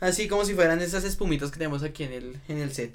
[0.00, 2.94] así como si fueran esas espumitas que tenemos aquí en el, en el set.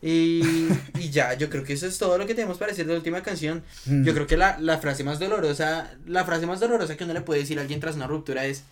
[0.00, 0.68] Y,
[0.98, 2.98] y ya, yo creo que eso es todo lo que tenemos para decir de la
[2.98, 3.62] última canción.
[3.86, 4.04] Mm.
[4.04, 7.20] Yo creo que la, la frase más dolorosa, la frase más dolorosa que uno le
[7.22, 8.62] puede decir a alguien tras una ruptura es,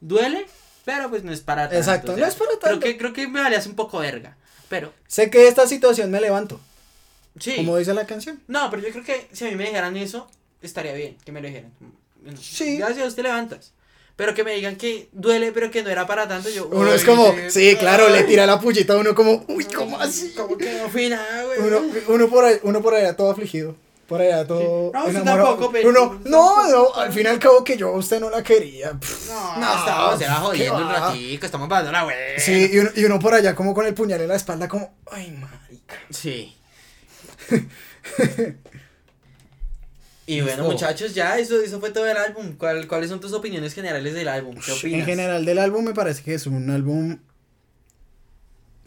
[0.00, 0.46] duele,
[0.84, 1.76] pero pues no es para tanto.
[1.76, 2.80] Exacto, o sea, no es para Creo tanto.
[2.86, 4.36] que, creo que me valías un poco verga,
[4.70, 6.58] pero Sé que de esta situación me levanto,
[7.38, 7.56] sí.
[7.56, 8.40] como dice la canción.
[8.48, 10.30] No, pero yo creo que si a mí me dijeran eso,
[10.62, 11.72] estaría bien que me lo dijeran.
[12.40, 12.78] Sí.
[12.78, 13.72] Gracias, te levantas.
[14.16, 16.68] Pero que me digan que duele, pero que no era para tanto, yo.
[16.68, 19.98] Uno es "Uy, como, sí, claro, le tira la pullita a uno como, uy, ¿cómo
[19.98, 20.32] así?
[20.34, 21.58] Como que no fui nada, güey.
[21.58, 23.74] Uno, uno por ahí, uno por allá todo afligido.
[24.10, 25.12] Por allá todo Sí.
[25.12, 28.18] No, tampoco, pero- Uno, no, no, al fin y al cabo que yo a usted
[28.18, 28.90] no la quería.
[28.98, 30.98] Pff, No, no, estamos era ¿qué jodiendo un va?
[31.10, 32.16] ratico, estamos pasando la güey.
[32.38, 34.92] Sí, y uno, y uno por allá como con el puñal en la espalda como,
[35.12, 35.94] ay, marica.
[36.10, 36.56] Sí.
[40.26, 40.72] y bueno, Listo.
[40.72, 42.56] muchachos, ya, eso, eso fue todo el álbum.
[42.56, 44.56] ¿Cuál, ¿Cuáles son tus opiniones generales del álbum?
[44.64, 45.00] ¿Qué opinas?
[45.00, 47.18] En general del álbum me parece que es un álbum...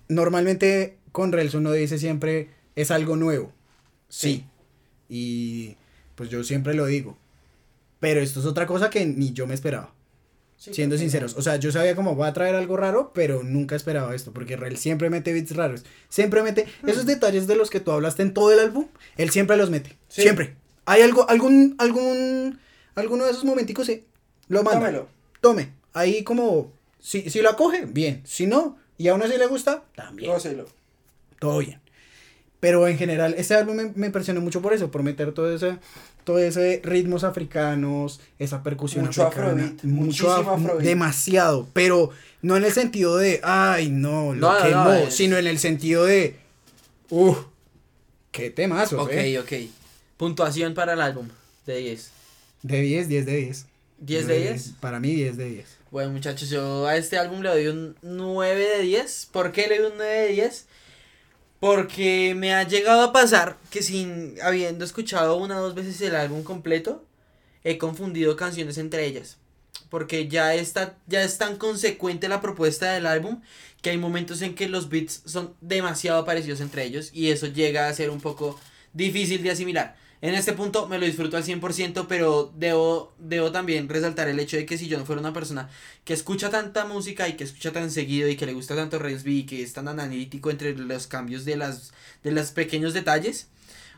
[0.10, 3.54] Normalmente con Rels uno dice siempre es algo nuevo.
[4.10, 4.46] Sí.
[5.10, 5.76] Y
[6.16, 7.18] pues yo siempre lo digo.
[8.00, 9.94] Pero esto es otra cosa que ni yo me esperaba.
[10.58, 11.34] Sí, siendo sinceros.
[11.34, 11.40] no.
[11.40, 14.56] O sea, yo sabía cómo va a traer algo raro, pero nunca esperaba esto, porque
[14.56, 15.84] Rel siempre mete beats raros.
[16.10, 16.90] Siempre mete Hmm.
[16.90, 19.98] esos detalles de los que tú hablaste en todo el álbum, él siempre los mete.
[20.08, 20.22] Sí.
[20.22, 20.56] Siempre.
[20.86, 22.60] Hay algo, algún, algún,
[22.96, 24.06] alguno de esos momenticos, sí,
[24.48, 24.80] lo manda.
[24.80, 25.08] Tómelo.
[25.42, 25.74] Tome.
[25.94, 28.22] Ahí como, si, si lo acoge, bien.
[28.26, 30.32] Si no, y aún así le gusta, también.
[30.32, 30.66] Gócelo.
[31.40, 31.80] Todo bien.
[32.64, 35.80] Pero en general, este álbum me, me impresionó mucho por eso, por meter todo ese,
[36.24, 40.80] todo ese ritmos africanos, esa percusión Mucho africana, afrobeat, mucho afrobeat.
[40.80, 42.12] demasiado, pero
[42.42, 45.46] no en el sentido de, ay, no, lo No, no, quemó, no, es- sino en
[45.48, 46.38] el sentido de,
[47.10, 47.38] uff,
[48.32, 49.12] qué temazo, Ok,
[49.42, 49.52] ok.
[50.16, 51.28] Puntuación para el álbum
[51.66, 52.12] de 10.
[52.62, 53.66] De 10, 10 de 10.
[54.00, 54.72] 10 Yo de 10.
[54.80, 55.66] Para mí 10 de 10.
[55.92, 59.28] Bueno, muchachos, yo a este álbum le doy un 9 de 10.
[59.34, 60.66] ¿Por qué le doy un 9 de 10?
[61.64, 66.14] Porque me ha llegado a pasar que sin habiendo escuchado una o dos veces el
[66.16, 67.06] álbum completo,
[67.64, 69.38] he confundido canciones entre ellas.
[69.90, 73.42] porque ya está, ya es tan consecuente la propuesta del álbum
[73.82, 77.88] que hay momentos en que los beats son demasiado parecidos entre ellos y eso llega
[77.88, 78.60] a ser un poco
[78.94, 79.96] difícil de asimilar.
[80.22, 84.56] En este punto me lo disfruto al 100%, pero debo, debo también resaltar el hecho
[84.56, 85.70] de que si yo no fuera una persona
[86.06, 89.26] que escucha tanta música y que escucha tan seguido y que le gusta tanto Rails
[89.26, 91.92] y que es tan analítico entre los cambios de las
[92.24, 93.50] de los pequeños detalles,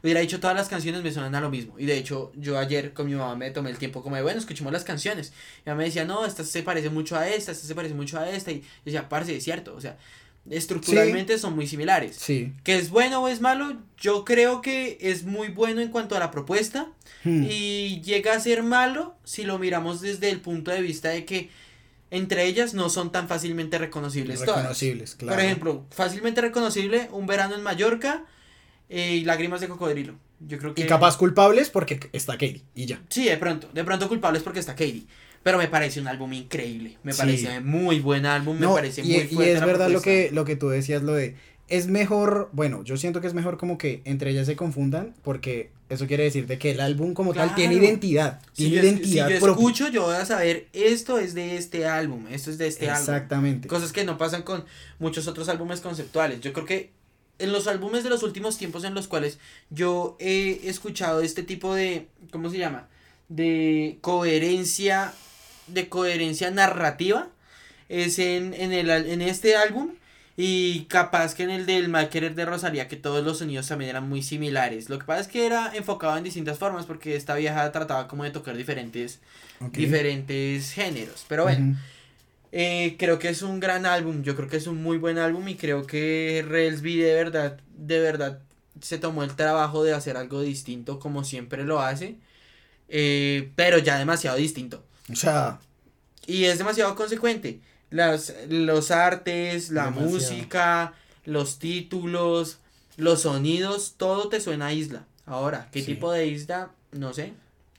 [0.02, 1.78] hubiera dicho todas las canciones me suenan a lo mismo.
[1.78, 4.40] Y de hecho, yo ayer con mi mamá me tomé el tiempo como de, bueno,
[4.40, 5.32] escuchemos las canciones.
[5.60, 8.20] Y ella me decía, no, esta se parece mucho a esta, esta se parece mucho
[8.20, 8.52] a esta.
[8.52, 9.98] Y yo decía, parce, es cierto, o sea,
[10.50, 12.16] estructuralmente son muy similares.
[12.18, 12.54] Sí.
[12.64, 16.20] Que es bueno o es malo, yo creo que es muy bueno en cuanto a
[16.20, 16.88] la propuesta.
[17.24, 17.46] Hmm.
[17.50, 21.50] Y llega a ser malo si lo miramos desde el punto de vista de que
[22.12, 24.58] entre ellas no son tan fácilmente reconocibles todas.
[24.58, 25.36] Reconocibles, claro.
[25.36, 28.26] Por ejemplo, fácilmente reconocible Un verano en Mallorca
[28.90, 30.16] eh, y Lágrimas de cocodrilo.
[30.40, 33.02] Yo creo que Y capaz culpables porque está Katie y ya.
[33.10, 35.06] Sí, de pronto, de pronto culpables porque está Katie.
[35.46, 36.98] Pero me parece un álbum increíble.
[37.04, 37.20] Me Sí.
[37.20, 38.58] parece muy buen álbum.
[38.58, 39.54] Me parece y, muy y fuerte.
[39.54, 41.36] es la verdad lo que, lo que tú decías, lo de,
[41.68, 45.70] es mejor, bueno, yo siento que es mejor como que entre ellas se confundan, porque
[45.90, 48.86] eso quiere decir de que el álbum como tal tiene identidad, Si tiene yo, es-
[48.88, 49.62] identidad si yo propia.
[49.62, 53.02] escucho, yo voy a saber, esto es de este álbum, esto es de este álbum.
[53.02, 53.68] Exactamente.
[53.68, 54.66] Cosas que no pasan con
[54.98, 56.42] muchos otros álbumes conceptuales.
[56.42, 56.90] Yo creo que
[57.38, 59.38] en los álbumes de los últimos tiempos en los cuales
[59.70, 62.88] yo he escuchado este tipo de, ¿cómo se llama?
[63.30, 65.14] De coherencia,
[65.68, 67.28] de coherencia narrativa,
[67.90, 69.92] es en, en, el, en este álbum.
[70.38, 73.92] Y capaz que en el del Mal Querer de Rosalía, que todos los sonidos también
[73.92, 74.90] eran muy similares.
[74.90, 78.26] Lo que pasa es que era enfocado en distintas formas, porque esta vieja trataba como
[78.26, 79.22] de tocar diferentes,
[79.72, 81.24] diferentes géneros.
[81.30, 81.78] Pero bueno,
[82.52, 85.46] eh, creo que es un gran álbum, yo creo que es un muy buen álbum
[85.50, 88.42] y creo que Relsby de verdad, de verdad
[88.82, 92.16] se tomó el trabajo de hacer algo distinto como siempre lo hace,
[92.88, 94.85] eh, pero ya demasiado distinto.
[95.11, 95.60] O sea,
[96.27, 97.60] Y es demasiado consecuente.
[97.91, 100.10] Las, los artes, la Demasiado.
[100.11, 100.94] música,
[101.26, 102.57] los títulos,
[102.98, 105.06] los sonidos, todo te suena a isla.
[105.27, 105.86] Ahora, ¿qué Sí.
[105.94, 106.72] tipo de isla?
[106.91, 107.34] No sé.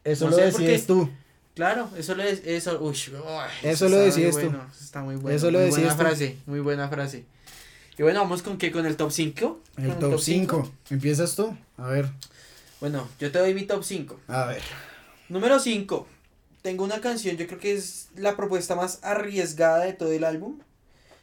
[0.04, 1.10] eso No lo sé decides tú.
[1.56, 3.16] Claro, eso lo es, eso, uy, Eso
[3.62, 4.46] está lo decides tú.
[4.46, 5.36] eso Está muy bueno.
[5.36, 5.96] Eso lo muy buena tú.
[6.02, 7.24] frase, muy buena frase.
[7.98, 9.60] Y bueno, vamos con qué, con el top 5.
[9.78, 10.70] El top 5.
[10.90, 11.56] Empiezas tú.
[11.78, 12.08] A ver,
[12.78, 14.20] Bueno, yo te doy mi top 5.
[14.28, 14.60] a ver.
[15.30, 16.06] Número 5.
[16.66, 20.58] Tengo una canción, yo creo que es la propuesta más arriesgada de todo el álbum.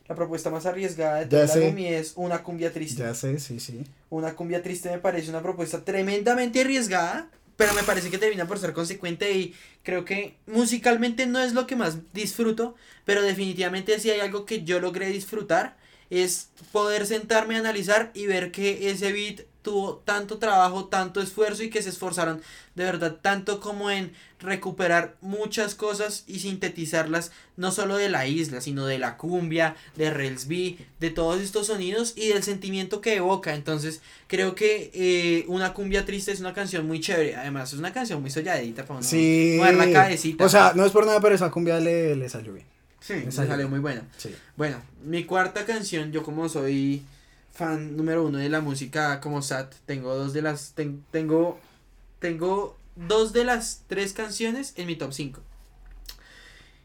[0.08, 1.66] La propuesta más arriesgada de todo Ya el sé.
[1.66, 3.04] álbum y es una cumbia triste.
[3.04, 3.84] Ya sé, sí, sí.
[4.10, 8.58] Una cumbia triste me parece una propuesta tremendamente arriesgada, pero me parece que termina por
[8.58, 9.54] ser consecuente y
[9.84, 14.64] creo que musicalmente no es lo que más disfruto, pero definitivamente si hay algo que
[14.64, 15.76] yo logré disfrutar
[16.10, 21.64] es poder sentarme a analizar y ver que ese beat tuvo tanto trabajo, tanto esfuerzo
[21.64, 22.42] y que se esforzaron
[22.76, 28.60] de verdad tanto como en recuperar muchas cosas y sintetizarlas no solo de la isla,
[28.62, 33.56] sino de la cumbia, de Relsby, de todos estos sonidos y del sentimiento que evoca.
[33.56, 37.36] Entonces, creo que eh, Una cumbia triste es una canción muy chévere.
[37.36, 39.56] Además, es una canción muy solladita para uno Sí.
[39.58, 40.44] mover la cabecita.
[40.46, 42.66] O sea, no es por nada, pero esa cumbia le, le salió bien.
[43.00, 44.04] sí, me salió muy buena.
[44.18, 44.36] Sí.
[44.58, 47.04] Bueno, mi cuarta canción, yo como soy
[47.54, 51.60] fan número uno de la música como Sat, tengo dos de las, ten- tengo,
[52.20, 55.42] tengo dos de las tres canciones en mi top 5.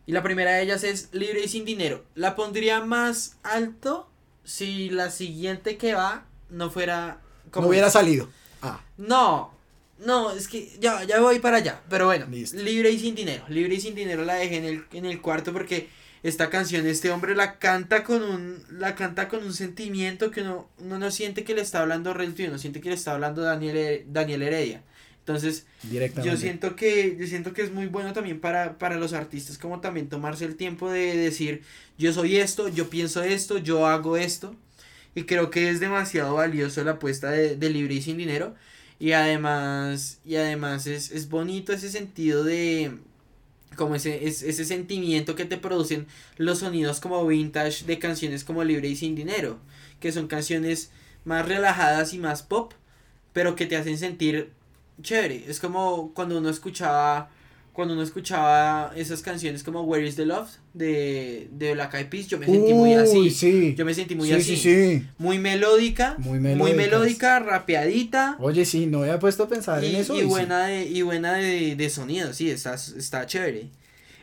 [0.06, 2.04] Y la primera de ellas es Libre y sin dinero.
[2.14, 4.08] La pondría más alto
[4.44, 7.20] si la siguiente que va no fuera
[7.50, 8.28] Como hubiera salido.
[8.62, 9.52] Ah, no,
[9.98, 11.82] no, es que ya, ya voy para allá.
[11.90, 12.56] Pero bueno, Listo.
[12.56, 13.44] libre y sin dinero.
[13.48, 15.90] Libre y sin dinero la dejé en el, en el cuarto porque
[16.22, 20.68] esta canción, este hombre la canta con un, la canta con un sentimiento que uno,
[20.78, 24.04] uno no siente que le está hablando Relty, uno siente que le está hablando Daniel,
[24.08, 24.82] Daniel Heredia.
[25.20, 25.66] Entonces,
[26.24, 29.80] yo siento que, yo siento que es muy bueno también para, para los artistas, como
[29.80, 31.62] también tomarse el tiempo de decir,
[31.98, 34.56] yo soy esto, yo pienso esto, yo hago esto.
[35.14, 38.54] Y creo que es demasiado valioso la apuesta de, de libre y sin dinero.
[38.98, 42.96] Y además, y además es, es bonito ese sentido de,
[43.78, 46.06] como ese, es- ese sentimiento que te producen
[46.36, 49.58] los sonidos como vintage de canciones como Libre y Sin Dinero,
[50.00, 50.90] que son canciones
[51.24, 52.74] más relajadas y más pop,
[53.32, 54.50] pero que te hacen sentir
[55.02, 55.44] chévere.
[55.48, 57.30] Es como cuando uno escuchaba,
[57.78, 62.26] cuando uno escuchaba esas canciones como Where is the Love de, de Black Eyed Peas,
[62.26, 63.30] yo me sentí muy Uy, así.
[63.30, 63.74] sí.
[63.78, 64.56] Yo me sentí muy sí, así.
[64.56, 65.06] sí, sí.
[65.16, 66.76] Muy melódica, Muy muy melódicas.
[66.76, 68.36] melódica, rapeadita.
[68.40, 70.16] Oye, sí, no había puesto a pensar Y, en eso.
[70.20, 73.68] y buena de, y buena de, de sonido, sí, está, está chévere.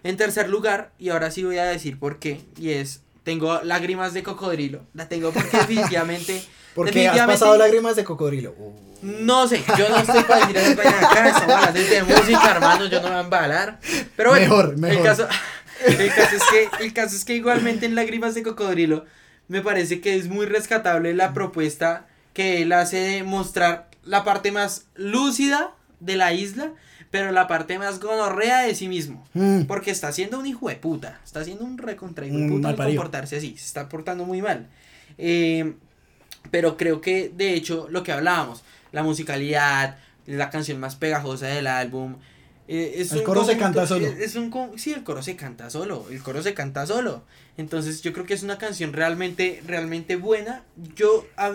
[0.04, 4.14] En tercer lugar, y ahora sí voy a decir por qué, y es, tengo lágrimas
[4.14, 4.82] de cocodrilo.
[4.94, 6.42] La tengo porque definitivamente,
[6.74, 8.54] Porque has pasado lágrimas de cocodrilo.
[8.60, 8.74] Uh.
[9.06, 12.86] No sé, yo no estoy para decir esas vainas acá, estamos hablando de música, hermano,
[12.88, 13.80] yo no me voy a embalar.
[14.16, 15.04] Pero bueno, Mejor, el mejor.
[15.04, 15.28] caso,
[15.86, 19.06] El caso, es que, el caso es que igualmente en Lágrimas de Cocodrilo
[19.48, 24.52] me parece que es muy rescatable la propuesta que él hace de mostrar la parte
[24.52, 26.72] más lúcida de la isla,
[27.12, 29.26] pero la parte más gonorrea de sí mismo.
[29.34, 31.20] Mm, Porque está siendo un hijo de puta.
[31.24, 33.56] Está siendo un recontra hijo de puta al comportarse así.
[33.58, 34.68] Se está portando muy mal.
[35.18, 35.74] Eh,
[36.52, 38.64] pero creo que, de hecho, lo que hablábamos,
[38.96, 42.16] la musicalidad, la canción más pegajosa del álbum.
[42.68, 44.08] eh, es El un coro se conjunto- canta solo.
[44.08, 46.08] Es, es un con- sí, el coro se canta solo.
[46.10, 47.24] El coro se canta solo.
[47.58, 50.64] Entonces, yo creo que es una canción realmente, realmente buena.
[50.96, 51.48] Yo, a,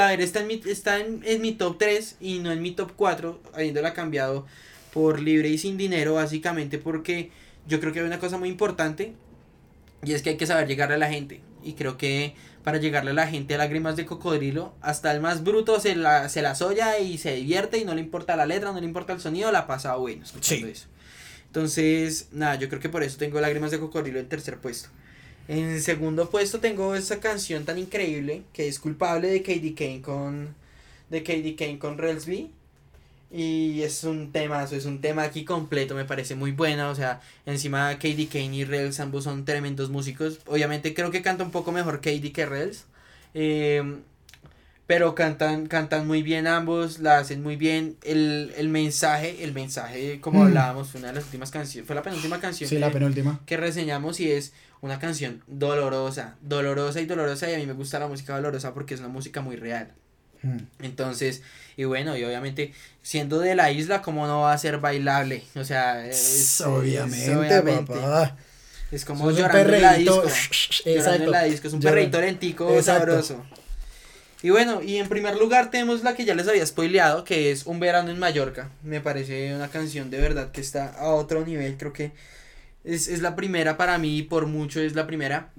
[0.00, 2.70] a ver, está, en mi, está en, en mi top 3 y no en mi
[2.70, 4.46] top 4, habiéndola cambiado
[4.94, 7.30] por libre y sin dinero, básicamente porque
[7.68, 9.12] yo creo que hay una cosa muy importante
[10.04, 11.40] y es que hay que saber llegarle a la gente.
[11.66, 12.34] Y creo que
[12.64, 16.28] para llegarle a la gente a lágrimas de cocodrilo, hasta el más bruto se la,
[16.28, 19.12] se la soya y se divierte y no le importa la letra, no le importa
[19.12, 20.72] el sonido, la pasa bueno escuchando Sí.
[20.72, 20.86] eso.
[21.46, 24.88] Entonces, nada, yo creo que por eso tengo lágrimas de cocodrilo en tercer puesto.
[25.48, 30.54] En segundo puesto tengo esa canción tan increíble que es culpable de Katie Kane con
[31.08, 32.50] de Katie Kane con Relsby.
[33.30, 36.88] Y es un temazo, es un tema aquí completo, me parece muy buena.
[36.90, 40.40] O sea, encima Katie Kane y Rels ambos son tremendos músicos.
[40.46, 42.84] Obviamente creo que canta un poco mejor Katie que Rels.
[43.34, 43.82] eh,
[44.86, 47.96] pero cantan, cantan muy bien ambos, la hacen muy bien.
[48.04, 50.46] El, el mensaje, el mensaje, como Mm.
[50.46, 53.40] hablábamos, fue una de las últimas canciones, fue la penúltima canción Sí, que, la penúltima.
[53.46, 57.50] que reseñamos y es una canción dolorosa, dolorosa y dolorosa.
[57.50, 59.92] Y a mí me gusta la música dolorosa porque es una música muy real.
[60.42, 60.58] Mm.
[60.80, 61.42] Entonces,
[61.76, 62.72] y bueno, y obviamente,
[63.02, 65.42] siendo de la isla, ¿cómo no va a ser bailable?
[65.54, 67.92] O sea, es, es- obviamente, obviamente.
[67.94, 68.36] papá.
[68.92, 70.22] Es como es llorando en la disco.
[70.84, 73.00] Llorando en la disco, es un perreíto lentico Exacto.
[73.12, 73.44] sabroso.
[74.42, 77.66] Y bueno, y en primer lugar tenemos la que ya les había spoileado, que es
[77.66, 78.70] Un verano en Mallorca.
[78.84, 82.12] Me parece una canción de verdad que está a otro nivel, creo que
[82.84, 85.50] es, es la primera para mí, por mucho es la primera,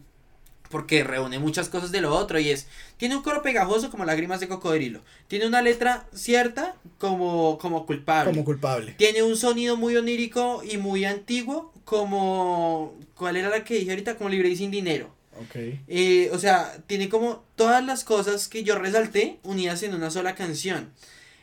[0.69, 2.67] porque reúne muchas cosas de lo otro y es,
[2.97, 8.31] tiene un coro pegajoso como lágrimas de cocodrilo, tiene una letra cierta como, como culpable.
[8.31, 8.95] Como culpable.
[8.97, 12.95] Tiene un sonido muy onírico y muy antiguo, como.
[13.15, 14.15] ¿Cuál era la que dije ahorita?
[14.17, 15.09] Como libre y sin dinero.
[15.39, 15.55] Ok.
[15.87, 20.35] Eh, o sea, tiene como todas las cosas que yo resalté unidas en una sola
[20.35, 20.91] canción.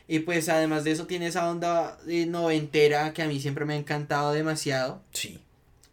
[0.07, 3.73] Y pues además de eso tiene esa onda eh, noventera que a mí siempre me
[3.73, 5.01] ha encantado demasiado.
[5.13, 5.39] Sí.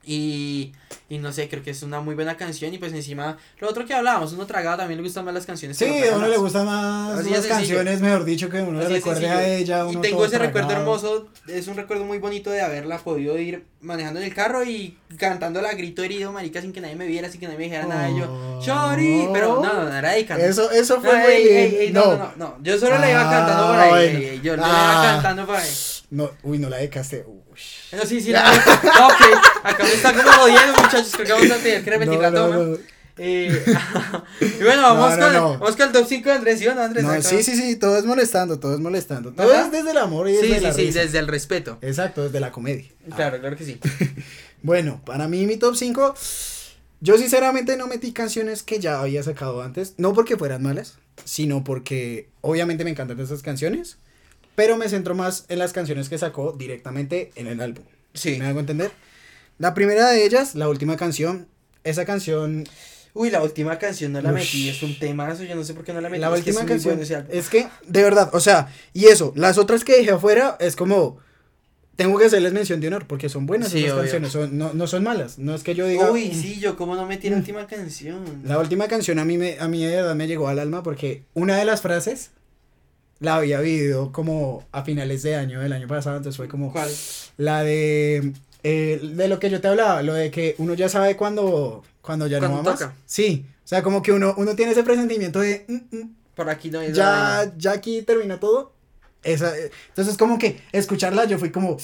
[0.05, 0.73] Y,
[1.09, 2.75] y no sé, creo que es una muy buena canción.
[2.75, 5.77] Y pues encima, lo otro que hablábamos, uno tragado también le gustan más las canciones.
[5.77, 9.47] Sí, a uno le gustan más las canciones, mejor dicho, que uno le recuerde a
[9.57, 9.85] ella.
[9.87, 13.39] Y uno tengo todo ese recuerdo hermoso, es un recuerdo muy bonito de haberla podido
[13.39, 17.07] ir manejando en el carro y cantándola a grito herido, marica, sin que nadie me
[17.07, 18.11] viera, sin que nadie me dijera nada.
[18.11, 18.61] Y yo, Oh.
[18.65, 20.45] Chori, pero no, no, no era dedicando.
[20.45, 23.29] Eso, eso fue No, ey, ey, ey, no, no, no, no, yo solo la iba
[23.29, 24.43] Ah, cantando por ahí, bueno.
[24.43, 25.03] yo la Ah.
[25.03, 25.71] iba cantando por ahí.
[26.11, 27.25] No, uy, no la dedicaste.
[27.27, 27.42] Uy.
[27.93, 29.23] No, sí, sí, no, ok,
[29.65, 32.77] acá me está como jodiendo, muchachos, creo que vamos a tener que repetir la toma.
[33.19, 33.65] Eh,
[34.41, 35.59] y bueno, vamos, No, no, con, no.
[35.59, 37.05] vamos con el top 5 de Andrés, ¿sí o no, Andrés?
[37.05, 37.23] No, Acá.
[37.23, 39.33] sí, sí, sí, todo es molestando, todo es molestando.
[39.33, 41.79] Todo es desde el amor y desde Sí, sí, la sí, desde el respeto.
[41.83, 42.87] Exacto, desde la comedia.
[43.15, 43.79] Claro, claro que sí.
[44.63, 46.15] Bueno, para mí mi top 5,
[47.01, 51.65] yo sinceramente no metí canciones que ya había sacado antes, no porque fueran malas, sino
[51.65, 53.99] porque obviamente me encantan esas canciones,
[54.55, 57.85] pero me centro más en las canciones que sacó directamente en el álbum.
[58.15, 58.37] Sí.
[58.39, 58.91] ¿Me hago entender?
[59.59, 61.47] La primera de ellas, la última canción,
[61.85, 62.65] esa canción,
[63.15, 64.35] Uy, la última canción no la Ush.
[64.39, 66.21] metí, es un temazo, yo no sé por qué no la metí.
[66.21, 67.31] la es que última es canción, bueno ese álbum.
[67.33, 71.19] es que, de verdad, o sea, y eso, las otras que dejé afuera es como...
[71.95, 74.87] Tengo que hacerles mención de honor porque son buenas Sí, esas canciones, son- no, no
[74.87, 75.39] son malas.
[75.39, 76.11] No es que yo diga.
[76.11, 76.41] Uy, "Mm".
[76.41, 77.41] sí, yo cómo no metí la Mm.
[77.41, 78.25] última canción.
[78.47, 81.25] La última canción a mí, me, a mí de verdad me llegó al alma porque
[81.35, 82.31] una de las frases
[83.23, 86.91] la había vivido como a finales de año, del año pasado, entonces fue como ¿Cuál?
[87.39, 88.33] la de,
[88.63, 92.27] eh, de lo que yo te hablaba, lo de que uno ya sabe cuando, cuando
[92.27, 92.81] ya no Cuando va más.
[92.81, 92.95] toca.
[93.07, 96.71] Sí, o sea, como que uno, uno tiene ese presentimiento de, "Mm, mm, Por aquí
[96.71, 97.55] no la ya, vaina.
[97.57, 98.73] ya aquí terminó todo.
[99.23, 101.77] Esa, eh, entonces como que escucharla yo fui como,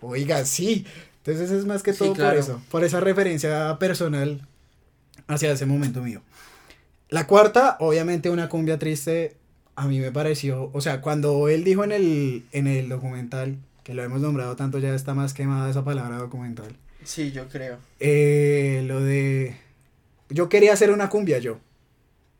[0.00, 0.84] oiga, sí.
[1.24, 2.30] Entonces es más que Sí, todo claro.
[2.30, 4.46] por eso, por esa referencia personal
[5.28, 6.22] hacia ese momento mío.
[7.08, 9.36] La cuarta, obviamente una cumbia triste,
[9.76, 13.94] a mí me pareció, o sea, cuando él dijo en el, en el documental, que
[13.94, 17.78] lo hemos nombrado tanto, ya está más quemada esa palabra documental, Sí, yo creo.
[18.00, 19.56] eh, lo de,
[20.28, 21.58] yo quería hacer una cumbia, yo.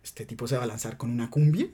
[0.04, 1.66] ¿Este tipo se va a lanzar con una cumbia?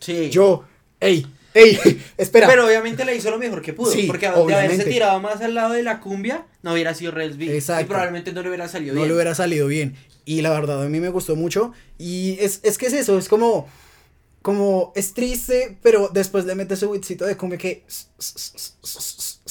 [0.00, 0.30] Sí.
[0.30, 0.64] Yo,
[1.00, 1.78] ey, ey,
[2.18, 2.48] espera.
[2.48, 3.90] Pero obviamente le hizo lo mejor que pudo.
[3.90, 7.50] Sí, porque de haberse tirado más al lado de la cumbia, no hubiera sido Resby.
[7.50, 7.82] Exacto.
[7.84, 9.08] Y probablemente no le hubiera salido no bien.
[9.08, 9.94] le hubiera salido bien.
[10.24, 11.72] Y la verdad a mí me gustó mucho.
[11.98, 13.68] Y es, es que es eso, es como,
[14.42, 17.84] como, es triste, pero después le mete su beatcito de cumbia que...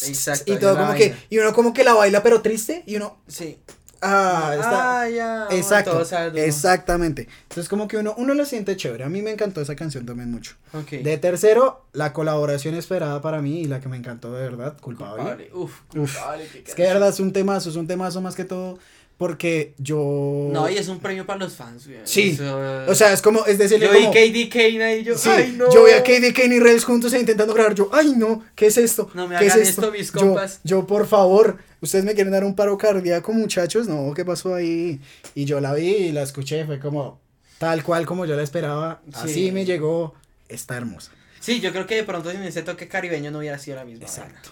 [0.07, 3.17] Exacto, Y todo como que, y uno como que la baila pero triste y uno,
[3.27, 3.57] Sí.
[4.01, 5.47] ah, está, Ah, ya.
[5.51, 6.01] exacto,
[6.35, 7.27] exactamente.
[7.43, 9.03] Entonces como que uno, uno lo siente chévere.
[9.03, 10.55] A mí me encantó esa canción también mucho.
[10.91, 15.21] De tercero, la colaboración esperada para mí y la que me encantó de verdad, culpable.
[15.23, 15.49] Culpable.
[15.53, 16.15] Uf, Uf.
[16.15, 16.49] culpable.
[16.65, 18.79] Es que de verdad es un temazo, es un temazo más que todo
[19.17, 20.49] porque yo...
[20.51, 21.99] No, y es un premio para los fans, güey.
[22.05, 24.05] Sí, Eso- O sea, es como, es decirle yo vi.
[24.07, 25.71] KD Kane y yo, Sí, ay, no.
[25.71, 27.75] yo vi a KD Kane y Reels juntos e intentando grabar.
[27.75, 29.09] Yo, ay, no, ¿qué es esto?
[29.13, 30.59] No me ¿Qué hagan es esto, mis Yo- compas.
[30.63, 33.87] Yo, por favor, ustedes me quieren dar un paro cardíaco, muchachos.
[33.87, 34.99] No, ¿qué pasó ahí?
[35.35, 37.21] Y yo la vi y la escuché, fue como
[37.59, 39.01] tal cual como yo la esperaba.
[39.05, 39.11] Sí.
[39.13, 40.15] Así me llegó,
[40.49, 41.11] está hermosa.
[41.39, 44.05] Sí, yo creo que de pronto sin ese toque caribeño no hubiera sido la misma.
[44.05, 44.49] Exacto.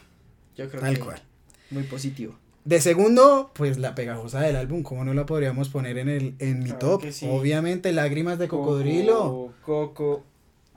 [0.55, 1.21] Yo creo Tal que cual.
[1.71, 2.35] muy positivo.
[2.65, 6.59] De segundo, pues la pegajosa del álbum, ¿cómo no la podríamos poner en el en
[6.59, 7.05] mi Claro top?
[7.11, 7.27] sí.
[7.29, 9.53] Obviamente, Lágrimas de Cocodrilo.
[9.65, 10.11] Coco, Coco.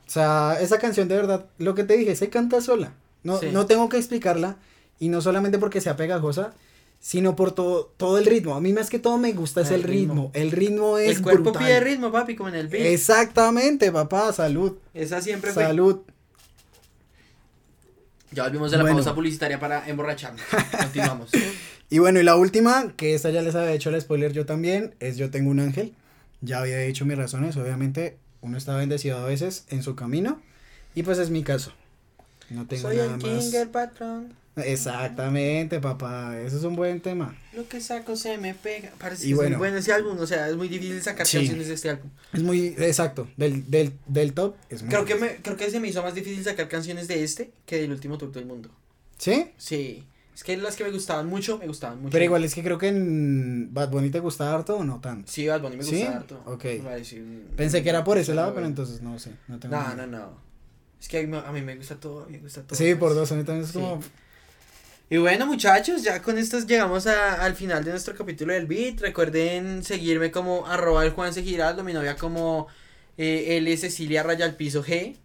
[0.06, 2.94] O sea, esa canción de verdad, lo que te dije, se canta sola.
[3.24, 3.46] No, Sí.
[3.52, 4.56] no tengo que explicarla.
[4.98, 6.54] Y no solamente porque sea pegajosa,
[7.00, 8.54] sino por todo, todo el ritmo.
[8.54, 10.14] A mí más que todo me gusta es El el ritmo.
[10.14, 10.30] ritmo.
[10.34, 11.64] El ritmo es El cuerpo brutal.
[11.64, 12.86] pide ritmo, papi, como en el beat.
[12.86, 14.76] Exactamente, papá, salud.
[14.94, 15.64] Esa siempre fue.
[15.64, 16.00] Salud.
[18.32, 18.96] Ya volvimos de la Bueno.
[18.96, 20.42] pausa publicitaria para emborracharnos.
[20.78, 21.30] Continuamos.
[21.90, 24.94] Y bueno, y la última, que esta ya les había hecho el spoiler yo también,
[24.98, 25.92] es Yo tengo un ángel.
[26.40, 30.40] Ya había dicho mis razones, obviamente uno está bendecido a veces en su camino.
[30.94, 31.74] Y pues es mi caso.
[32.48, 33.44] No tengo Soy nada el más.
[33.44, 34.32] king, el patrón.
[34.56, 36.38] Exactamente, papá.
[36.40, 37.34] Ese es un buen tema.
[37.54, 38.90] Lo que saco se me pega.
[38.98, 39.50] Parece Y que es bueno.
[39.50, 40.18] muy bueno ese álbum.
[40.18, 41.38] O sea, es muy difícil sacar Sí.
[41.38, 42.10] canciones de este álbum.
[42.32, 43.28] Es muy exacto.
[43.36, 46.14] Del, del, del top es muy Creo que, me, creo que se me hizo más
[46.14, 48.70] difícil sacar canciones de este que del último tour del mundo.
[49.18, 49.46] ¿Sí?
[49.56, 50.04] Sí.
[50.34, 52.10] Es que las que me gustaban mucho, me gustaban mucho.
[52.12, 55.30] Pero igual es que creo que en Bad Bunny te gusta harto o no tanto.
[55.30, 55.96] Sí, Bad Bunny me ¿Sí?
[56.00, 56.42] gusta harto.
[56.46, 56.64] Ok.
[57.56, 59.32] Pensé que era por ese lado, pero entonces no sé.
[59.48, 60.52] No, tengo No, no, no.
[61.00, 62.76] Es que a mí, a mí me gusta todo, me gusta todo.
[62.78, 63.30] Sí, por dos.
[63.32, 63.78] A mí también es Sí.
[63.78, 64.00] como.
[65.12, 69.00] Y bueno, muchachos, ya con esto llegamos a- al final de nuestro capítulo del beat.
[69.00, 72.66] Recuerden seguirme como arroba el Juanse Giraldo, mi novia como
[73.18, 75.16] eh, L Cecilia Raya al Piso G.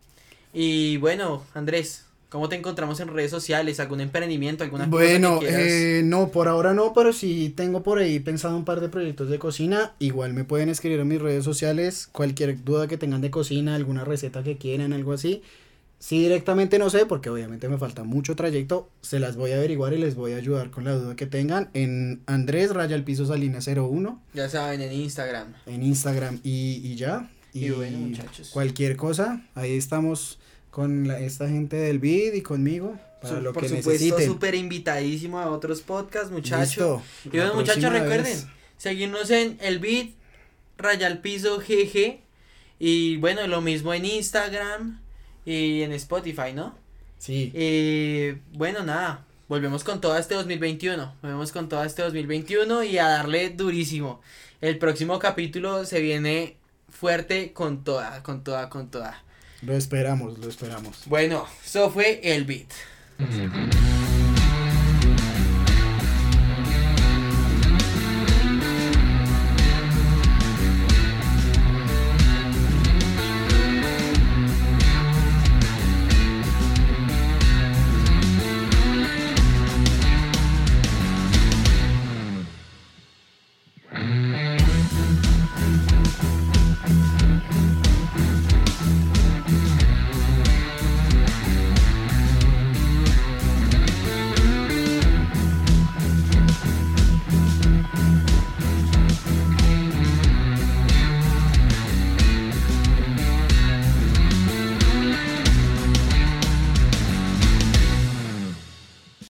[0.54, 3.80] Y bueno, Andrés, ¿cómo te encontramos en redes sociales?
[3.80, 4.64] ¿Algún emprendimiento?
[4.66, 5.64] ¿Alguna Bueno, cosa que quieras?
[5.64, 9.30] eh, no, por ahora no, pero sí tengo por ahí pensado un par de proyectos
[9.30, 9.96] de cocina.
[10.00, 14.06] Igual me pueden escribir en mis redes sociales cualquier duda que tengan de cocina, alguna
[14.06, 15.42] receta que quieran, algo así.
[16.00, 19.94] Si directamente no sé, porque obviamente me falta mucho trayecto, se las voy a averiguar
[19.94, 23.26] y les voy a ayudar con la duda que tengan en Andrés Raya el Piso
[23.26, 25.56] Salinas 01 Ya saben, en Instagram.
[25.66, 27.32] en Instagram y, y ya.
[27.54, 28.50] Y bueno, muchachos.
[28.52, 30.38] Cualquier cosa, ahí estamos
[30.70, 34.28] con la- esta gente del BID y conmigo para Su- lo por que supuesto, necesiten.
[34.28, 37.02] súper invitadísimo a otros podcasts, muchachos.
[37.26, 38.46] Y bueno, muchachos, recuerden, vez.
[38.78, 40.10] seguirnos en el beat,
[40.78, 42.20] raya al piso GG.
[42.78, 45.00] Y bueno, lo mismo en Instagram
[45.48, 46.76] y en Spotify, ¿no?
[47.18, 47.52] Sí.
[47.56, 51.16] Eh, bueno, nada, volvemos con todo este 2021.
[51.22, 54.22] Volvemos con todo este 2021 y a darle durísimo.
[54.60, 56.58] El próximo capítulo se viene
[56.90, 59.24] fuerte con toda, con toda, con toda.
[59.62, 61.04] Lo esperamos, lo esperamos.
[61.06, 62.68] Bueno, eso fue el beat.
[63.18, 64.27] Mm.